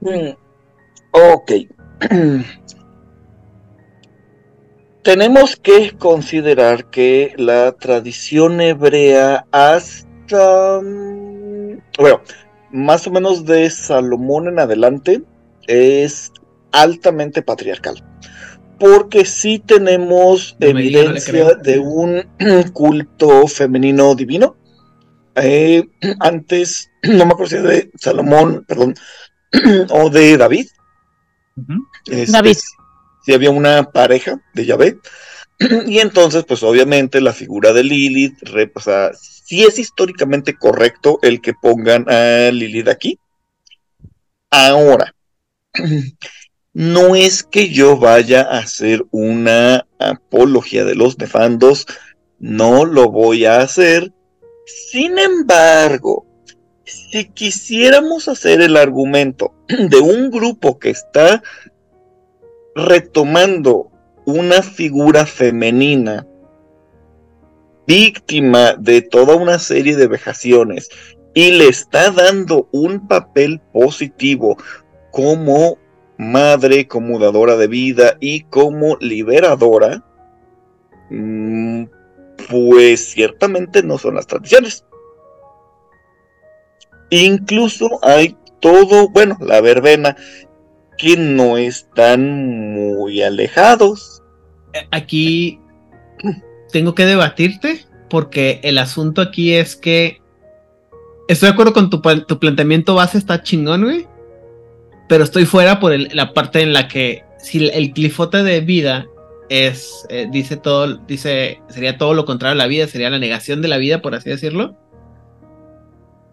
[0.00, 0.30] Mm,
[1.12, 1.52] ok.
[5.08, 12.20] tenemos que considerar que la tradición hebrea hasta, mm, bueno,
[12.70, 15.22] más o menos de Salomón en adelante
[15.66, 16.30] es
[16.72, 18.04] altamente patriarcal.
[18.78, 22.28] Porque sí tenemos evidencia de un
[22.74, 24.58] culto femenino divino.
[25.36, 25.88] Eh,
[26.20, 28.94] antes, no me acuerdo si de Salomón, perdón,
[29.88, 30.66] o de David.
[32.10, 32.58] Este, David
[33.28, 34.98] si había una pareja de Yahvé.
[35.86, 38.38] Y entonces, pues obviamente la figura de Lilith,
[38.74, 43.18] o sea, si es históricamente correcto el que pongan a Lilith aquí.
[44.48, 45.14] Ahora,
[46.72, 51.86] no es que yo vaya a hacer una apología de los nefandos,
[52.38, 54.10] no lo voy a hacer.
[54.90, 56.24] Sin embargo,
[56.86, 61.42] si quisiéramos hacer el argumento de un grupo que está
[62.78, 63.90] retomando
[64.24, 66.26] una figura femenina
[67.86, 70.90] víctima de toda una serie de vejaciones
[71.34, 74.58] y le está dando un papel positivo
[75.10, 75.78] como
[76.18, 80.04] madre, como dadora de vida y como liberadora,
[81.10, 81.84] mm,
[82.50, 84.84] pues ciertamente no son las tradiciones.
[87.10, 90.16] Incluso hay todo, bueno, la verbena
[90.98, 94.22] que no están muy alejados.
[94.74, 95.58] Eh, aquí
[96.72, 100.20] tengo que debatirte porque el asunto aquí es que
[101.28, 104.06] estoy de acuerdo con tu, planteamiento base, está chingón, güey.
[105.08, 109.06] Pero estoy fuera por la parte en la que si el clifote de vida
[109.48, 113.62] es, eh, dice todo, dice, sería todo lo contrario a la vida, sería la negación
[113.62, 114.76] de la vida, por así decirlo.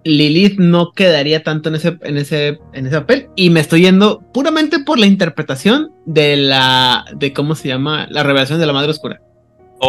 [0.05, 3.27] Lilith no quedaría tanto en ese, en ese, en ese papel.
[3.35, 8.21] Y me estoy yendo puramente por la interpretación de la, de cómo se llama, la
[8.21, 9.19] revelación de la Madre Oscura.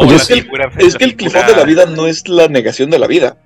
[0.09, 0.47] es, que el,
[0.79, 3.37] es que el de la vida no es la negación de la vida,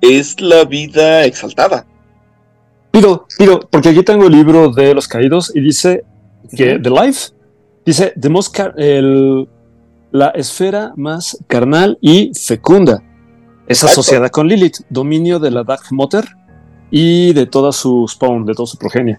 [0.00, 1.86] es la vida exaltada.
[2.90, 6.04] Pido, pido, porque aquí tengo el libro de los caídos y dice
[6.56, 7.30] que The Life,
[7.86, 9.48] dice the most el,
[10.10, 13.00] la esfera más carnal y fecunda
[13.66, 16.24] es asociada con Lilith, dominio de la Dark Matter
[16.90, 19.18] y de toda su spawn, de toda su progenie.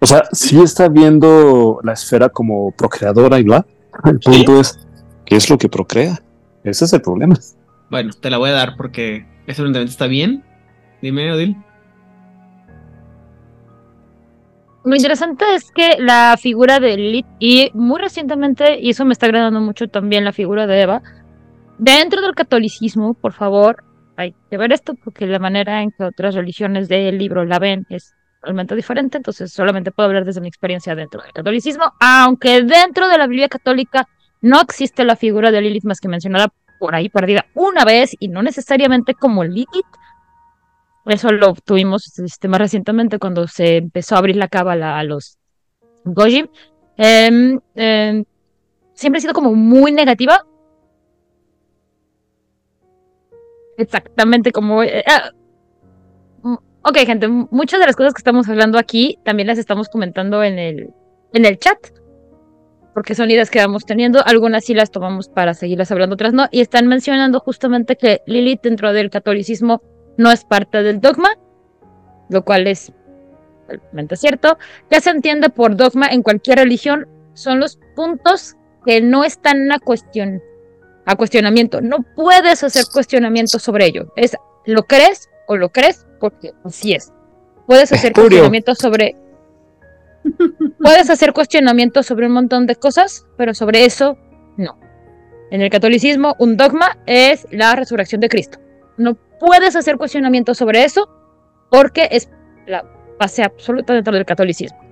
[0.00, 3.64] O sea, sí está viendo la esfera como procreadora y bla.
[4.04, 4.78] El punto es,
[5.24, 6.20] ¿qué es lo que procrea?
[6.62, 7.36] Ese es el problema.
[7.90, 10.44] Bueno, te la voy a dar porque ese planteamiento está bien.
[11.00, 11.56] Dime, Odil.
[14.84, 19.26] Lo interesante es que la figura de Lilith, y muy recientemente, y eso me está
[19.26, 21.02] agradando mucho también la figura de Eva,
[21.78, 23.82] Dentro del catolicismo, por favor,
[24.16, 27.86] hay que ver esto porque la manera en que otras religiones del libro la ven
[27.88, 33.08] es realmente diferente, entonces solamente puedo hablar desde mi experiencia dentro del catolicismo, aunque dentro
[33.08, 34.06] de la Biblia católica
[34.40, 38.28] no existe la figura de Lilith más que mencionada por ahí perdida una vez y
[38.28, 39.68] no necesariamente como Lilith.
[41.06, 45.38] Eso lo tuvimos este, más recientemente cuando se empezó a abrir la cábala a los
[46.04, 46.46] Gojim.
[46.96, 48.24] Em, em,
[48.92, 50.44] siempre ha sido como muy negativa,
[53.78, 54.82] exactamente como...
[54.82, 55.30] Eh, ah,
[56.42, 60.42] mm, ok, gente, muchas de las cosas que estamos hablando aquí también las estamos comentando
[60.42, 60.90] en el,
[61.32, 61.78] en el chat,
[62.94, 66.48] porque son ideas que vamos teniendo, algunas sí las tomamos para seguirlas hablando, otras no,
[66.50, 69.82] y están mencionando justamente que Lilith dentro del catolicismo
[70.16, 71.30] no es parte del dogma,
[72.28, 72.92] lo cual es
[73.68, 79.24] totalmente cierto, que se entiende por dogma en cualquier religión, son los puntos que no
[79.24, 80.40] están a cuestión,
[81.06, 81.80] a cuestionamiento.
[81.80, 84.12] No puedes hacer cuestionamiento sobre ello.
[84.16, 84.36] Es
[84.66, 87.12] lo crees o lo crees porque así es.
[87.66, 88.28] Puedes hacer Espurio.
[88.28, 89.16] cuestionamiento sobre
[90.82, 94.16] puedes hacer cuestionamiento sobre un montón de cosas, pero sobre eso
[94.56, 94.78] no.
[95.50, 98.58] En el catolicismo, un dogma es la resurrección de Cristo.
[98.96, 101.08] No puedes hacer cuestionamiento sobre eso
[101.70, 102.30] porque es
[102.66, 102.84] la
[103.18, 104.83] base absoluta dentro del catolicismo.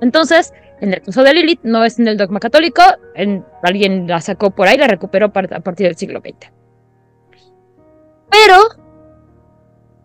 [0.00, 2.82] Entonces, en el caso de Lilith, no es en el dogma católico,
[3.14, 6.50] en- alguien la sacó por ahí, la recuperó a partir del siglo XX.
[8.30, 8.56] Pero,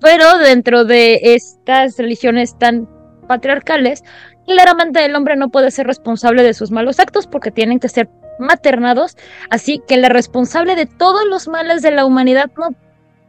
[0.02, 2.90] pero dentro de estas religiones tan
[3.28, 4.04] patriarcales,
[4.46, 8.10] claramente el hombre no puede ser responsable de sus malos actos porque tienen que ser
[8.38, 9.16] maternados,
[9.50, 12.70] así que la responsable de todos los males de la humanidad no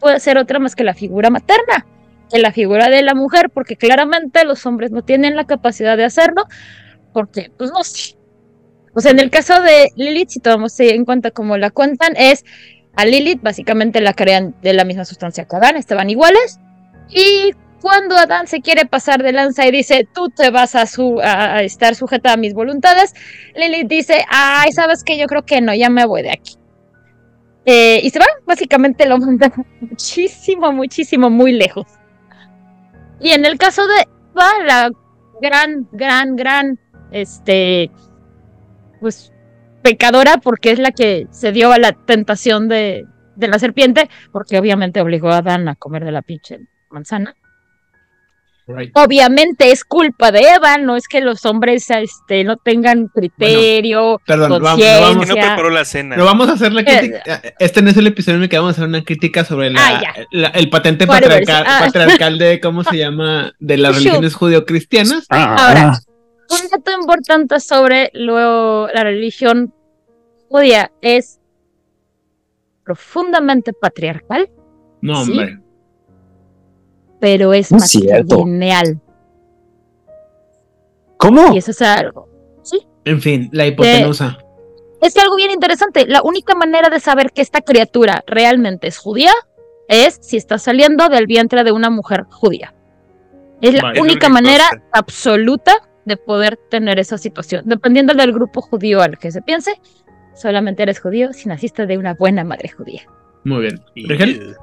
[0.00, 1.86] puede ser otra más que la figura materna,
[2.30, 6.04] que la figura de la mujer, porque claramente los hombres no tienen la capacidad de
[6.04, 6.44] hacerlo,
[7.12, 8.16] porque, pues no sé.
[8.94, 12.44] O sea, en el caso de Lilith, si tomamos en cuenta como la cuentan, es
[12.96, 16.58] a Lilith básicamente la crean de la misma sustancia que Adán, estaban iguales,
[17.10, 21.20] y cuando Adán se quiere pasar de lanza y dice, tú te vas a, su-
[21.22, 23.14] a estar sujeta a mis voluntades,
[23.54, 26.54] Lilith dice, ay, sabes que yo creo que no, ya me voy de aquí.
[27.66, 31.86] Eh, y se va, básicamente lo mandan muchísimo, muchísimo, muy lejos.
[33.20, 34.90] Y en el caso de Eva, la
[35.40, 36.78] gran, gran, gran,
[37.10, 37.90] este,
[39.00, 39.32] pues,
[39.82, 43.06] pecadora, porque es la que se dio a la tentación de,
[43.36, 46.60] de la serpiente, porque obviamente obligó a Adán a comer de la pinche
[46.90, 47.34] manzana.
[48.94, 54.50] Obviamente es culpa de Eva, no es que los hombres este, no tengan criterio, perdón,
[54.50, 55.00] vamos- conciencia.
[55.00, 56.14] vamos- Que no preparó la cena.
[56.16, 57.42] Pero vamos a hacer la crítica.
[57.60, 59.80] Este no es el episodio en el que vamos a hacer una crítica sobre la,
[59.86, 61.64] Ah, la- el patente patriarcal.
[61.66, 61.82] Ah.
[61.86, 65.26] patriarcal de cómo se llama de las religiones judio-cristianas.
[65.30, 65.98] Ahora,
[66.50, 69.72] un dato importante sobre lo- la religión
[70.48, 71.38] judía es
[72.84, 74.48] profundamente patriarcal,
[75.02, 75.32] No, Sí.
[77.20, 79.00] Pero es No matrilineal.
[81.16, 81.54] ¿Cómo?
[81.54, 82.28] Y eso es algo.
[83.04, 84.36] En fin, la hipotenusa.
[85.00, 86.06] Es algo bien interesante.
[86.06, 89.30] La única manera de saber que esta criatura realmente es judía
[89.88, 92.74] es si está saliendo del vientre de una mujer judía.
[93.60, 95.72] Es la única manera absoluta
[96.04, 97.62] de poder tener esa situación.
[97.66, 99.80] Dependiendo del grupo judío al que se piense,
[100.34, 103.02] solamente eres judío si naciste de una buena madre judía.
[103.44, 104.56] Muy bien.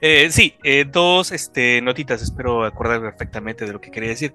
[0.00, 4.34] Eh, sí, eh, dos este, notitas, espero acordarme perfectamente de lo que quería decir.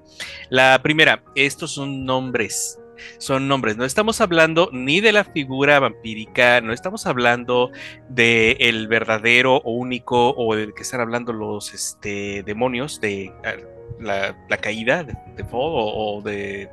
[0.49, 2.79] La primera, estos son nombres.
[3.17, 7.71] Son nombres, no estamos hablando ni de la figura vampírica, no estamos hablando
[8.07, 13.55] de el verdadero o único o del que están hablando los este, demonios de ah,
[13.99, 16.69] la, caída de, de Fall o, de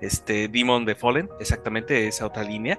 [0.00, 2.78] este Demon de Fallen, exactamente esa otra línea.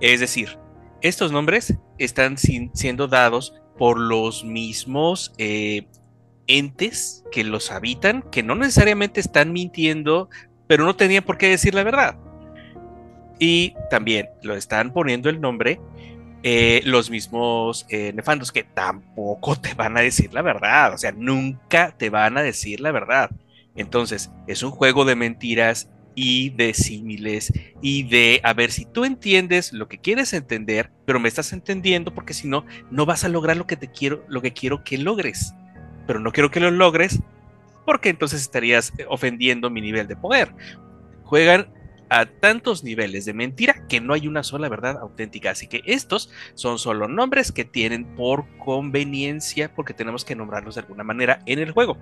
[0.00, 0.58] Es decir,
[1.00, 5.86] estos nombres están siendo dados por los mismos eh,
[6.46, 10.28] entes que los habitan, que no necesariamente están mintiendo,
[10.66, 12.16] pero no tenían por qué decir la verdad.
[13.38, 15.80] Y también lo están poniendo el nombre
[16.46, 21.10] eh, los mismos eh, nefandos que tampoco te van a decir la verdad, o sea,
[21.10, 23.30] nunca te van a decir la verdad.
[23.74, 29.04] Entonces, es un juego de mentiras y de símiles y de a ver si tú
[29.04, 33.28] entiendes lo que quieres entender, pero me estás entendiendo porque si no no vas a
[33.28, 35.54] lograr lo que te quiero lo que quiero que logres.
[36.06, 37.20] Pero no quiero que lo logres
[37.84, 40.54] porque entonces estarías eh, ofendiendo mi nivel de poder.
[41.24, 41.68] Juegan
[42.10, 45.50] a tantos niveles de mentira que no hay una sola verdad auténtica.
[45.50, 50.82] Así que estos son solo nombres que tienen por conveniencia porque tenemos que nombrarlos de
[50.82, 51.96] alguna manera en el juego.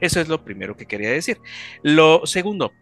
[0.00, 1.38] Eso es lo primero que quería decir.
[1.82, 2.72] Lo segundo,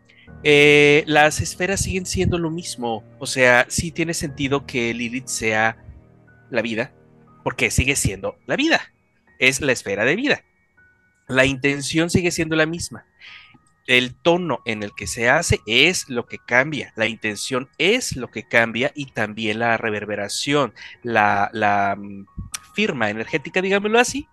[0.43, 3.05] eh, las esferas siguen siendo lo mismo.
[3.19, 5.77] O sea, sí tiene sentido que Lilith sea
[6.51, 6.93] la vida,
[7.43, 8.81] porque sigue siendo la vida.
[9.39, 10.44] Es la esfera de vida.
[11.28, 13.07] La intención sigue siendo la misma.
[13.86, 16.93] El tono en el que se hace es lo que cambia.
[16.97, 22.27] La intención es lo que cambia y también la reverberación, la, la mm,
[22.74, 24.28] firma energética, digámoslo así,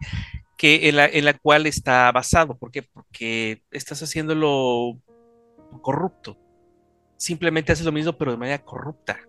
[0.57, 2.57] que en la, en la cual está basado.
[2.57, 2.83] ¿Por qué?
[2.83, 4.97] Porque estás haciéndolo
[5.79, 6.37] corrupto.
[7.17, 9.19] Simplemente haces lo mismo, pero de manera corrupta.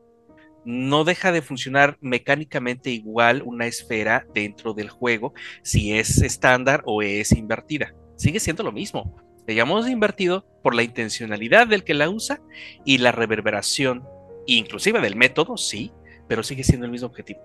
[0.65, 7.03] No deja de funcionar mecánicamente igual una esfera dentro del juego si es estándar o
[7.03, 7.95] es invertida.
[8.17, 9.15] Sigue siendo lo mismo.
[9.47, 12.41] Le llamamos invertido por la intencionalidad del que la usa
[12.85, 14.05] y la reverberación,
[14.47, 15.93] inclusive del método, sí,
[16.27, 17.41] pero sigue siendo el mismo objetivo.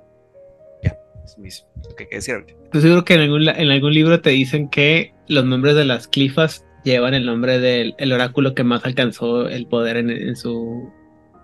[0.81, 0.95] Ya,
[1.25, 2.53] es lo que decir ahorita.
[2.63, 6.07] Estoy seguro que en algún, en algún libro te dicen que los nombres de las
[6.07, 10.91] clifas llevan el nombre del el oráculo que más alcanzó el poder en, en su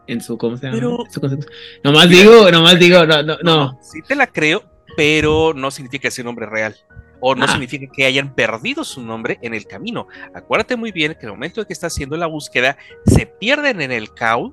[0.07, 0.77] en su ¿cómo se llama?
[0.77, 1.39] Pero- Su.
[1.83, 3.79] Nomás digo, nomás digo, no, no, no.
[3.81, 4.63] Sí te la creo,
[4.95, 6.75] pero no significa que sea un nombre real.
[7.21, 7.47] O no Ah.
[7.47, 10.07] significa que hayan perdido su nombre en el camino.
[10.35, 13.81] Acuérdate muy bien que en el momento en que está haciendo la búsqueda, se pierden
[13.81, 14.51] en el caos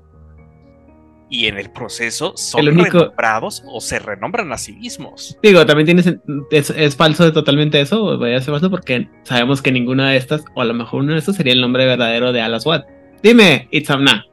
[1.33, 5.35] y en el proceso son El único- renombrados o se renombran a sí mismos.
[5.41, 6.15] Digo, también tienes
[6.51, 10.45] es, es falso totalmente eso, vaya a ser falso porque sabemos que ninguna de estas,
[10.55, 12.83] o a lo mejor uno de estos sería el nombre verdadero de Alaswad.
[13.23, 14.25] Dime, Itzamna.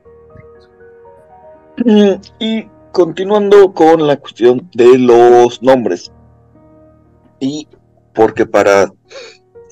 [2.39, 6.13] Y continuando con la cuestión de los nombres.
[7.39, 7.67] Y
[8.15, 8.93] porque para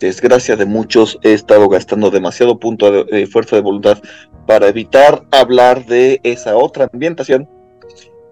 [0.00, 4.00] desgracia de muchos he estado gastando demasiado punto de, de fuerza de voluntad
[4.48, 7.46] para evitar hablar de esa otra ambientación.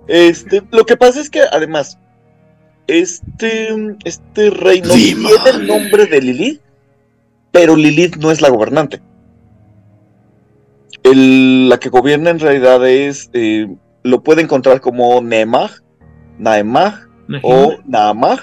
[0.08, 1.98] Este, lo que pasa es que además
[2.86, 3.68] este,
[4.04, 6.60] este reino tiene el nombre de Lilith,
[7.52, 9.02] pero Lilith no es la gobernante.
[11.02, 13.68] El- la que gobierna en realidad es, eh,
[14.02, 15.70] lo puede encontrar como Nemag,
[16.38, 16.94] Naemag
[17.42, 18.40] o Naamag,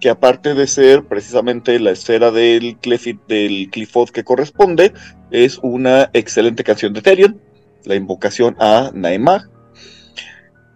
[0.00, 4.92] que aparte de ser precisamente la esfera del, Clefit, del Clifod que corresponde,
[5.30, 7.40] es una excelente canción de Therion,
[7.84, 9.42] la invocación a Naemag,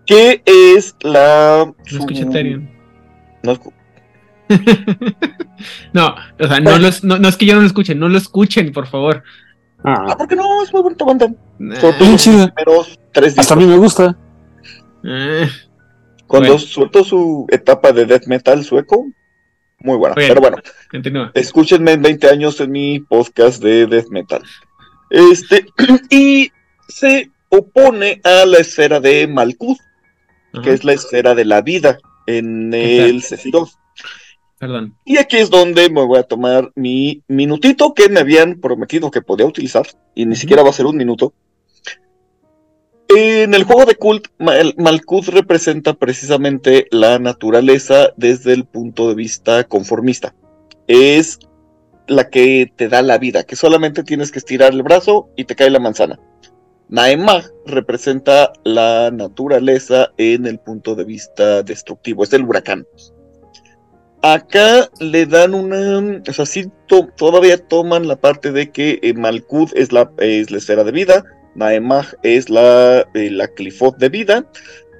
[0.06, 1.64] que es la...
[1.92, 2.70] No escuché Therion.
[3.42, 3.72] no escu-
[5.92, 8.18] No, o sea, no, es- no, no es que yo no lo escuche, no lo
[8.18, 9.22] escuchen, por favor.
[9.84, 11.26] Ah, Ah, porque no, es muy bonita banda.
[11.26, 12.52] Eh, Sobre todo los chida.
[12.54, 13.58] primeros tres Hasta a discos.
[13.58, 14.16] mí me gusta.
[15.04, 15.48] eh,
[16.34, 16.66] Cuando bueno.
[16.66, 19.06] suelto su etapa de death metal sueco,
[19.78, 20.16] muy buena.
[20.16, 20.56] Pero bueno,
[20.90, 21.30] continúa.
[21.32, 24.42] escúchenme en 20 años en mi podcast de death metal.
[25.10, 25.64] Este,
[26.10, 26.50] y
[26.88, 29.78] se opone a la esfera de Malkuth,
[30.52, 33.70] Ajá, que es la esfera de la vida en el Sephiroth.
[34.58, 34.96] Perdón.
[35.04, 39.22] Y aquí es donde me voy a tomar mi minutito que me habían prometido que
[39.22, 39.86] podía utilizar,
[40.16, 41.32] y ni siquiera va a ser un minuto.
[43.08, 49.14] En el juego de Cult, Mal- Malkuth representa precisamente la naturaleza desde el punto de
[49.14, 50.34] vista conformista.
[50.88, 51.38] Es
[52.06, 55.54] la que te da la vida, que solamente tienes que estirar el brazo y te
[55.54, 56.18] cae la manzana.
[56.88, 62.86] Naemag representa la naturaleza en el punto de vista destructivo, es el huracán.
[64.22, 69.12] Acá le dan una, o sea, sí to- todavía toman la parte de que eh,
[69.14, 71.24] Malkuth es la, es la esfera de vida,
[71.54, 74.44] Naemag es la, eh, la Clifot de vida,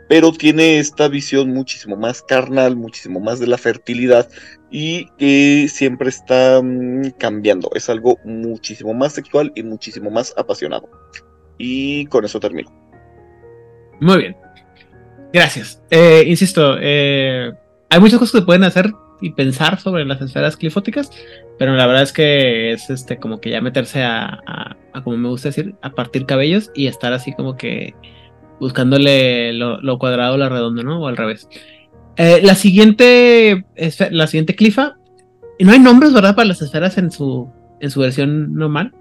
[0.08, 4.28] pero tiene esta visión muchísimo más carnal, muchísimo más de la fertilidad
[4.70, 7.70] y que siempre está mm, cambiando.
[7.74, 10.88] Es algo muchísimo más sexual y muchísimo más apasionado.
[11.58, 12.70] Y con eso termino.
[14.00, 14.36] Muy bien.
[15.32, 15.80] Gracias.
[15.90, 17.52] Eh, insisto, eh,
[17.90, 21.10] hay muchas cosas que pueden hacer y pensar sobre las esferas clifóticas,
[21.58, 25.16] pero la verdad es que es este como que ya meterse a, a- a, como
[25.16, 27.94] me gusta decir, a partir cabellos y estar así como que
[28.60, 31.00] buscándole lo, lo cuadrado o lo redondo, ¿no?
[31.02, 31.48] O al revés.
[32.16, 33.64] Eh, la siguiente
[34.10, 34.96] la siguiente clifa,
[35.58, 36.34] y no hay nombres, ¿verdad?
[36.36, 37.50] Para las esferas en su
[37.80, 38.92] en su versión normal.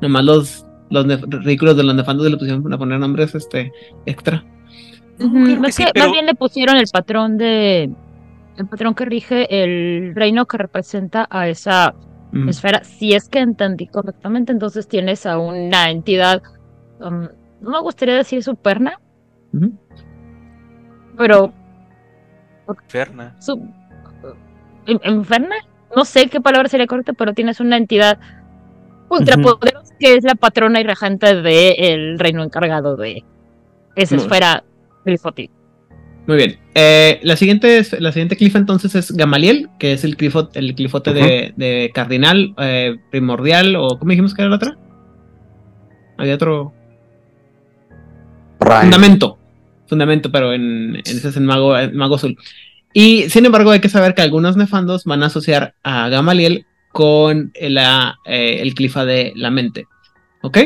[0.00, 1.06] Nomás los los
[1.44, 3.72] ridículos de los nefandos le pusieron a poner nombres este
[4.04, 4.44] extra.
[5.18, 7.90] Ujú, claro que es sí, que pero- Más bien le pusieron el patrón de.
[8.62, 11.94] El patrón que rige el reino que representa a esa
[12.30, 12.48] Mm.
[12.48, 12.84] esfera.
[12.84, 16.40] Si es que entendí correctamente, entonces tienes a una entidad.
[17.00, 17.26] um,
[17.60, 19.00] no me gustaría decir superna,
[19.52, 19.72] Ujú.
[21.18, 21.52] pero
[22.86, 23.34] Ferna.
[23.40, 23.54] su,
[24.86, 25.56] en- enferma.
[25.96, 28.20] No sé qué palabra sería correcta, pero tienes una entidad
[29.08, 33.24] ultrapoderosa que es la patrona y regente del reino encargado de
[33.96, 34.62] esa esfera
[35.04, 35.52] glifótica.
[36.26, 36.58] Muy bien.
[36.74, 40.74] Eh, la siguiente es- la siguiente clifa entonces es Gamaliel, que es el clifote, el
[40.74, 44.78] clifote de, de cardinal eh, primordial, o ¿cómo dijimos que era la otra?
[46.18, 46.72] Había otro
[48.84, 49.38] fundamento.
[49.88, 52.36] Fundamento, pero en, en ese es en mago, en mago azul.
[52.94, 57.52] Y sin embargo, hay que saber que algunos nefandos van a asociar a Gamaliel con
[57.60, 59.86] la, eh, el clifa de la mente.
[60.42, 60.58] ¿Ok?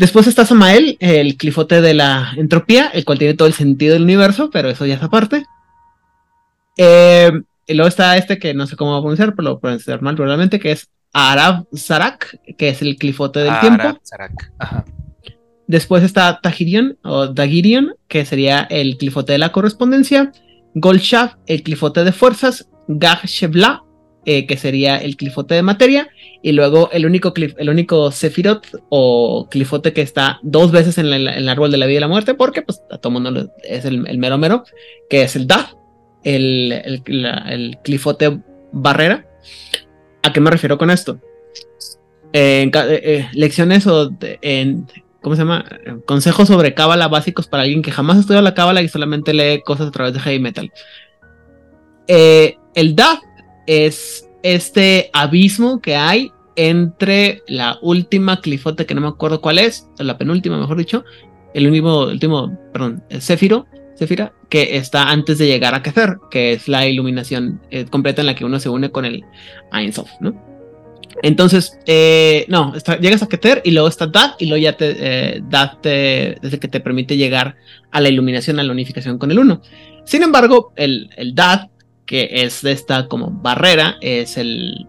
[0.00, 4.04] Después está Samael, el clifote de la entropía, el cual tiene todo el sentido del
[4.04, 5.44] universo, pero eso ya es aparte.
[6.78, 7.30] Eh,
[7.66, 10.14] y luego está este que no sé cómo va a pronunciar, pero lo pronunciar mal
[10.14, 13.82] probablemente, que es Arab Sarak, que es el clifote del tiempo.
[13.82, 14.52] Arab Sarak.
[14.58, 14.86] Ajá.
[15.66, 20.32] Después está Tahirion o Dagirion, que sería el clifote de la correspondencia.
[20.76, 22.70] Golshaf, el clifote de fuerzas.
[22.88, 23.84] Gag Shebla,
[24.24, 26.08] eh, que sería el clifote de materia.
[26.42, 31.06] Y luego el único, clif- el único Sephiroth o clifote que está dos veces en,
[31.12, 34.18] el árbol de la vida y la muerte, porque pues a todo mundo es el,
[34.18, 34.64] mero mero,
[35.10, 35.74] que es el Da,
[36.24, 36.72] el,
[37.06, 38.40] el, clifote
[38.72, 39.26] barrera.
[40.22, 41.20] ¿A qué me refiero con esto?
[42.32, 44.86] eh, eh, lecciones o en,
[45.20, 45.64] ¿cómo se llama?
[46.06, 49.88] Consejos sobre cábala básicos para alguien que jamás estudió la cábala y solamente lee cosas
[49.88, 50.72] a través de heavy metal.
[52.06, 53.20] Eh, el DAF
[53.66, 59.88] es este abismo que hay entre la última clifote, que no me acuerdo cuál es,
[59.98, 61.04] o la penúltima, mejor dicho,
[61.54, 66.52] el último, último, perdón, el Céfiro, Céfira, que está antes de llegar a Keter, que
[66.52, 69.24] es la iluminación eh, completa en la que uno se une con el
[69.72, 70.50] Ein Sof, ¿no?
[71.22, 75.42] Entonces, eh, no, llegas a Keter y luego está Dad y luego ya te, eh,
[75.48, 77.56] Dad te, que te permite llegar
[77.90, 79.60] a la iluminación, a la unificación con el uno.
[80.04, 81.68] Sin embargo, el, el Dad,
[82.10, 84.88] que es esta como barrera, es el...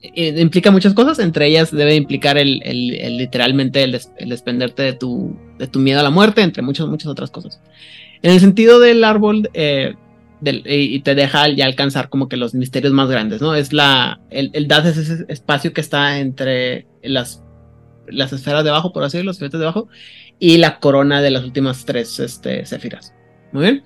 [0.00, 4.82] eh, implica muchas cosas, entre ellas debe implicar el, el- literalmente el, des- el desprenderte
[4.84, 7.60] de tu, de tu miedo a la muerte, entre muchas, muchas otras cosas.
[8.22, 9.94] En el sentido del árbol, eh,
[10.42, 13.54] y te deja ya alcanzar como que los misterios más grandes, ¿no?
[13.54, 17.44] Es la, el, Dad es ese espacio que está entre las,
[18.08, 19.88] las esferas de abajo, por así decirlo, los de abajo,
[20.38, 22.64] y la corona de las últimas tres este.
[23.52, 23.84] Muy bien.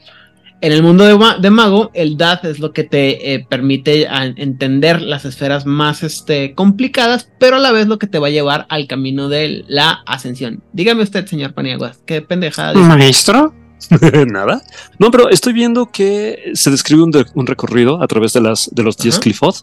[0.63, 4.09] En el mundo de, ma- de mago, el DAD es lo que te eh, permite
[4.09, 8.29] a- entender las esferas más este, complicadas, pero a la vez lo que te va
[8.29, 10.63] a llevar al camino de la ascensión.
[10.73, 12.73] Dígame usted, señor Paniaguas, qué pendejada.
[12.73, 12.85] dice?
[12.87, 13.55] Maestro.
[14.27, 14.63] Nada.
[14.99, 18.71] No, pero estoy viendo que se describe un, de- un recorrido a través de, las,
[18.73, 19.23] de los 10 Ajá.
[19.23, 19.55] Clifford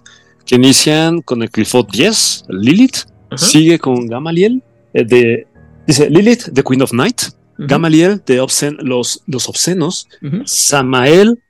[0.46, 2.98] que inician con el Clifford 10, Lilith,
[3.32, 3.38] Ajá.
[3.44, 4.62] sigue con Gamaliel,
[4.94, 5.48] eh, de,
[5.88, 7.22] dice Lilith, the Queen of Night,
[7.58, 10.08] Gamaliel, de obscen- los, los obscenos,
[10.46, 11.42] Samael,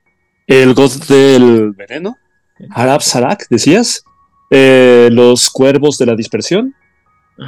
[0.46, 2.16] el god del veneno,
[2.70, 4.04] Harab Sarak, decías,
[4.50, 6.74] eh, los cuervos de la dispersión,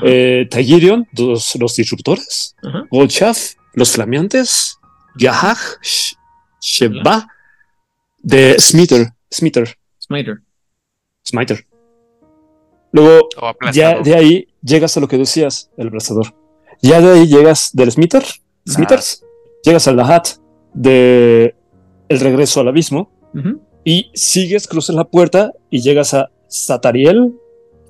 [0.03, 2.57] eh, Tagirion, los, los disruptores.
[2.91, 4.78] Golchaf, los flameantes,
[5.16, 6.16] Yahag, Sh-
[6.61, 7.28] Sheba,
[8.19, 10.39] de Smiter, Smiter, Smiter.
[11.24, 11.66] Smiter.
[12.93, 14.03] Luego, ya aplastador.
[14.05, 16.35] de ahí llegas a lo que decías, el abrazador.
[16.83, 18.24] Ya de ahí llegas del Smiter,
[18.68, 19.24] Smitters,
[19.62, 20.28] llegas al Lahat
[20.74, 21.55] de
[22.09, 23.10] El regreso al abismo
[23.84, 27.34] y sigues, cruzas la puerta y llegas a Satariel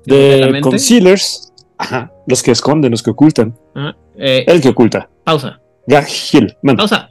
[0.05, 0.61] ¿De la?
[0.61, 3.97] Concealers, Ajá, los que esconden, los que ocultan, Ajá.
[4.15, 5.59] Eh, el que oculta, pausa.
[5.85, 6.81] Gahil, manda.
[6.81, 7.09] Pausa.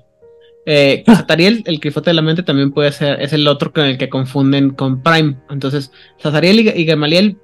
[0.65, 3.99] Eh, Satariel, el Crifote de la mente, también puede ser, es el otro con el
[3.99, 5.37] que confunden con Prime.
[5.51, 7.39] Entonces, Satariel y, y Gamaliel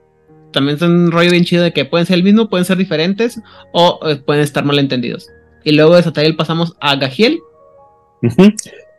[0.53, 3.41] también son un rollo bien chido de que pueden ser el mismo, pueden ser diferentes
[3.73, 5.29] o eh, pueden estar malentendidos.
[5.65, 7.41] Y luego de Satariel pasamos a Gajiel.
[8.23, 8.53] Ujú.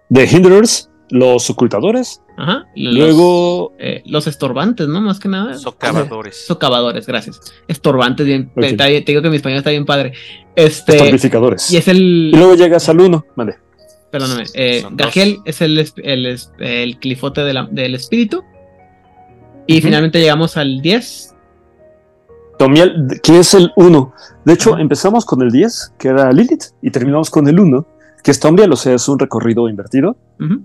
[0.10, 2.65] De Hinderers, los ocultadores, Ajá.
[2.76, 5.02] Los, luego eh, los estorbantes, ¿no?
[5.02, 5.56] Más que nada.
[5.57, 6.45] Socavadores.
[6.45, 7.40] Socavadores, gracias.
[7.68, 8.52] Estorbantes, bien.
[8.56, 8.61] Ok.
[8.61, 10.14] Te, te digo que mi español está bien padre.
[10.56, 10.95] Este.
[10.95, 11.72] estorbificadores.
[11.72, 12.31] Y es el.
[12.34, 13.56] Y luego llegas al uno, mande.
[14.11, 14.44] Perdóname.
[14.53, 14.84] Eh.
[14.91, 18.44] Gajiel es el, el, es- el clifote de la- del espíritu.
[19.65, 21.32] Y finalmente llegamos al 10.
[22.64, 24.14] Tomiel, que es el 1.
[24.45, 27.85] De hecho, empezamos con el 10, que era Lilith, y terminamos con el 1,
[28.23, 30.15] que es Tomriel, o sea, es un recorrido invertido.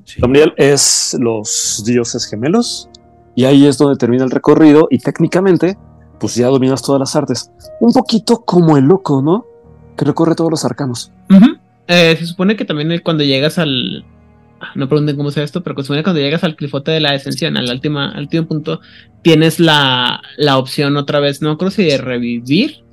[0.05, 0.21] Sí.
[0.21, 2.89] Tomriel es los dioses gemelos,
[3.35, 5.77] y ahí es donde termina el recorrido, y técnicamente,
[6.21, 7.51] pues ya dominas todas las artes.
[7.81, 9.45] Un poquito como el loco, ¿no?
[9.97, 11.11] Que recorre todos los arcanos.
[11.89, 14.05] Eh, se supone que también cuando llegas al.
[14.75, 17.71] No pregunten cómo sea esto, pero que cuando llegas al clifote de la ascensión, al
[17.71, 18.81] último, al último punto,
[19.23, 22.85] tienes la, la opción otra vez, no creo si de revivir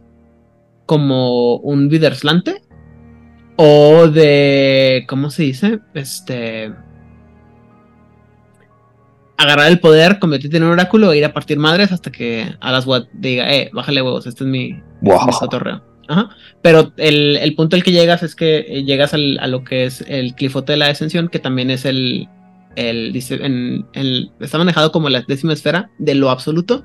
[0.86, 2.62] como un Viderslante
[3.56, 5.06] o de.
[5.08, 5.80] ¿Cómo se dice?
[5.94, 6.74] Este.
[9.38, 12.72] Agarrar el poder, convertirte en un oráculo e ir a partir madres hasta que a
[12.72, 15.26] las diga, eh, bájale huevos, este es mi, Wow.
[15.26, 15.95] mi.
[16.62, 19.86] Pero el, el punto al que llegas es que eh, llegas al- a lo que
[19.86, 22.28] es el clifote de la ascensión, que también es el.
[22.76, 26.84] el, dice, en- el- está manejado como la décima esfera de lo absoluto.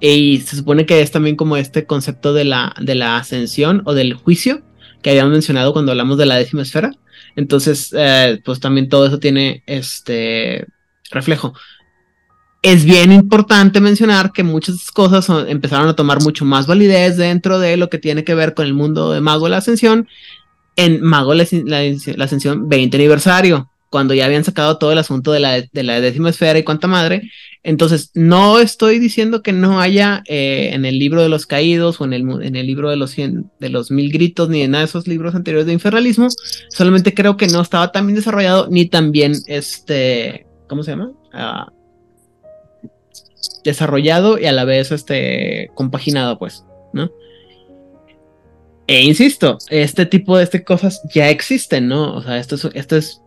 [0.00, 3.94] Y se supone que es también como este concepto de la, de la ascensión o
[3.94, 4.62] del juicio
[5.02, 6.90] que habíamos mencionado cuando hablamos de la décima esfera.
[7.36, 10.66] Entonces, eh, pues también todo eso tiene este
[11.10, 11.54] reflejo.
[12.64, 17.76] Es bien importante mencionar que muchas cosas empezaron a tomar mucho más validez dentro de
[17.76, 20.08] lo que tiene que ver con el mundo de Mago la Ascensión
[20.76, 25.40] en Mago la, la- Ascensión 20 aniversario, cuando ya habían sacado todo el asunto de
[25.40, 27.30] la, de la décima esfera y cuánta madre.
[27.62, 32.04] Entonces, no estoy diciendo que no haya eh, en el libro de los caídos o
[32.06, 34.84] en el, en el libro de los, cien- de los mil gritos ni en nada
[34.84, 36.28] de esos libros anteriores de infernalismo,
[36.70, 41.12] solamente creo que no estaba tan bien desarrollado ni tan bien, este, ¿cómo se llama?
[41.32, 41.68] Ah,
[43.64, 47.10] desarrollado y a la vez este compaginado, pues, ¿no?
[48.86, 52.14] E insisto, este tipo de este cosas ya existen, ¿no?
[52.14, 53.22] O sea, esto es, esto es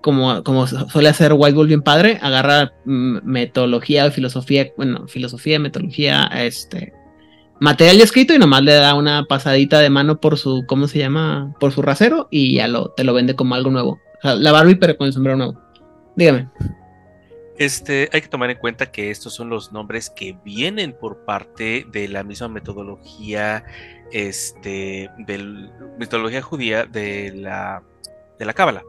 [0.00, 6.30] como, como suele hacer White Wolf bien padre, agarra mm, metodología filosofía, bueno, filosofía, metodología,
[6.34, 6.92] este,
[7.60, 10.98] material ya escrito y nomás le da una pasadita de mano por su, ¿cómo se
[10.98, 11.54] llama?
[11.60, 13.98] Por su rasero y ya lo, te lo vende como algo nuevo.
[14.18, 15.60] O sea, la Barbie pero con el sombrero nuevo.
[16.16, 16.48] Dígame.
[17.58, 21.86] Este, hay que tomar en cuenta que estos son los nombres que vienen por parte
[21.90, 23.64] de la misma metodología,
[24.12, 27.82] este, de metodología judía de la,
[28.38, 28.84] de la Cábala.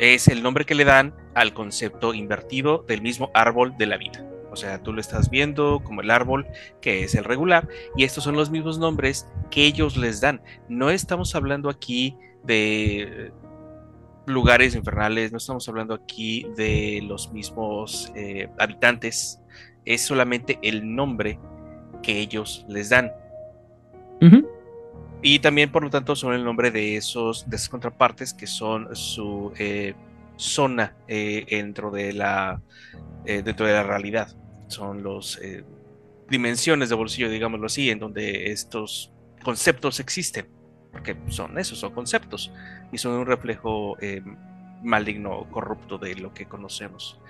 [0.00, 4.26] Es el nombre que le dan al concepto invertido del mismo árbol de la vida.
[4.50, 6.46] O sea, tú lo estás viendo como el árbol
[6.80, 10.42] que es el regular y estos son los mismos nombres que ellos les dan.
[10.68, 13.32] No estamos hablando aquí de
[14.26, 19.40] lugares infernales, no estamos hablando aquí de los mismos eh, habitantes,
[19.84, 21.38] es solamente el nombre
[22.02, 23.12] que ellos les dan.
[25.20, 28.94] Y también, por lo tanto, son el nombre de esos, de esas contrapartes que son
[28.96, 29.94] su eh,
[30.36, 32.60] zona eh, dentro de la
[33.24, 34.34] dentro de la realidad.
[34.68, 35.38] Son los
[36.28, 40.46] dimensiones de bolsillo, digámoslo así, en donde estos conceptos existen
[40.94, 42.52] porque son esos, son conceptos
[42.92, 44.22] y son un reflejo eh,
[44.82, 47.20] maligno, corrupto de lo que conocemos.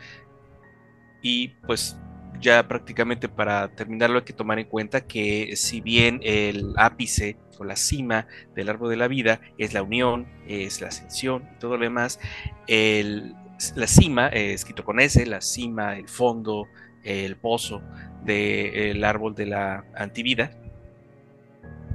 [1.22, 1.96] Y pues
[2.40, 7.64] ya prácticamente para terminarlo hay que tomar en cuenta que si bien el ápice o
[7.64, 11.78] la cima del árbol de la vida es la unión, es la ascensión y todo
[11.78, 12.20] lo demás,
[12.68, 16.68] la cima, eh, escrito con S, la cima, el fondo,
[17.02, 17.80] el pozo
[18.24, 20.50] del árbol de la antivida,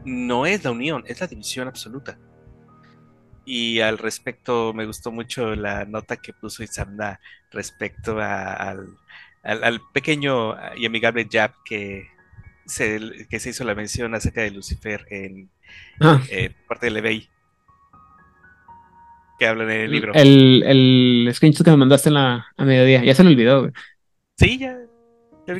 [0.09, 2.17] no es la unión, es la división absoluta.
[3.45, 7.19] Y al respecto, me gustó mucho la nota que puso Isamna
[7.51, 8.87] respecto al,
[9.93, 12.07] pequeño y amigable jab que
[12.65, 15.49] se, que se hizo la mención acerca de Lucifer en
[16.01, 16.21] ah.
[16.29, 17.29] eh, parte del eBay.
[19.39, 20.13] Que hablan en el libro.
[20.13, 23.71] El, el screenshot que me mandaste en la, a mediodía, ya se lo olvidó, güey.
[24.37, 24.77] Sí, ya,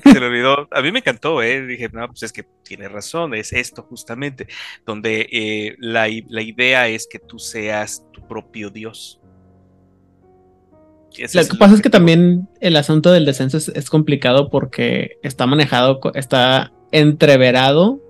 [0.04, 0.68] se lo olvidó.
[0.72, 1.66] A mí me encantó, ¿eh?
[1.66, 4.48] Dije, no, pues es que tiene razón, es esto justamente,
[4.86, 9.20] donde eh, la, idea es que tú seas tu propio Dios.
[11.34, 16.00] lo que pasa es que también el asunto del descenso es, complicado porque está manejado,
[16.14, 18.02] está entreverado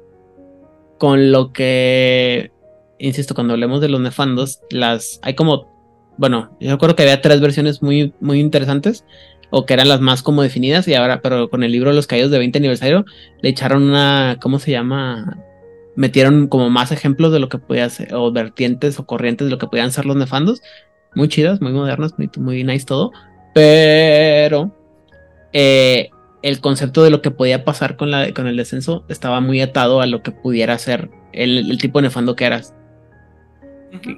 [0.97, 2.51] con lo que,
[2.97, 7.39] insisto, cuando hablemos de los nefandos, las hay como, bueno, yo recuerdo que había tres
[7.39, 9.05] versiones muy, muy interesantes
[9.49, 12.31] o que eran las más como definidas y ahora, pero con el libro Los Caídos
[12.31, 13.05] de 20 aniversario
[13.41, 15.37] le echaron una, ¿cómo se llama?
[15.95, 19.57] Metieron como más ejemplos de lo que podía ser, o vertientes o corrientes de lo
[19.57, 20.61] que podían ser los nefandos,
[21.15, 23.11] muy chidas, muy modernas, muy, muy nice todo,
[23.53, 24.71] pero
[25.51, 26.09] eh,
[26.41, 30.01] el concepto de lo que podía pasar con, la, con el descenso estaba muy atado
[30.01, 32.75] a lo que pudiera ser el, tipo de nefando que eras.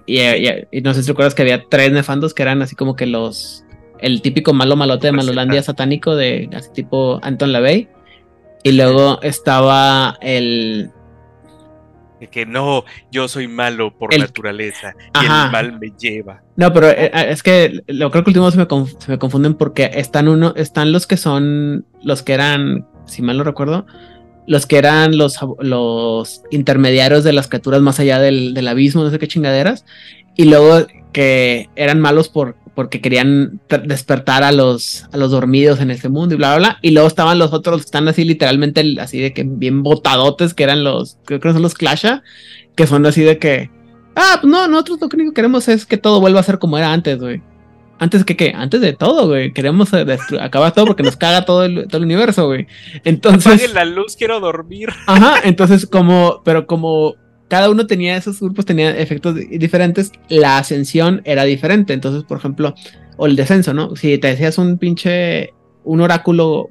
[0.05, 3.05] y, y, no sé si recuerdas que había tres nefandos que eran así como que
[3.05, 3.63] los
[4.01, 7.87] el típico malo malote de Malolandia satánico de así tipo Anton LaVey.
[8.63, 10.91] Y luego estaba el.
[12.29, 16.43] Que no, yo soy malo por naturaleza y el mal me lleva.
[16.55, 18.67] No, pero eh, eh, es que lo creo que último se me,
[18.99, 23.37] se me confunden porque están uno, están los que son, los que eran, si mal
[23.39, 23.87] no recuerdo,
[24.45, 29.09] los que eran los, los intermediarios de las criaturas más allá del, del abismo, no
[29.09, 29.85] sé qué chingaderas,
[30.35, 35.91] y luego que eran malos por porque querían despertar a los, a los dormidos en
[35.91, 36.79] este mundo y bla, bla, bla.
[36.81, 40.63] Y luego estaban los otros que están así literalmente, así de que bien botadotes, que
[40.63, 42.23] eran los, creo que son los Clasha,
[42.75, 43.69] que son así de que,
[44.15, 46.75] ah, pues no, nosotros lo único que queremos es que todo vuelva a ser como
[46.75, 47.43] era antes, güey.
[47.99, 49.53] Antes que qué, antes de todo, güey.
[49.53, 52.65] Queremos eh, acabar todo porque nos caga todo el, todo el universo, güey.
[53.03, 53.45] Entonces.
[53.45, 54.89] Apaguen la luz, quiero dormir.
[55.05, 57.13] Ajá, entonces como, pero como
[57.51, 61.91] cada uno tenía esos grupos, tenía efectos diferentes, la ascensión era diferente.
[61.91, 62.73] Entonces, por ejemplo,
[63.17, 63.93] o el descenso, ¿no?
[63.97, 65.53] Si te decías un pinche,
[65.83, 66.69] un oráculo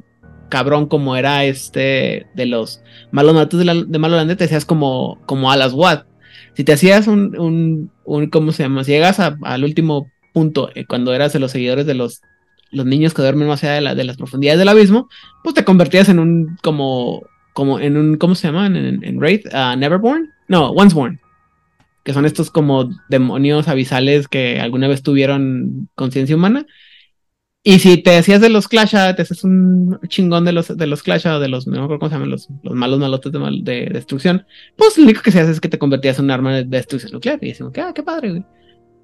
[0.48, 2.80] cabrón como era este de los
[3.10, 6.06] malos natos de, la, te decías como, como Alas Watt.
[6.54, 8.82] Si te hacías un, un, un ¿cómo se llama?
[8.82, 12.22] Si llegas al último punto, eh, cuando eras de los seguidores de los,
[12.70, 15.10] los niños que duermen más allá de, la, las profundidades del abismo,
[15.44, 17.20] pues te convertías en un, como,
[17.52, 18.66] como en un, ¿cómo se llama?
[18.66, 20.30] En, en, Wraith, uh, Neverborn.
[20.50, 21.20] No, Once Born.
[22.04, 26.66] Que son estos como demonios abisales que alguna vez tuvieron conciencia humana.
[27.62, 31.04] Y si te decías de los Clash, te haces un chingón de los, de los
[31.04, 34.44] Clash o de los, no cómo se llaman, los, los malos malotes de, de, destrucción,
[34.76, 37.12] pues lo único que se hace es que te convertías en un arma de destrucción
[37.12, 37.38] nuclear.
[37.42, 38.44] Y decimos, ah, qué padre, güey.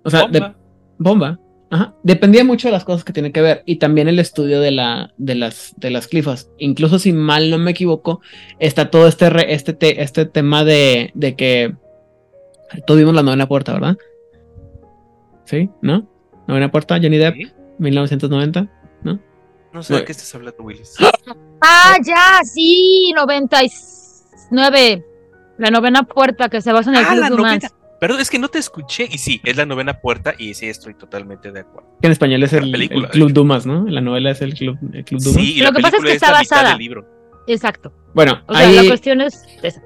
[0.02, 0.48] O sea, bomba.
[0.48, 0.54] De,
[0.98, 1.40] bomba.
[1.68, 1.94] Ajá.
[2.04, 5.12] Dependía mucho de las cosas que tienen que ver y también el estudio de, la,
[5.16, 6.48] de, las, de las clifas.
[6.58, 8.20] Incluso si mal no me equivoco,
[8.60, 11.74] está todo este, este, este tema de, de que
[12.86, 13.96] tuvimos la novena puerta, ¿verdad?
[15.44, 15.70] ¿Sí?
[15.82, 16.06] ¿No?
[16.46, 17.34] Novena puerta, Johnny Depp,
[17.78, 18.68] 1990,
[19.02, 19.18] ¿no?
[19.72, 20.94] No sé de qué estás hablando, Willis.
[21.62, 24.26] Ah, ya, sí, 96.
[24.50, 25.04] nueve,
[25.58, 27.42] la novena puerta que se basa en el Ah, Club la Dumas.
[27.62, 27.68] novena.
[27.98, 29.08] Perdón, es que no te escuché.
[29.10, 31.88] Y sí, es la novena puerta y sí, estoy totalmente de acuerdo.
[32.00, 33.86] Que en español es el, película, el Club Dumas, ¿no?
[33.86, 35.40] La novela es el Club, el Club Dumas.
[35.40, 36.76] Sí, y Lo que pasa es que es, está basada.
[36.76, 37.06] libro.
[37.46, 37.92] Exacto.
[38.14, 39.80] Bueno, O sea, ahí la cuestión es esa.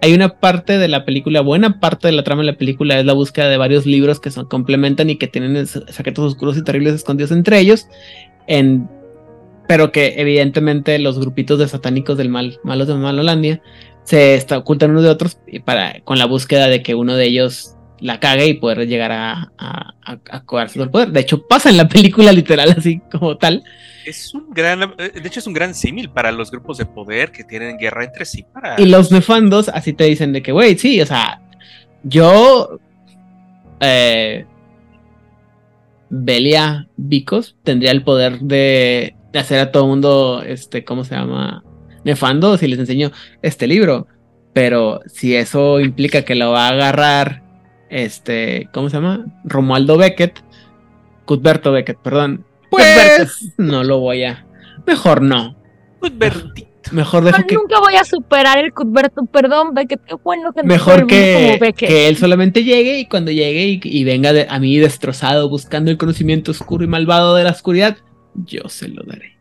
[0.00, 3.04] hay una parte de la película, buena parte de la trama de la película es
[3.04, 6.94] la búsqueda de varios libros que se complementan y que tienen secretos oscuros y terribles
[6.94, 7.88] escondidos entre ellos.
[8.46, 8.88] En,
[9.66, 13.60] pero que evidentemente los grupitos de satánicos del mal, malos de Malolandia,
[14.08, 17.74] se está, ocultan unos de otros para, con la búsqueda de que uno de ellos
[18.00, 21.10] la cague y poder llegar a, a, a, a cobrarse todo el poder.
[21.10, 23.62] De hecho, pasa en la película literal así como tal.
[24.06, 27.32] Es un gran, eh, de hecho es un gran símil para los grupos de poder
[27.32, 30.78] que tienen guerra entre sí para Y los nefandos así te dicen de que, güey,
[30.78, 31.42] sí, o sea,
[32.02, 32.78] yo,
[33.80, 34.46] eh,
[36.08, 41.62] Belia Vicos tendría el poder de, de hacer a todo mundo, este, ¿cómo se llama?
[42.08, 43.12] Nefando si les enseño
[43.42, 44.06] este libro.
[44.54, 47.42] Pero si eso implica que lo va a agarrar,
[47.90, 49.26] este, ¿cómo se llama?
[49.44, 50.40] Romualdo Beckett,
[51.26, 52.44] Cuthberto Beckett, perdón.
[52.70, 54.46] Pues no lo voy a.
[54.86, 55.54] Mejor no.
[56.92, 57.54] Mejor dejo que.
[57.54, 61.88] nunca voy a superar el Cuthberto, perdón, Beckett, qué bueno que Mejor que, como Beckett.
[61.88, 65.90] que él solamente llegue y cuando llegue y, y venga de- a mí destrozado buscando
[65.90, 67.98] el conocimiento oscuro y malvado de la oscuridad,
[68.34, 69.36] yo se lo daré.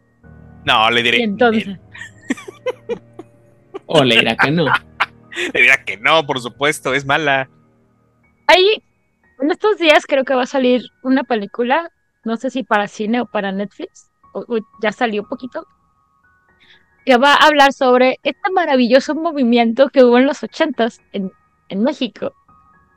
[0.65, 1.19] No, le diré.
[1.19, 1.77] Y entonces,
[3.89, 4.65] O le dirá que no.
[5.53, 7.49] Le dirá que no, por supuesto, es mala.
[8.47, 8.83] ahí,
[9.39, 11.89] en estos días creo que va a salir una película,
[12.25, 15.65] no sé si para cine o para Netflix, o, o ya salió poquito,
[17.05, 21.31] que va a hablar sobre este maravilloso movimiento que hubo en los ochentas en,
[21.69, 22.33] en México,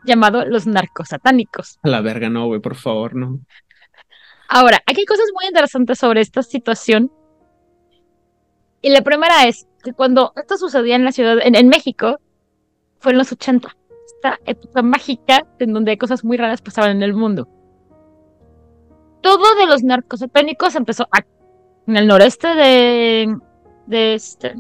[0.05, 1.79] llamado los narcosatánicos.
[1.85, 3.39] A la verga, no, güey, por favor, no.
[4.49, 7.13] Ahora, aquí hay cosas muy interesantes sobre esta situación.
[8.83, 12.19] Y la primera es que cuando esto sucedía en la ciudad, en, en México,
[12.99, 13.77] fue en los 80.
[14.07, 17.49] Esta época mágica en donde cosas muy raras pasaban en el mundo.
[19.23, 21.09] Todo de los narcosatánicos empezó
[21.87, 23.37] en el noreste de,
[23.87, 24.55] de, este,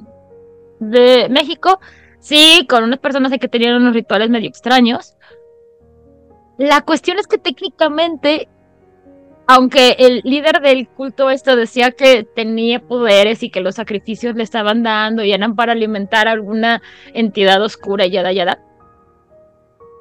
[0.80, 1.80] de México.
[2.18, 5.16] Sí, con unas personas que tenían unos rituales medio extraños.
[6.59, 8.48] La cuestión es que técnicamente
[9.52, 14.44] aunque el líder del culto esto decía que tenía poderes y que los sacrificios le
[14.44, 16.81] estaban dando y eran para alimentar a alguna
[17.14, 18.62] entidad oscura y yada yada,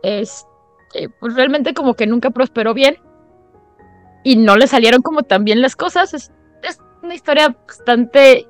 [0.04, 2.98] este, pues realmente como que nunca prosperó bien
[4.24, 6.14] y no le salieron como tan bien las cosas.
[6.14, 6.32] Es,
[6.62, 8.48] es una historia bastante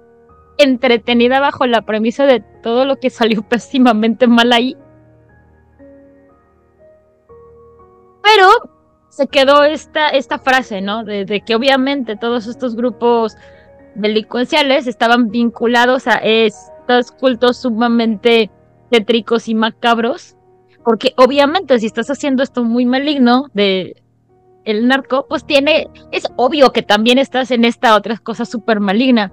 [0.58, 4.76] entretenida bajo la premisa de todo lo que salió pésimamente mal ahí.
[8.22, 8.79] Pero
[9.10, 11.04] se quedó esta, esta frase, ¿no?
[11.04, 13.36] De, que obviamente todos estos grupos
[13.96, 18.50] delincuenciales estaban vinculados a estos cultos sumamente
[18.90, 20.36] tétricos y macabros,
[20.84, 24.02] porque obviamente si estás haciendo esto muy maligno de
[24.66, 29.32] el narco, pues tiene, es obvio que también estás en esta otra cosa súper maligna.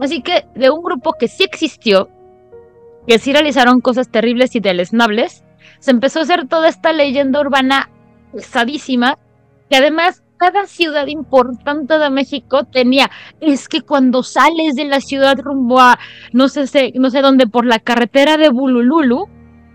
[0.00, 2.08] Así que de un grupo que sí existió,
[3.06, 5.44] que sí realizaron cosas terribles y deleznables,
[5.78, 7.88] se empezó a hacer toda esta leyenda urbana
[8.32, 9.18] pesadísima,
[9.68, 13.10] que además cada ciudad importante de México tenía,
[13.40, 15.98] es que cuando sales de la ciudad rumbo a
[16.32, 19.28] no sé, no sé dónde, por la carretera de Bulululu,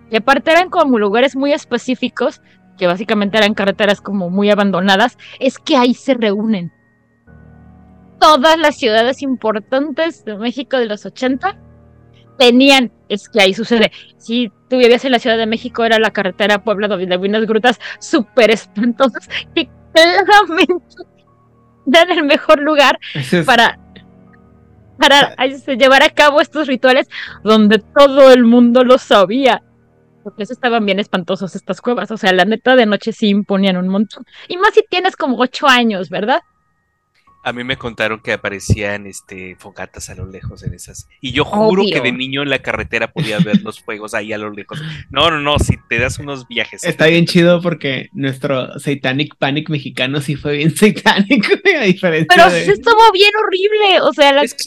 [0.09, 2.41] que aparte eran como lugares muy específicos,
[2.77, 6.71] que básicamente eran carreteras como muy abandonadas, es que ahí se reúnen.
[8.19, 11.57] Todas las ciudades importantes de México de los 80
[12.37, 13.91] tenían, es que ahí sucede.
[14.17, 17.45] Si tú vivías en la Ciudad de México, era la carretera Puebla donde había unas
[17.45, 20.85] grutas súper espantosas que claramente
[21.91, 23.79] eran el mejor lugar es- para,
[24.99, 27.07] para este, llevar a cabo estos rituales
[27.43, 29.63] donde todo el mundo lo sabía.
[30.23, 32.11] Porque eso estaban bien espantosos estas cuevas.
[32.11, 34.25] O sea, la neta de noche sí imponían un montón.
[34.49, 36.41] Y más si tienes como ocho años, ¿verdad?
[37.47, 41.07] A mí me contaron que aparecían este fogatas a lo lejos en esas.
[41.21, 41.93] Y yo juro Obvio.
[41.95, 44.81] que de niño en la carretera podía ver los fuegos ahí a lo lejos.
[45.09, 46.83] No, no, no, si te das unos viajes.
[46.83, 52.27] Está bien chido porque nuestro Satanic Panic mexicano sí fue bien satánico, güey, a diferencia
[52.35, 52.65] Pero de...
[52.65, 54.01] sí estuvo bien horrible.
[54.01, 54.63] O sea, la- Es que,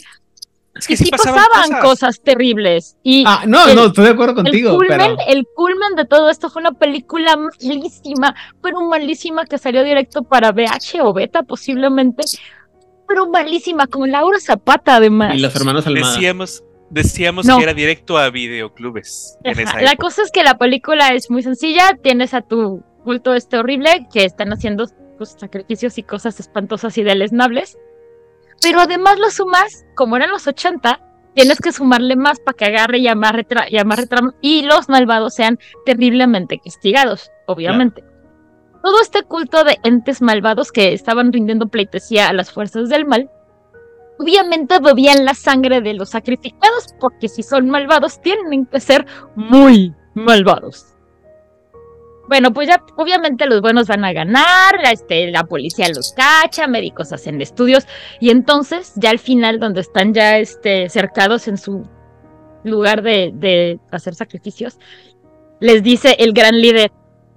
[0.76, 2.22] es que que sí pasaban, cosas.
[2.22, 2.96] terribles.
[3.02, 5.16] Y Ah, no, el- no, estoy de acuerdo el contigo, culmen, pero...
[5.28, 10.50] el culmen de todo esto fue una película malísima, pero malísima que salió directo para
[10.52, 12.22] VH o Beta posiblemente,
[13.10, 15.34] pero malísima, con Laura Zapata además.
[15.34, 16.14] Y los hermanos Almada.
[16.14, 17.56] Decíamos, decíamos No.
[17.56, 21.28] que era directo a videoclubes en Ajá, esa La cosa es que la película es
[21.28, 24.86] muy sencilla, tienes a tu culto este horrible que están haciendo
[25.18, 27.76] pues, sacrificios y cosas espantosas y deleznables,
[28.62, 31.00] pero además lo sumas, como eran los 80,
[31.34, 34.04] tienes que sumarle más para que agarre y amarre, y amarre
[34.40, 38.04] y los malvados sean terriblemente castigados, obviamente.
[38.82, 43.30] Todo este culto de entes malvados que estaban rindiendo pleitesía a las fuerzas del mal,
[44.18, 49.94] obviamente bebían la sangre de los sacrificados, porque si son malvados tienen que ser muy
[50.14, 50.86] malvados.
[52.28, 57.12] Bueno, pues ya obviamente los buenos van a ganar, este, la policía los cacha, médicos
[57.12, 57.88] hacen estudios
[58.20, 61.82] y entonces ya al final donde están ya este, cercados en su
[62.62, 64.78] lugar de, de hacer sacrificios,
[65.58, 66.92] les dice el gran líder,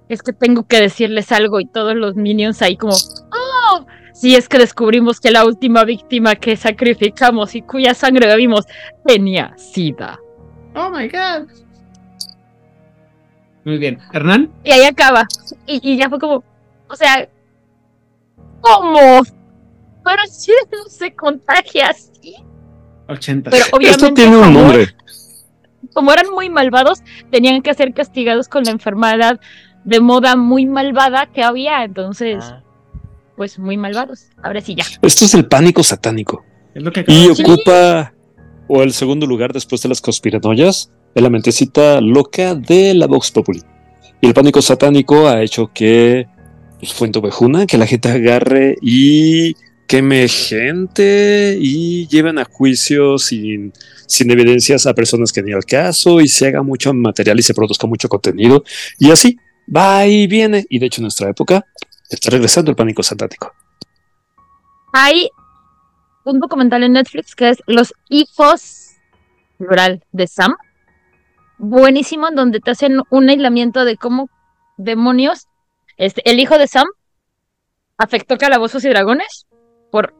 [0.08, 4.48] es que tengo que decirles algo y todos los minions ahí como, oh, si es
[4.48, 8.64] que descubrimos que la última víctima que sacrificamos y cuya sangre bebimos
[9.04, 10.18] tenía sida.
[10.74, 11.48] Oh my god.
[13.64, 13.98] Muy bien.
[14.12, 14.50] ¿Hernán?
[14.62, 15.26] Y ahí acaba.
[15.66, 16.44] Y, ya fue como,
[16.88, 17.28] o sea,
[18.60, 19.22] ¿cómo?
[20.04, 22.36] Pero si no se contagia así.
[23.08, 23.50] 80.
[23.50, 24.94] Pero obviamente, Esto tiene un nombre.
[25.94, 29.40] Como eran muy malvados, tenían que ser castigados con la enfermedad
[29.84, 31.84] de moda muy malvada que había.
[31.84, 32.62] Entonces, ah.
[33.36, 34.26] pues muy malvados.
[34.42, 34.84] Ahora sí, ya.
[35.02, 36.44] Esto es el pánico satánico.
[37.06, 38.12] y ocupa
[38.66, 43.30] o el segundo lugar después de las conspiranoias en la mentecita loca de la Vox
[43.30, 43.62] Populi.
[44.20, 46.26] Y el pánico satánico ha hecho que
[46.78, 49.54] pues, Fuente Ovejuna, que la gente agarre y
[49.86, 53.72] queme gente y lleven a juicio sin,
[54.06, 57.54] sin evidencias a personas que ni al caso y se haga mucho material y se
[57.54, 58.64] produzca mucho contenido.
[58.98, 59.38] Y así,
[59.74, 60.64] va y viene.
[60.68, 61.64] Y de hecho en nuestra época
[62.08, 63.52] está regresando el pánico satánico.
[64.92, 65.28] Hay
[66.24, 68.92] un documental en Netflix que es Los hijos
[69.58, 70.54] rural de Sam
[71.58, 74.28] buenísimo en donde te hacen un aislamiento de cómo
[74.76, 75.46] demonios
[75.96, 76.86] este, el hijo de Sam
[77.96, 79.46] afectó calabozos y dragones
[79.90, 80.14] por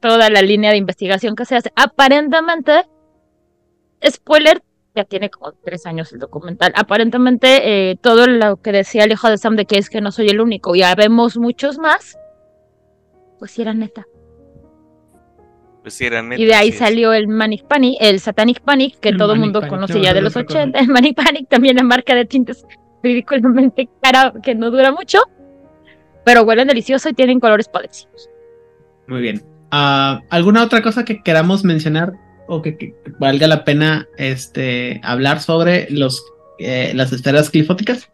[0.00, 1.72] toda la línea de investigación que se hace.
[1.76, 2.84] Aparentemente,
[4.08, 4.62] spoiler,
[4.96, 6.72] ya tiene como tres años el documental.
[6.74, 10.10] Aparentemente, eh, todo lo que decía el hijo de Sam de que es que no
[10.10, 12.18] soy el único, ya vemos muchos más,
[13.38, 14.06] pues sí era neta.
[15.82, 19.62] Pues y de ahí salió el Manic Panic, el Satanic Panic, que todo el mundo
[19.68, 20.76] conoce ya de los 80.
[20.80, 22.66] El Manic Panic también la marca de tintes
[23.04, 25.20] ridículamente cara que no dura mucho,
[26.24, 28.28] pero huelen delicioso y tienen colores parecidos.
[29.06, 29.44] Muy bien.
[29.70, 32.14] Ah, ¿Alguna otra cosa que queramos mencionar
[32.48, 36.24] o que, valga la pena este, hablar sobre los,
[36.58, 38.08] eh, las esferas clifóticas?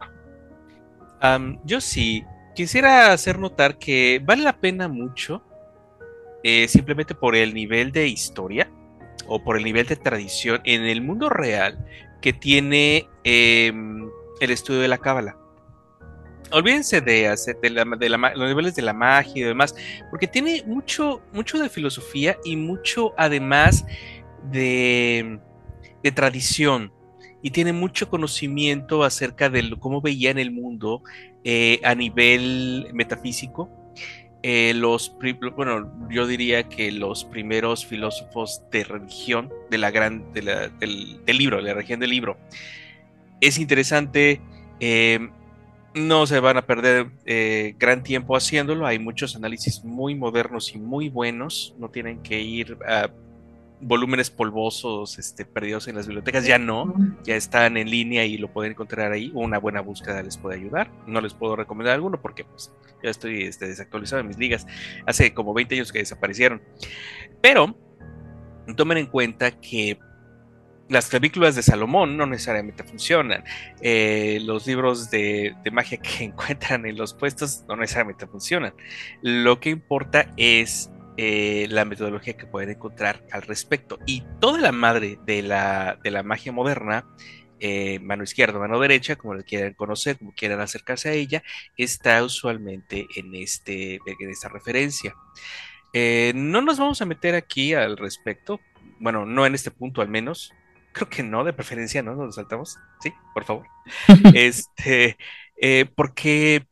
[1.63, 2.23] yo sí.
[2.53, 5.41] Quisiera hacer notar que vale la pena mucho
[6.43, 8.69] eh, simplemente por el nivel de historia
[9.27, 11.83] o por el nivel de tradición en el mundo real
[12.21, 15.37] que tiene em, el estudio de la cábala.
[16.51, 19.75] Olvídense de hacer de, los niveles de la magia y demás,
[20.11, 23.85] porque tiene mucho, mucho de filosofía y mucho además
[24.51, 25.39] de,
[26.15, 26.91] tradición
[27.41, 31.03] y tiene mucho conocimiento acerca de cómo veían el mundo
[31.43, 33.69] eh, a nivel metafísico
[34.45, 35.15] eh, los,
[35.55, 40.45] bueno, yo diría que los primeros filósofos de religión de la gran, del,
[41.25, 42.37] libro, de la religión del libro.
[43.39, 44.41] Es interesante,
[44.81, 45.29] eh,
[45.95, 47.07] no se van a perder
[47.77, 52.77] gran tiempo haciéndolo, hay muchos análisis muy modernos y muy buenos, no tienen que ir
[52.85, 53.09] a
[53.83, 56.93] volúmenes polvosos este, perdidos en las bibliotecas, ya no,
[57.23, 59.31] ya están en línea y lo pueden encontrar ahí.
[59.33, 60.91] Una buena búsqueda les puede ayudar.
[61.07, 62.71] No les puedo recomendar alguno porque pues
[63.03, 64.65] ya estoy este, desactualizado en mis ligas.
[65.05, 66.61] Hace como 20 años que desaparecieron.
[67.41, 67.77] Pero
[68.75, 69.99] tomen en cuenta que
[70.89, 73.43] las clavículas de Salomón no necesariamente funcionan.
[73.81, 78.73] Eh, los libros de, de, magia que encuentran en los puestos no necesariamente funcionan.
[79.21, 83.99] Lo que importa es eh, la metodología que pueden encontrar al respecto.
[84.07, 87.05] Y toda la madre de la, de la magia moderna,
[87.59, 91.43] eh, mano izquierda, mano derecha, como la quieran conocer, como quieran acercarse a ella,
[91.77, 95.15] está usualmente en, este, en esta referencia.
[95.93, 98.59] Eh, no nos vamos a meter aquí al respecto,
[98.99, 100.51] bueno, no en este punto al menos,
[100.93, 102.15] creo que no, de preferencia, ¿no?
[102.15, 103.67] Nos saltamos, sí, por favor.
[104.33, 105.15] este,
[105.95, 106.65] porque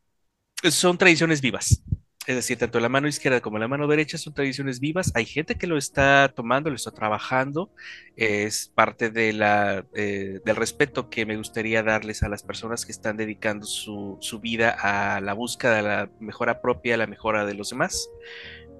[0.68, 1.82] son tradiciones vivas.
[2.26, 5.10] Es decir, tanto la mano izquierda como la mano derecha son tradiciones vivas.
[5.14, 7.72] Hay gente que lo está tomando, lo está trabajando.
[8.14, 12.92] Es parte de la, eh, del respeto que me gustaría darles a las personas que
[12.92, 17.70] están dedicando su, vida a la búsqueda de la mejora propia, la mejora de los
[17.70, 18.08] demás.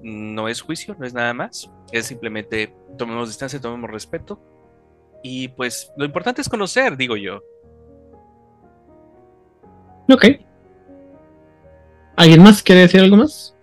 [0.03, 1.69] No es juicio, no es nada más.
[1.91, 4.41] Es simplemente tomemos distancia, tomemos respeto.
[5.25, 7.43] Y pues lo importante es conocer, digo yo.
[10.09, 10.27] Ok.
[12.17, 13.55] ¿Alguien más quiere decir algo más?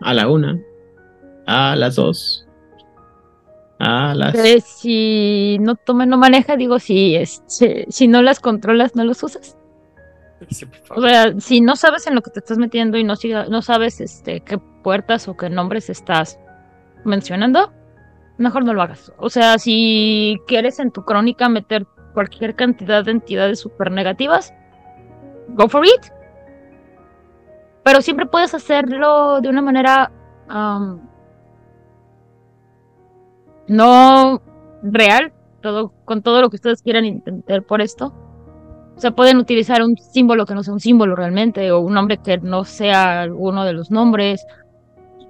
[0.00, 0.60] A la una.
[1.46, 2.46] A las dos.
[3.78, 4.34] A las.
[4.34, 9.22] Que si no toma, no maneja, digo, si, este, si no las controlas, no los
[9.22, 9.56] usas.
[10.94, 13.62] O sea, si no sabes en lo que te estás metiendo y no, siga- no
[13.62, 16.38] sabes este, qué puertas o qué nombres estás
[17.04, 17.72] mencionando,
[18.36, 19.12] mejor no lo hagas.
[19.18, 21.86] O sea, si quieres en tu crónica meter
[22.16, 24.54] cualquier cantidad de entidades super negativas,
[25.48, 26.10] go for it.
[27.84, 30.10] Pero siempre puedes hacerlo de una manera
[30.48, 31.06] am,
[33.68, 34.40] no
[34.82, 35.30] real,
[35.60, 38.14] todo, con todo lo que ustedes quieran intentar por esto.
[38.96, 42.16] O sea, pueden utilizar un símbolo que no sea un símbolo realmente, o un nombre
[42.16, 44.42] que no sea alguno de los nombres.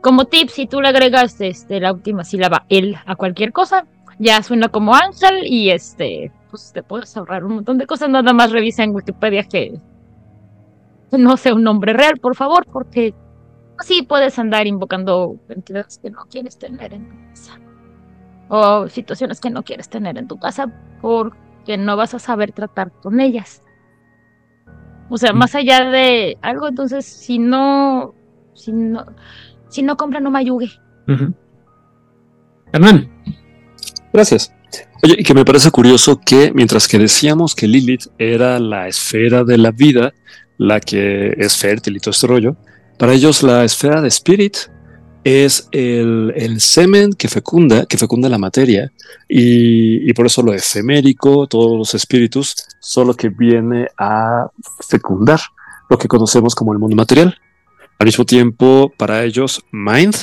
[0.01, 3.87] Como tip, si tú le agregas este, la última sílaba él a cualquier cosa,
[4.21, 8.09] ya suena como Ángel y este, pues te puedes ahorrar un montón de cosas.
[8.09, 9.81] Nada más revisa en Wikipedia que
[11.13, 13.15] no sea un nombre real, por favor, porque
[13.79, 17.61] así puedes andar invocando entidades que no quieres tener en tu casa.
[18.49, 22.93] O situaciones que no quieres tener en tu casa porque no vas a saber tratar
[22.93, 23.63] con ellas.
[25.09, 28.15] O sea, más allá de algo, entonces, si no,
[28.55, 29.05] si no,
[29.69, 30.71] si no compra, no mayugue.
[31.09, 31.33] Ujú.
[32.73, 33.09] Hernán.
[34.13, 34.56] Gracias.
[35.03, 39.45] Oye, y que me parece curioso que mientras que decíamos que Lilith era la esfera
[39.45, 40.13] de la vida,
[40.59, 42.57] la que es fértil y todo este rollo,
[42.99, 44.57] para ellos la esfera de Spirit
[45.27, 48.93] es el, semen que fecunda, que fecunda la materia,
[49.29, 54.49] y, por eso lo efemérico, todos los espíritus, solo que viene a
[54.89, 55.41] fecundar
[55.91, 57.37] lo que conocemos como el mundo material.
[57.99, 60.15] Al mismo tiempo, para ellos, Mind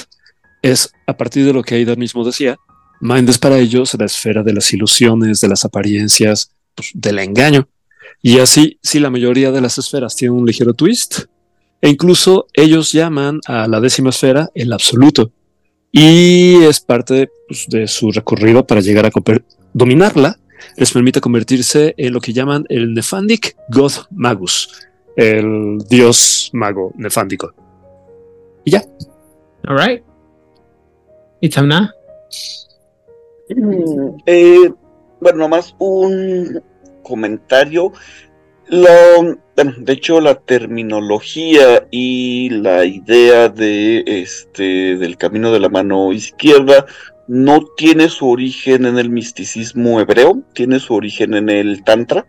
[0.62, 2.58] es, a partir de lo que Aidan mismo decía,
[3.00, 7.68] Mind es para ellos la esfera de las ilusiones, de las apariencias, pues, del engaño.
[8.22, 11.26] Y así, sí, la mayoría de las esferas tienen un ligero twist.
[11.82, 15.32] E incluso ellos llaman a la décima esfera el absoluto.
[15.92, 19.12] Y es parte pues, de su recorrido para llegar a
[19.74, 20.40] dominarla.
[20.78, 24.70] Les permite convertirse en lo que llaman el Nephandic God Magus,
[25.16, 27.54] el dios mago nefándico.
[28.64, 28.84] Y ya.
[29.68, 30.04] All right.
[31.42, 31.94] Itzamna.
[33.50, 34.72] Mm, eh,
[35.20, 36.62] bueno, nomás un
[37.04, 37.92] comentario.
[38.68, 38.90] Lo,
[39.56, 46.86] de hecho, la terminología y la idea de este del camino de la mano izquierda
[47.28, 52.26] no tiene su origen en el misticismo hebreo, tiene su origen en el tantra.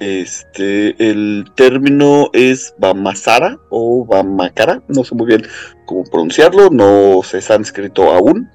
[0.00, 5.46] Este, el término es Vamasara o Vamakara, no sé muy bien
[5.86, 8.50] cómo pronunciarlo, no sé sánscrito aún.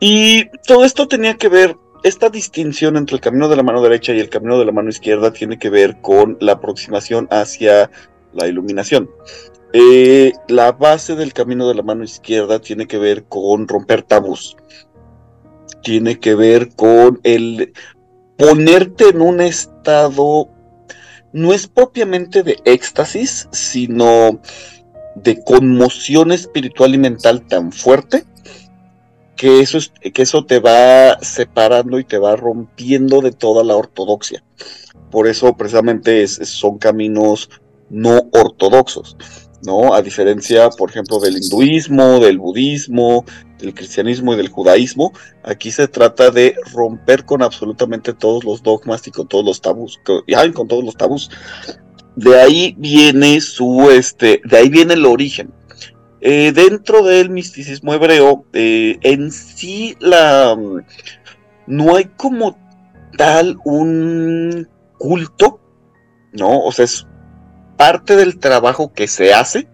[0.00, 4.14] Y todo esto tenía que ver, esta distinción entre el camino de la mano derecha
[4.14, 7.90] y el camino de la mano izquierda tiene que ver con la aproximación hacia
[8.32, 9.10] la iluminación.
[9.74, 14.56] Eh, la base del camino de la mano izquierda tiene que ver con romper tabús.
[15.82, 17.72] Tiene que ver con el
[18.38, 20.48] ponerte en un estado,
[21.32, 24.40] no es propiamente de éxtasis, sino
[25.14, 28.24] de conmoción espiritual y mental tan fuerte
[29.40, 33.74] que eso, es- que eso te va separando y te va rompiendo de toda la
[33.74, 34.44] ortodoxia.
[35.10, 37.48] Por eso precisamente son caminos
[37.88, 39.16] no ortodoxos,
[39.64, 39.94] ¿no?
[39.94, 43.24] A diferencia, por ejemplo, del hinduismo, del budismo,
[43.58, 49.06] del cristianismo y del judaísmo, aquí se trata de romper con absolutamente todos los dogmas
[49.06, 49.98] y con todos los tabús,
[50.54, 51.30] con todos los tabús.
[52.14, 55.50] De ahí viene su, este, de ahí viene el origen.
[56.22, 60.56] Eh, dentro del misticismo hebreo, eh, en sí la
[61.66, 62.58] no hay como
[63.16, 64.68] tal un
[64.98, 65.60] culto,
[66.32, 66.60] ¿no?
[66.60, 67.06] O sea, es
[67.78, 69.66] parte del trabajo que se hace,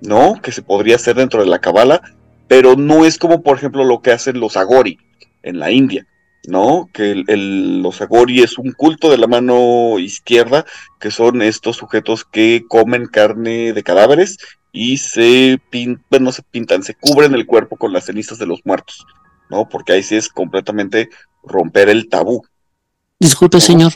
[0.00, 0.40] ¿no?
[0.40, 2.00] Que se podría hacer dentro de la Kabbalah,
[2.48, 4.98] pero no es como, por ejemplo, lo que hacen los Agori
[5.42, 6.06] en la India,
[6.48, 6.88] ¿no?
[6.94, 10.64] Que el- los Agori es un culto de la mano izquierda,
[10.98, 14.38] que son estos sujetos que comen carne de cadáveres
[14.72, 18.46] y se pintan, bueno, no se pintan, se cubren el cuerpo con las cenizas de
[18.46, 19.06] los muertos,
[19.48, 19.68] ¿no?
[19.68, 21.08] Porque ahí sí es completamente
[21.42, 22.44] romper el tabú.
[23.18, 23.92] Disculpe, señor.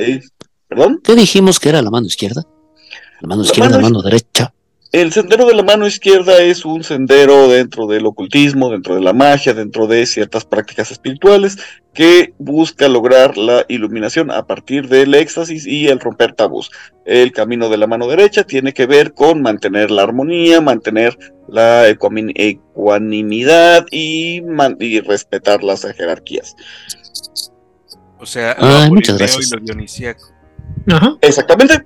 [0.68, 1.00] ¿Perdón?
[1.02, 2.42] ¿Qué dijimos que era la mano izquierda?
[3.20, 4.53] La mano La izquierda, mano la mano derecha.
[4.94, 9.12] El sendero de la mano izquierda es un sendero dentro del ocultismo, dentro de la
[9.12, 11.58] magia, dentro de ciertas prácticas espirituales
[11.92, 16.70] que busca lograr la iluminación a partir del éxtasis y el romper tabús.
[17.04, 21.18] El camino de la mano derecha tiene que ver con mantener la armonía, mantener
[21.48, 24.42] la ecuanimidad y,
[25.00, 26.54] respetar las jerarquías.
[28.20, 29.50] O sea, lo gracias.
[29.50, 30.28] y lo dionisíaco.
[30.86, 31.16] Ajá.
[31.20, 31.84] Exactamente.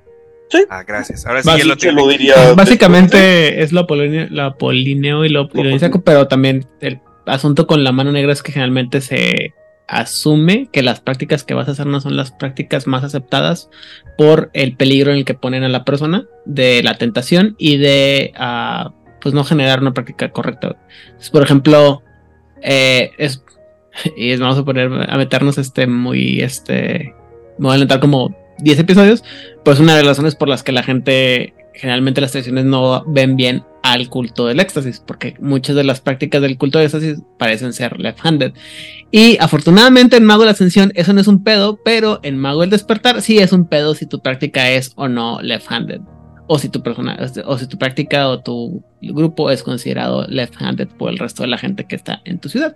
[0.71, 1.27] Ah, gracias.
[1.27, 2.03] Ahora sí lo tengo.
[2.03, 2.53] lo diría.
[2.55, 7.67] Básicamente es lo, apolineo, lo apolineo y lo, y lo dionisíaco, pero también el asunto
[7.67, 9.55] con la mano negra es que generalmente se
[9.89, 13.71] asume que las prácticas que vas a hacer no son las prácticas más aceptadas
[14.19, 18.33] por el peligro en el que ponen a la persona, de la tentación y de
[18.37, 20.77] ah, pues no generar una práctica correcta.
[21.33, 22.03] por ejemplo,
[22.63, 23.43] eh, es,
[24.17, 27.15] y es, vamos a poner a meternos este muy este
[27.59, 29.25] me voy a alentar como 10 episodios,
[29.65, 33.37] pues una de las razones por las que la gente generalmente las tradiciones no ven
[33.37, 37.73] bien al culto del éxtasis, porque muchas de las prácticas del culto del éxtasis parecen
[37.73, 38.53] ser left-handed.
[39.13, 42.63] Y afortunadamente en Mago de la Ascensión eso no es un pedo, pero en Mago
[42.63, 46.01] del Despertar sí es un pedo si tu práctica es o no left-handed.
[46.49, 51.11] O si tu persona, o si tu práctica o tu grupo es considerado left-handed por
[51.11, 52.75] el resto de la gente que está en tu ciudad.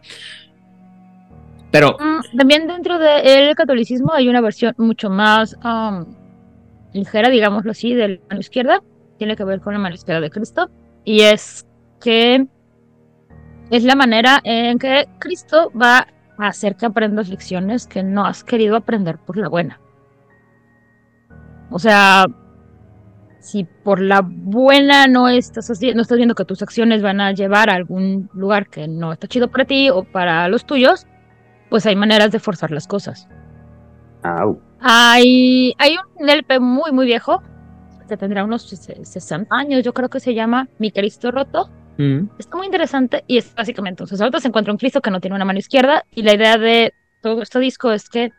[1.72, 1.96] Pero.
[1.98, 6.04] Mm, también dentro del catolicismo hay una versión mucho más um,
[6.92, 8.82] ligera, digámoslo así, de la mano izquierda.
[9.18, 10.70] Tiene que ver con la mano izquierda de Cristo.
[11.04, 11.66] Y es
[12.00, 12.46] que
[13.70, 16.06] es la manera en que Cristo va
[16.38, 19.80] a hacer que aprendas lecciones que no has querido aprender por la buena.
[21.70, 22.26] O sea,
[23.40, 27.70] si por la buena no estás, no estás viendo que tus acciones van a llevar
[27.70, 31.06] a algún lugar que no está chido para ti o para los tuyos,
[31.72, 33.26] pues hay maneras de forzar las cosas.
[34.78, 37.42] Hay, hay un LP muy, muy viejo,
[38.06, 41.70] que tendrá unos 60 años, yo creo que se llama Mi Cristo Roto.
[41.96, 42.28] Mm.
[42.38, 45.34] Está muy interesante y es básicamente un sacerdote se encuentra un Cristo que no tiene
[45.34, 46.92] una mano izquierda y la idea de
[47.22, 48.32] todo este disco es que,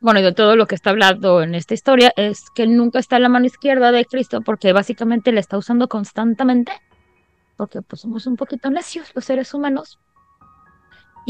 [0.00, 3.18] bueno, y de todo lo que está hablando en esta historia, es que nunca está
[3.18, 6.72] en la mano izquierda de Cristo porque básicamente la está usando constantemente,
[7.56, 10.00] porque pues somos un poquito necios los seres humanos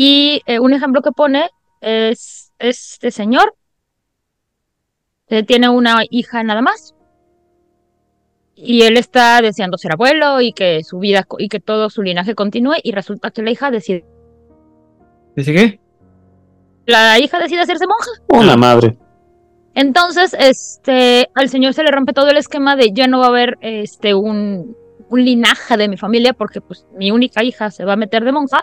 [0.00, 1.50] y eh, un ejemplo que pone
[1.80, 3.56] es este señor,
[5.26, 6.94] que tiene una hija nada más.
[8.54, 12.36] Y él está deseando ser abuelo y que su vida y que todo su linaje
[12.36, 12.76] continúe.
[12.84, 14.04] Y resulta que la hija decide.
[15.34, 15.80] ¿Dice qué?
[16.86, 18.10] La hija decide hacerse monja.
[18.28, 18.96] Una madre.
[19.74, 23.30] Entonces, este, al señor se le rompe todo el esquema de ya no va a
[23.30, 24.76] haber este un,
[25.08, 28.30] un linaje de mi familia porque pues mi única hija se va a meter de
[28.30, 28.62] monja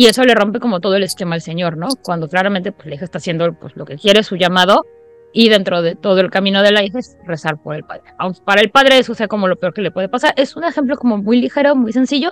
[0.00, 1.88] y eso le rompe como todo el esquema al Señor, ¿no?
[2.02, 4.86] Cuando claramente pues, la hija está haciendo pues, lo que quiere, su llamado,
[5.30, 8.04] y dentro de todo el camino de la hija es rezar por el padre.
[8.18, 10.64] Aunque para el padre eso sea como lo peor que le puede pasar, es un
[10.64, 12.30] ejemplo como muy ligero, muy sencillo,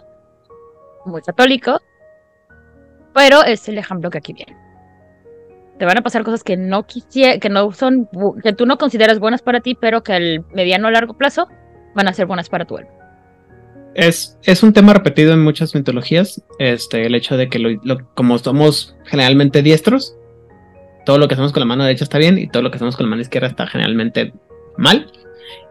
[1.05, 1.78] muy católico,
[3.12, 4.57] pero es el ejemplo que aquí viene.
[5.78, 8.09] Te van a pasar cosas que no quisiera, que no son,
[8.43, 11.49] que tú no consideras buenas para ti, pero que al mediano o largo plazo
[11.95, 13.07] van a ser buenas para tu alma
[13.94, 17.78] es, es un tema repetido en muchas mitologías, este, el hecho de que lo,
[18.15, 20.16] como somos generalmente diestros,
[21.05, 22.97] todo lo que hacemos con la mano derecha está bien y todo lo que hacemos
[22.97, 24.32] con la mano izquierda está generalmente
[24.77, 25.10] mal.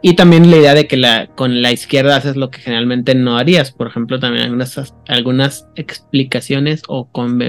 [0.01, 3.37] Y también la idea de que la, con la izquierda haces lo que generalmente no
[3.37, 3.71] harías.
[3.71, 7.39] Por ejemplo, también algunas, algunas explicaciones o con,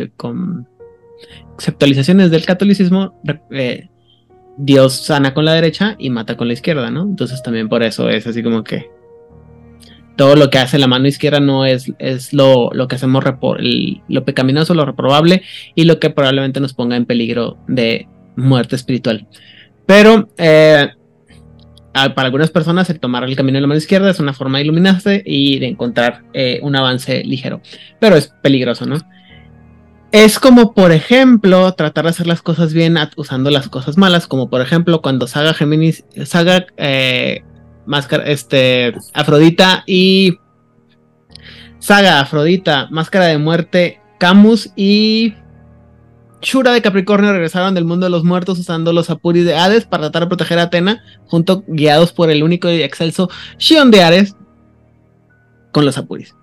[1.56, 3.20] conceptualizaciones del catolicismo,
[3.50, 3.88] eh,
[4.58, 7.02] Dios sana con la derecha y mata con la izquierda, ¿no?
[7.02, 8.90] Entonces también por eso es así como que
[10.18, 13.22] todo lo que hace la mano izquierda no es, es lo, lo que hacemos
[14.08, 15.42] lo pecaminoso, lo reprobable
[15.76, 19.28] y lo que probablemente nos ponga en peligro de muerte espiritual.
[19.86, 20.88] Pero eh,
[21.92, 24.64] para algunas personas el tomar el camino de la mano izquierda es una forma de
[24.64, 27.60] iluminarse y de encontrar eh, un avance ligero,
[28.00, 28.96] pero es peligroso, ¿no?
[30.10, 34.50] Es como, por ejemplo, tratar de hacer las cosas bien usando las cosas malas, como
[34.50, 37.44] por ejemplo cuando Saga Géminis, Saga eh,
[37.88, 40.38] Máscara, este, Afrodita y
[41.78, 45.34] Saga, Afrodita, Máscara de Muerte, Camus y
[46.42, 50.02] Shura de Capricornio regresaron del mundo de los muertos usando los Apuris de Hades para
[50.02, 54.36] tratar de proteger a Atena, junto guiados por el único y excelso Shion de Ares
[55.72, 56.34] con los Apuris.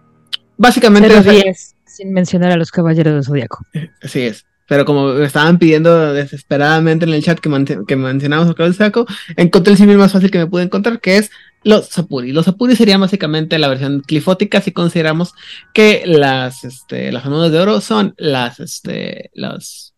[0.57, 1.53] Básicamente.
[1.85, 3.65] sin mencionar a los caballeros del zodiaco.
[4.01, 4.45] Así es.
[4.67, 9.05] Pero como me estaban pidiendo desesperadamente en el chat que, que mencionamos acá el saco,
[9.37, 11.31] encontré el símil más fácil que me pude encontrar, que es
[11.65, 12.31] los Sapuri.
[12.31, 15.33] Los Sapuri serían básicamente la versión clifótica si consideramos
[15.73, 19.95] que las, este, las de oro son las, este, las,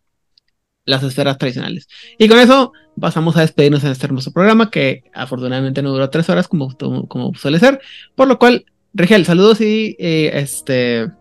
[0.85, 1.88] las esferas tradicionales.
[2.18, 6.30] Y con eso pasamos a despedirnos en este hermoso programa que afortunadamente no duró tres
[6.30, 6.76] horas como,
[7.07, 7.81] como suele ser.
[8.15, 11.11] Por lo cual, Rigel, saludos y eh, este...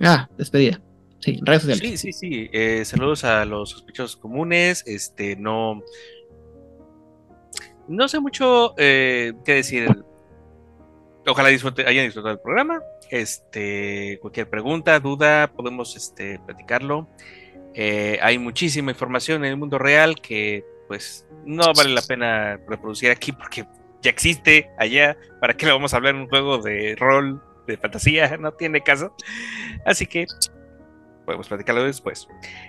[0.00, 0.80] Ah, despedida.
[1.24, 2.00] Sí, redes sociales.
[2.00, 2.50] Sí, sí, sí.
[2.52, 4.84] Eh, saludos a los sospechosos comunes.
[4.86, 5.82] Este, no.
[7.88, 9.88] No sé mucho eh, qué decir.
[11.26, 12.82] Ojalá hayan disfrutado el programa.
[13.10, 17.08] Este, cualquier pregunta, duda, podemos este, platicarlo.
[17.72, 23.10] Eh, hay muchísima información en el mundo real que, pues, no vale la pena reproducir
[23.10, 23.64] aquí porque
[24.02, 25.16] ya existe allá.
[25.40, 28.80] ¿Para qué le vamos a hablar en un juego de rol de fantasía, no tiene
[28.82, 29.14] caso.
[29.84, 30.26] Así que
[31.24, 32.28] podemos platicarlo después.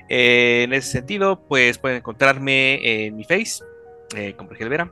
[0.09, 3.63] Eh, en ese sentido, pues pueden encontrarme en mi face,
[4.15, 4.91] eh, con Vera,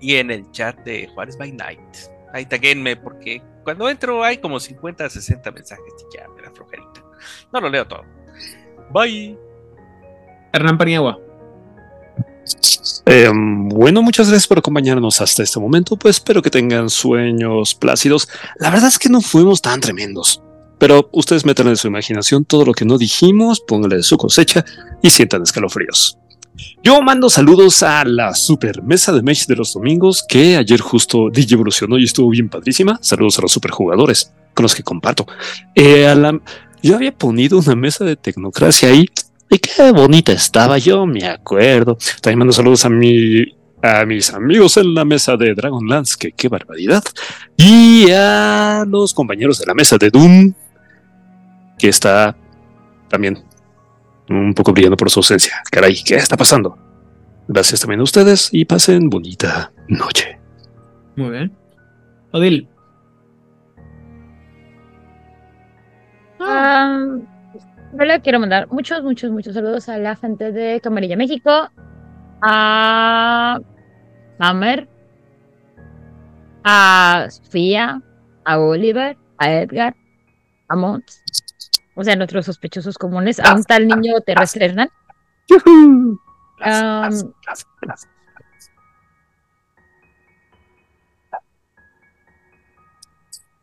[0.00, 1.80] y en el chat de Juárez by Night.
[2.32, 7.02] Ahí taguenme porque cuando entro hay como 50, 60 mensajes y ya me da flojerita.
[7.52, 8.04] No lo leo todo.
[8.90, 9.38] Bye.
[10.52, 11.18] Hernán Paniagua.
[13.06, 15.96] Eh, bueno, muchas gracias por acompañarnos hasta este momento.
[15.96, 18.28] Pues espero que tengan sueños plácidos.
[18.56, 20.42] La verdad es que no fuimos tan tremendos.
[20.82, 24.64] Pero ustedes metan en su imaginación todo lo que no dijimos, pónganle de su cosecha
[25.00, 26.18] y sientan escalofríos.
[26.82, 31.30] Yo mando saludos a la super mesa de Mesh de los domingos que ayer justo
[31.30, 32.98] DJ evolucionó y estuvo bien padrísima.
[33.00, 35.24] Saludos a los superjugadores con los que comparto.
[35.76, 36.12] Eh,
[36.82, 39.06] yo había ponido una mesa de tecnocracia ahí
[39.50, 41.96] y qué bonita estaba, yo me acuerdo.
[42.20, 43.44] También mando saludos a mi
[43.82, 47.02] a mis amigos en la mesa de Dragonlance, que qué barbaridad,
[47.56, 50.54] y a los compañeros de la mesa de Doom,
[51.82, 52.36] que está
[53.08, 53.42] también
[54.28, 55.54] un poco brillando por su ausencia.
[55.68, 56.78] Caray, ¿qué está pasando?
[57.48, 60.38] Gracias también a ustedes y pasen bonita noche.
[61.16, 61.52] Muy bien.
[62.30, 62.68] Odil.
[66.38, 67.26] Um,
[67.98, 71.68] yo le quiero mandar muchos, muchos, muchos saludos a la gente de Camarilla México,
[72.42, 73.58] a
[74.38, 74.88] Hammer,
[76.62, 78.00] a Sofía,
[78.44, 79.96] a Oliver, a Edgar,
[80.68, 81.22] a Mons,
[81.94, 84.88] o sea, nuestros sospechosos comunes, a un tal niño terrestre Hernán.
[85.64, 86.18] Um,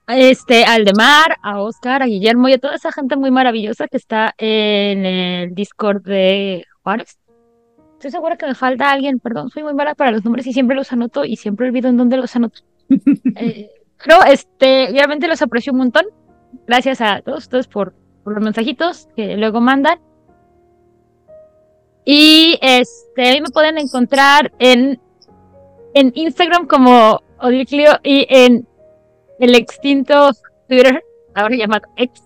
[0.08, 3.98] este, a Aldemar, a Oscar, a Guillermo y a toda esa gente muy maravillosa que
[3.98, 7.18] está en el Discord de Juárez.
[7.94, 10.76] Estoy segura que me falta alguien, perdón, soy muy mala para los nombres y siempre
[10.76, 12.62] los anoto y siempre olvido en dónde los anoto.
[13.36, 13.70] eh,
[14.04, 16.06] pero este, realmente los aprecio un montón.
[16.66, 17.94] Gracias a todos ustedes por,
[18.30, 20.00] por los mensajitos que luego mandan.
[22.06, 25.02] Y este, ahí me pueden encontrar en,
[25.96, 28.68] en Instagram como Odilclio y en
[29.40, 30.30] el extinto
[30.68, 31.04] Twitter,
[31.34, 32.22] ahora llamado X,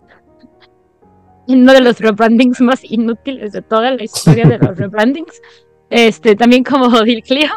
[1.47, 5.41] uno de los rebrandings más inútiles de toda la historia de los rebrandings,
[5.89, 7.47] este, también como Odil Clio.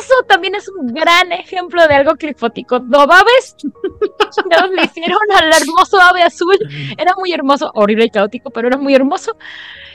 [0.00, 2.80] Eso también es un gran ejemplo de algo clifótico.
[2.80, 3.56] ¿Dobabes?
[3.62, 6.56] Nos le hicieron al hermoso ave azul.
[6.96, 9.36] Era muy hermoso, horrible y caótico, pero era muy hermoso.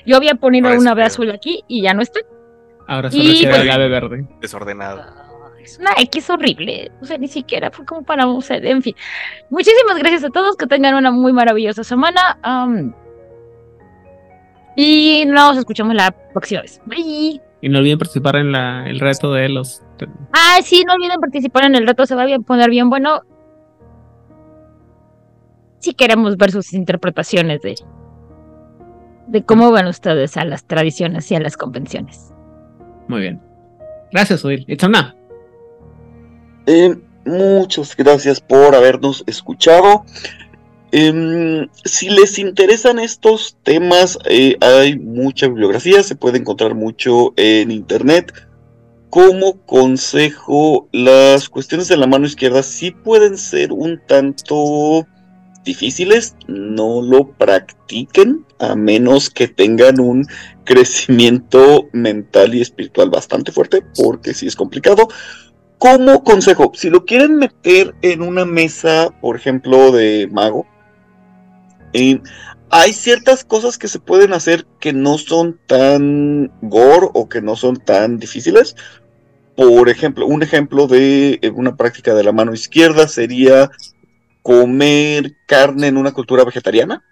[0.06, 2.20] Yo había ponido Ahora un es ave azul aquí y ya no está.
[2.88, 4.28] Ahora solo queda pues- el ave verde.
[4.40, 5.04] Desordenado.
[5.62, 6.92] Es una X horrible.
[7.02, 8.28] O sea, ni siquiera fue como para.
[8.28, 8.96] O sea, en fin.
[9.52, 10.56] Muchísimas gracias a todos.
[10.58, 12.38] Que tengan una muy maravillosa semana.
[14.76, 16.82] y nos escuchamos la próxima vez.
[16.86, 17.42] Bye.
[17.62, 19.82] Y no olviden participar en la, el reto de los.
[20.34, 22.06] Ah, sí, no olviden participar en el reto.
[22.06, 23.22] Se va a bien- poner bien bueno.
[25.80, 27.76] Si queremos ver sus interpretaciones de.
[29.28, 32.34] De cómo van ustedes a las tradiciones y a las convenciones.
[33.08, 33.42] Muy bien.
[34.12, 34.66] Gracias, Odil.
[36.66, 40.04] Eh, muchas gracias por habernos escuchado.
[40.92, 47.72] Em, si les interesan estos temas, eh, hay mucha bibliografía, se puede encontrar mucho en
[47.72, 48.34] internet.
[49.10, 55.08] Como consejo, las cuestiones de la mano izquierda sí pueden ser un tanto
[55.64, 60.26] difíciles, no lo practiquen a menos que tengan un
[60.66, 65.08] crecimiento mental y espiritual bastante fuerte, porque sí es complicado.
[65.78, 70.68] Como consejo, si lo quieren meter en una mesa, por ejemplo, de mago,
[71.94, 72.22] eh,
[72.70, 77.56] hay ciertas cosas que se pueden hacer que no son tan gore o que no
[77.58, 78.76] son tan difíciles.
[79.56, 83.70] Por ejemplo, un ejemplo de eh, una práctica de la mano izquierda sería
[84.42, 87.04] comer carne en una cultura vegetariana.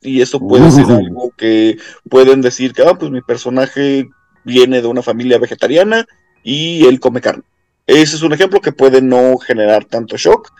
[0.00, 1.78] Y eso puede ser algo que
[2.08, 4.08] pueden decir que, ah, pues mi personaje
[4.44, 6.06] viene de una familia vegetariana
[6.42, 7.44] y él come carne.
[7.86, 10.52] Ese es un ejemplo que puede no generar tanto shock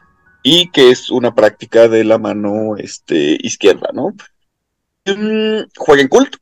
[0.42, 4.14] y que es una práctica de la mano este, izquierda, ¿no?
[5.06, 6.36] Mm, jueguen cult.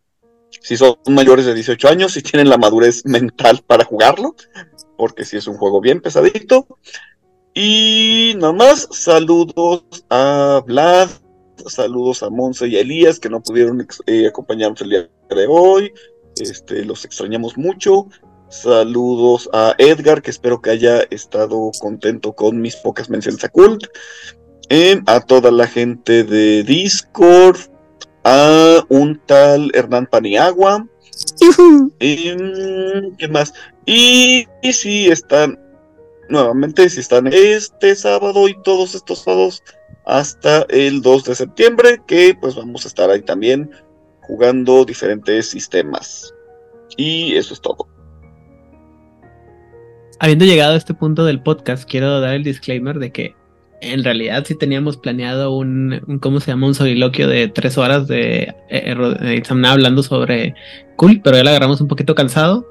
[0.60, 4.34] Si son mayores de 18 años, si tienen la madurez mental para jugarlo,
[4.96, 6.66] porque si es un juego bien pesadito.
[7.54, 11.08] Y nada más, saludos a Vlad,
[11.66, 15.92] saludos a Monse y a Elías que no pudieron eh, acompañarnos el día de hoy.
[16.38, 18.08] Este, los extrañamos mucho.
[18.50, 23.84] Saludos a Edgar, que espero que haya estado contento con mis pocas menciones a Cult.
[24.68, 27.58] Em, a toda la gente de Discord.
[28.24, 30.86] A un tal Hernán Paniagua.
[32.00, 33.54] Em, ¿Qué más?
[33.86, 35.58] Y, y si están
[36.28, 39.62] nuevamente si están este sábado y todos estos sábados
[40.06, 43.70] hasta el 2 de septiembre, que pues vamos a estar ahí también
[44.22, 46.34] jugando diferentes sistemas.
[46.96, 47.86] Y eso es todo.
[50.22, 53.34] Habiendo llegado a este punto del podcast, quiero dar el disclaimer de que
[53.80, 56.66] en realidad sí teníamos planeado un, un ¿cómo se llama?
[56.66, 60.54] Un soliloquio de tres horas de eh, eh, hablando sobre
[60.96, 62.66] Cool, pero ya lo agarramos un poquito cansado.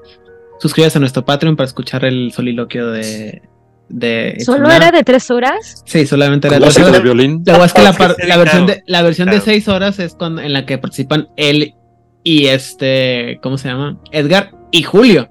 [0.60, 3.42] Suscríbase a nuestro Patreon para escuchar el soliloquio de...
[3.88, 5.82] de ¿Solo era de tres horas?
[5.86, 7.02] Sí, solamente era de tres horas.
[7.44, 10.52] La, es que la, la, versión de, la versión de seis horas es cuando, en
[10.52, 11.74] la que participan él
[12.22, 13.98] y este, ¿cómo se llama?
[14.12, 15.28] Edgar y Julio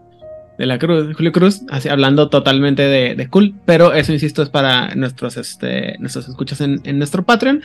[0.59, 4.93] de la Cruz, Julio Cruz, así, hablando totalmente de, cool, pero eso, insisto, es para
[4.93, 7.63] nuestros, este, nuestros escuchas en, nuestro Patreon.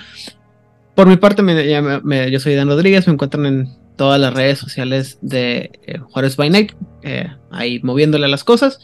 [0.94, 5.18] Por mi parte, me, yo soy Dan Rodríguez, me encuentran en todas las redes sociales
[5.22, 6.72] de eh, Juárez by Night,
[7.02, 8.78] eh, ahí moviéndole las cosas.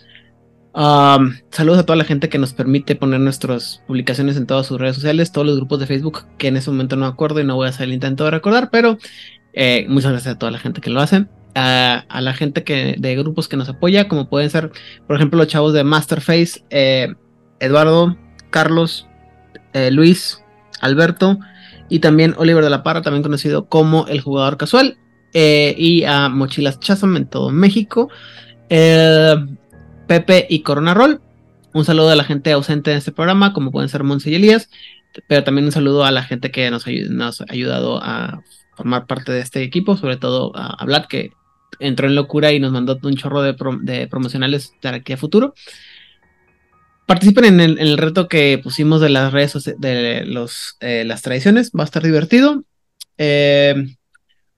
[0.74, 4.80] Um, saludos a toda la gente que nos permite poner nuestras publicaciones en todas sus
[4.80, 7.54] redes sociales, todos los grupos de Facebook que en ese momento no acuerdo y no
[7.54, 8.98] voy a hacer el intento de recordar, pero
[9.52, 13.16] eh, muchas gracias a toda la gente que lo hace a, la gente que, de
[13.16, 14.70] grupos que nos apoya, como pueden ser,
[15.06, 17.14] por ejemplo, los chavos de Masterface, eh,
[17.58, 18.16] Eduardo,
[18.50, 19.06] Carlos,
[19.72, 20.42] eh, Luis,
[20.80, 21.38] Alberto
[21.88, 24.98] y también Oliver de la Parra, también conocido como el jugador casual,
[25.32, 28.08] eh, y a Mochilas Chasam en todo México,
[28.68, 31.20] Pepe y Corona Roll.
[31.72, 34.68] Un saludo a la gente ausente en este programa, como pueden ser Monse y Elías,
[35.28, 38.42] pero también un saludo a la gente que nos, nos ha ayudado a
[38.76, 41.32] formar parte de este equipo, sobre todo a, a Vlad, que
[41.78, 43.54] entró en locura y nos mandó un chorro de,
[44.08, 45.54] promocionales de aquí a futuro.
[47.06, 51.82] Participen en el, reto que pusimos de las redes de los, eh, las tradiciones, va
[51.82, 52.62] a estar divertido.
[53.18, 53.74] Eh,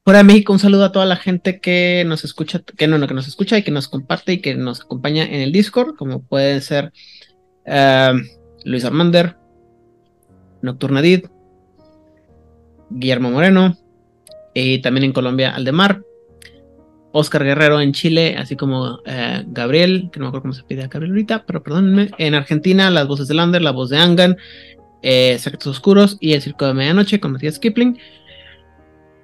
[0.05, 3.06] fuera de México, un saludo a toda la gente que nos escucha, que no, no,
[3.09, 6.22] que nos escucha y que nos comparte y que nos acompaña en el Discord, como
[6.22, 6.93] pueden ser
[7.64, 8.12] eh,
[8.64, 9.36] Luis Armander,
[10.60, 11.26] Nocturnadid,
[12.90, 13.78] Guillermo Moreno,
[14.55, 16.02] y también en Colombia Aldemar,
[17.12, 20.82] Oscar Guerrero en Chile, así como eh, Gabriel, que no me acuerdo cómo se pide
[20.82, 22.10] a Gabriel ahorita, pero perdónenme.
[22.18, 24.36] En Argentina, las voces de Lander, la voz de Angan,
[25.02, 27.98] eh, Oscuros y El Circo de Medianoche con Matías Kipling.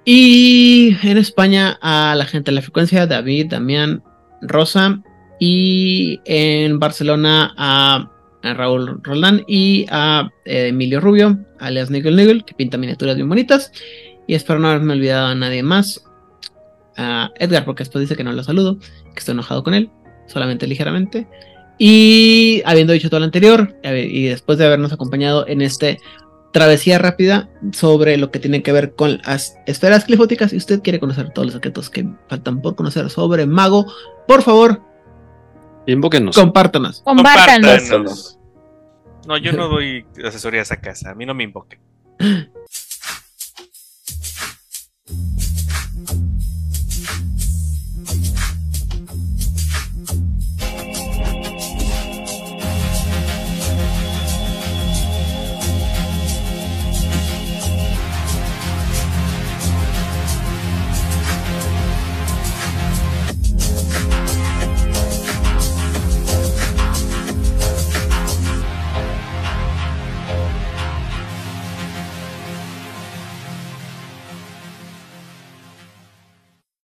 [0.05, 4.03] Y en España, a la gente de la frecuencia, David, Damián,
[4.41, 5.01] Rosa.
[5.39, 8.11] Y en Barcelona, a,
[8.41, 13.71] Raúl Roldán y a eh, Emilio Rubio, alias Nigel Nigel, que pinta miniaturas bien bonitas.
[14.27, 16.03] Y espero no haberme olvidado a nadie más
[16.99, 19.89] a Edgar, porque después dice que no lo saludo, que estoy enojado con él,
[20.27, 21.27] solamente ligeramente.
[21.77, 25.99] Y habiendo dicho todo lo anterior, y después de habernos acompañado en este
[26.51, 30.99] travesía rápida sobre lo que tiene que ver con las esferas clifóticas, si usted quiere
[30.99, 33.85] conocer todos los secretos que faltan por conocer sobre Mago,
[34.27, 34.81] por favor,
[35.85, 36.35] invóquenos.
[36.35, 37.01] Compártanos.
[37.01, 38.37] Compártanos.
[39.25, 41.79] No, yo no doy asesorías a casa, a mí no me invoquen.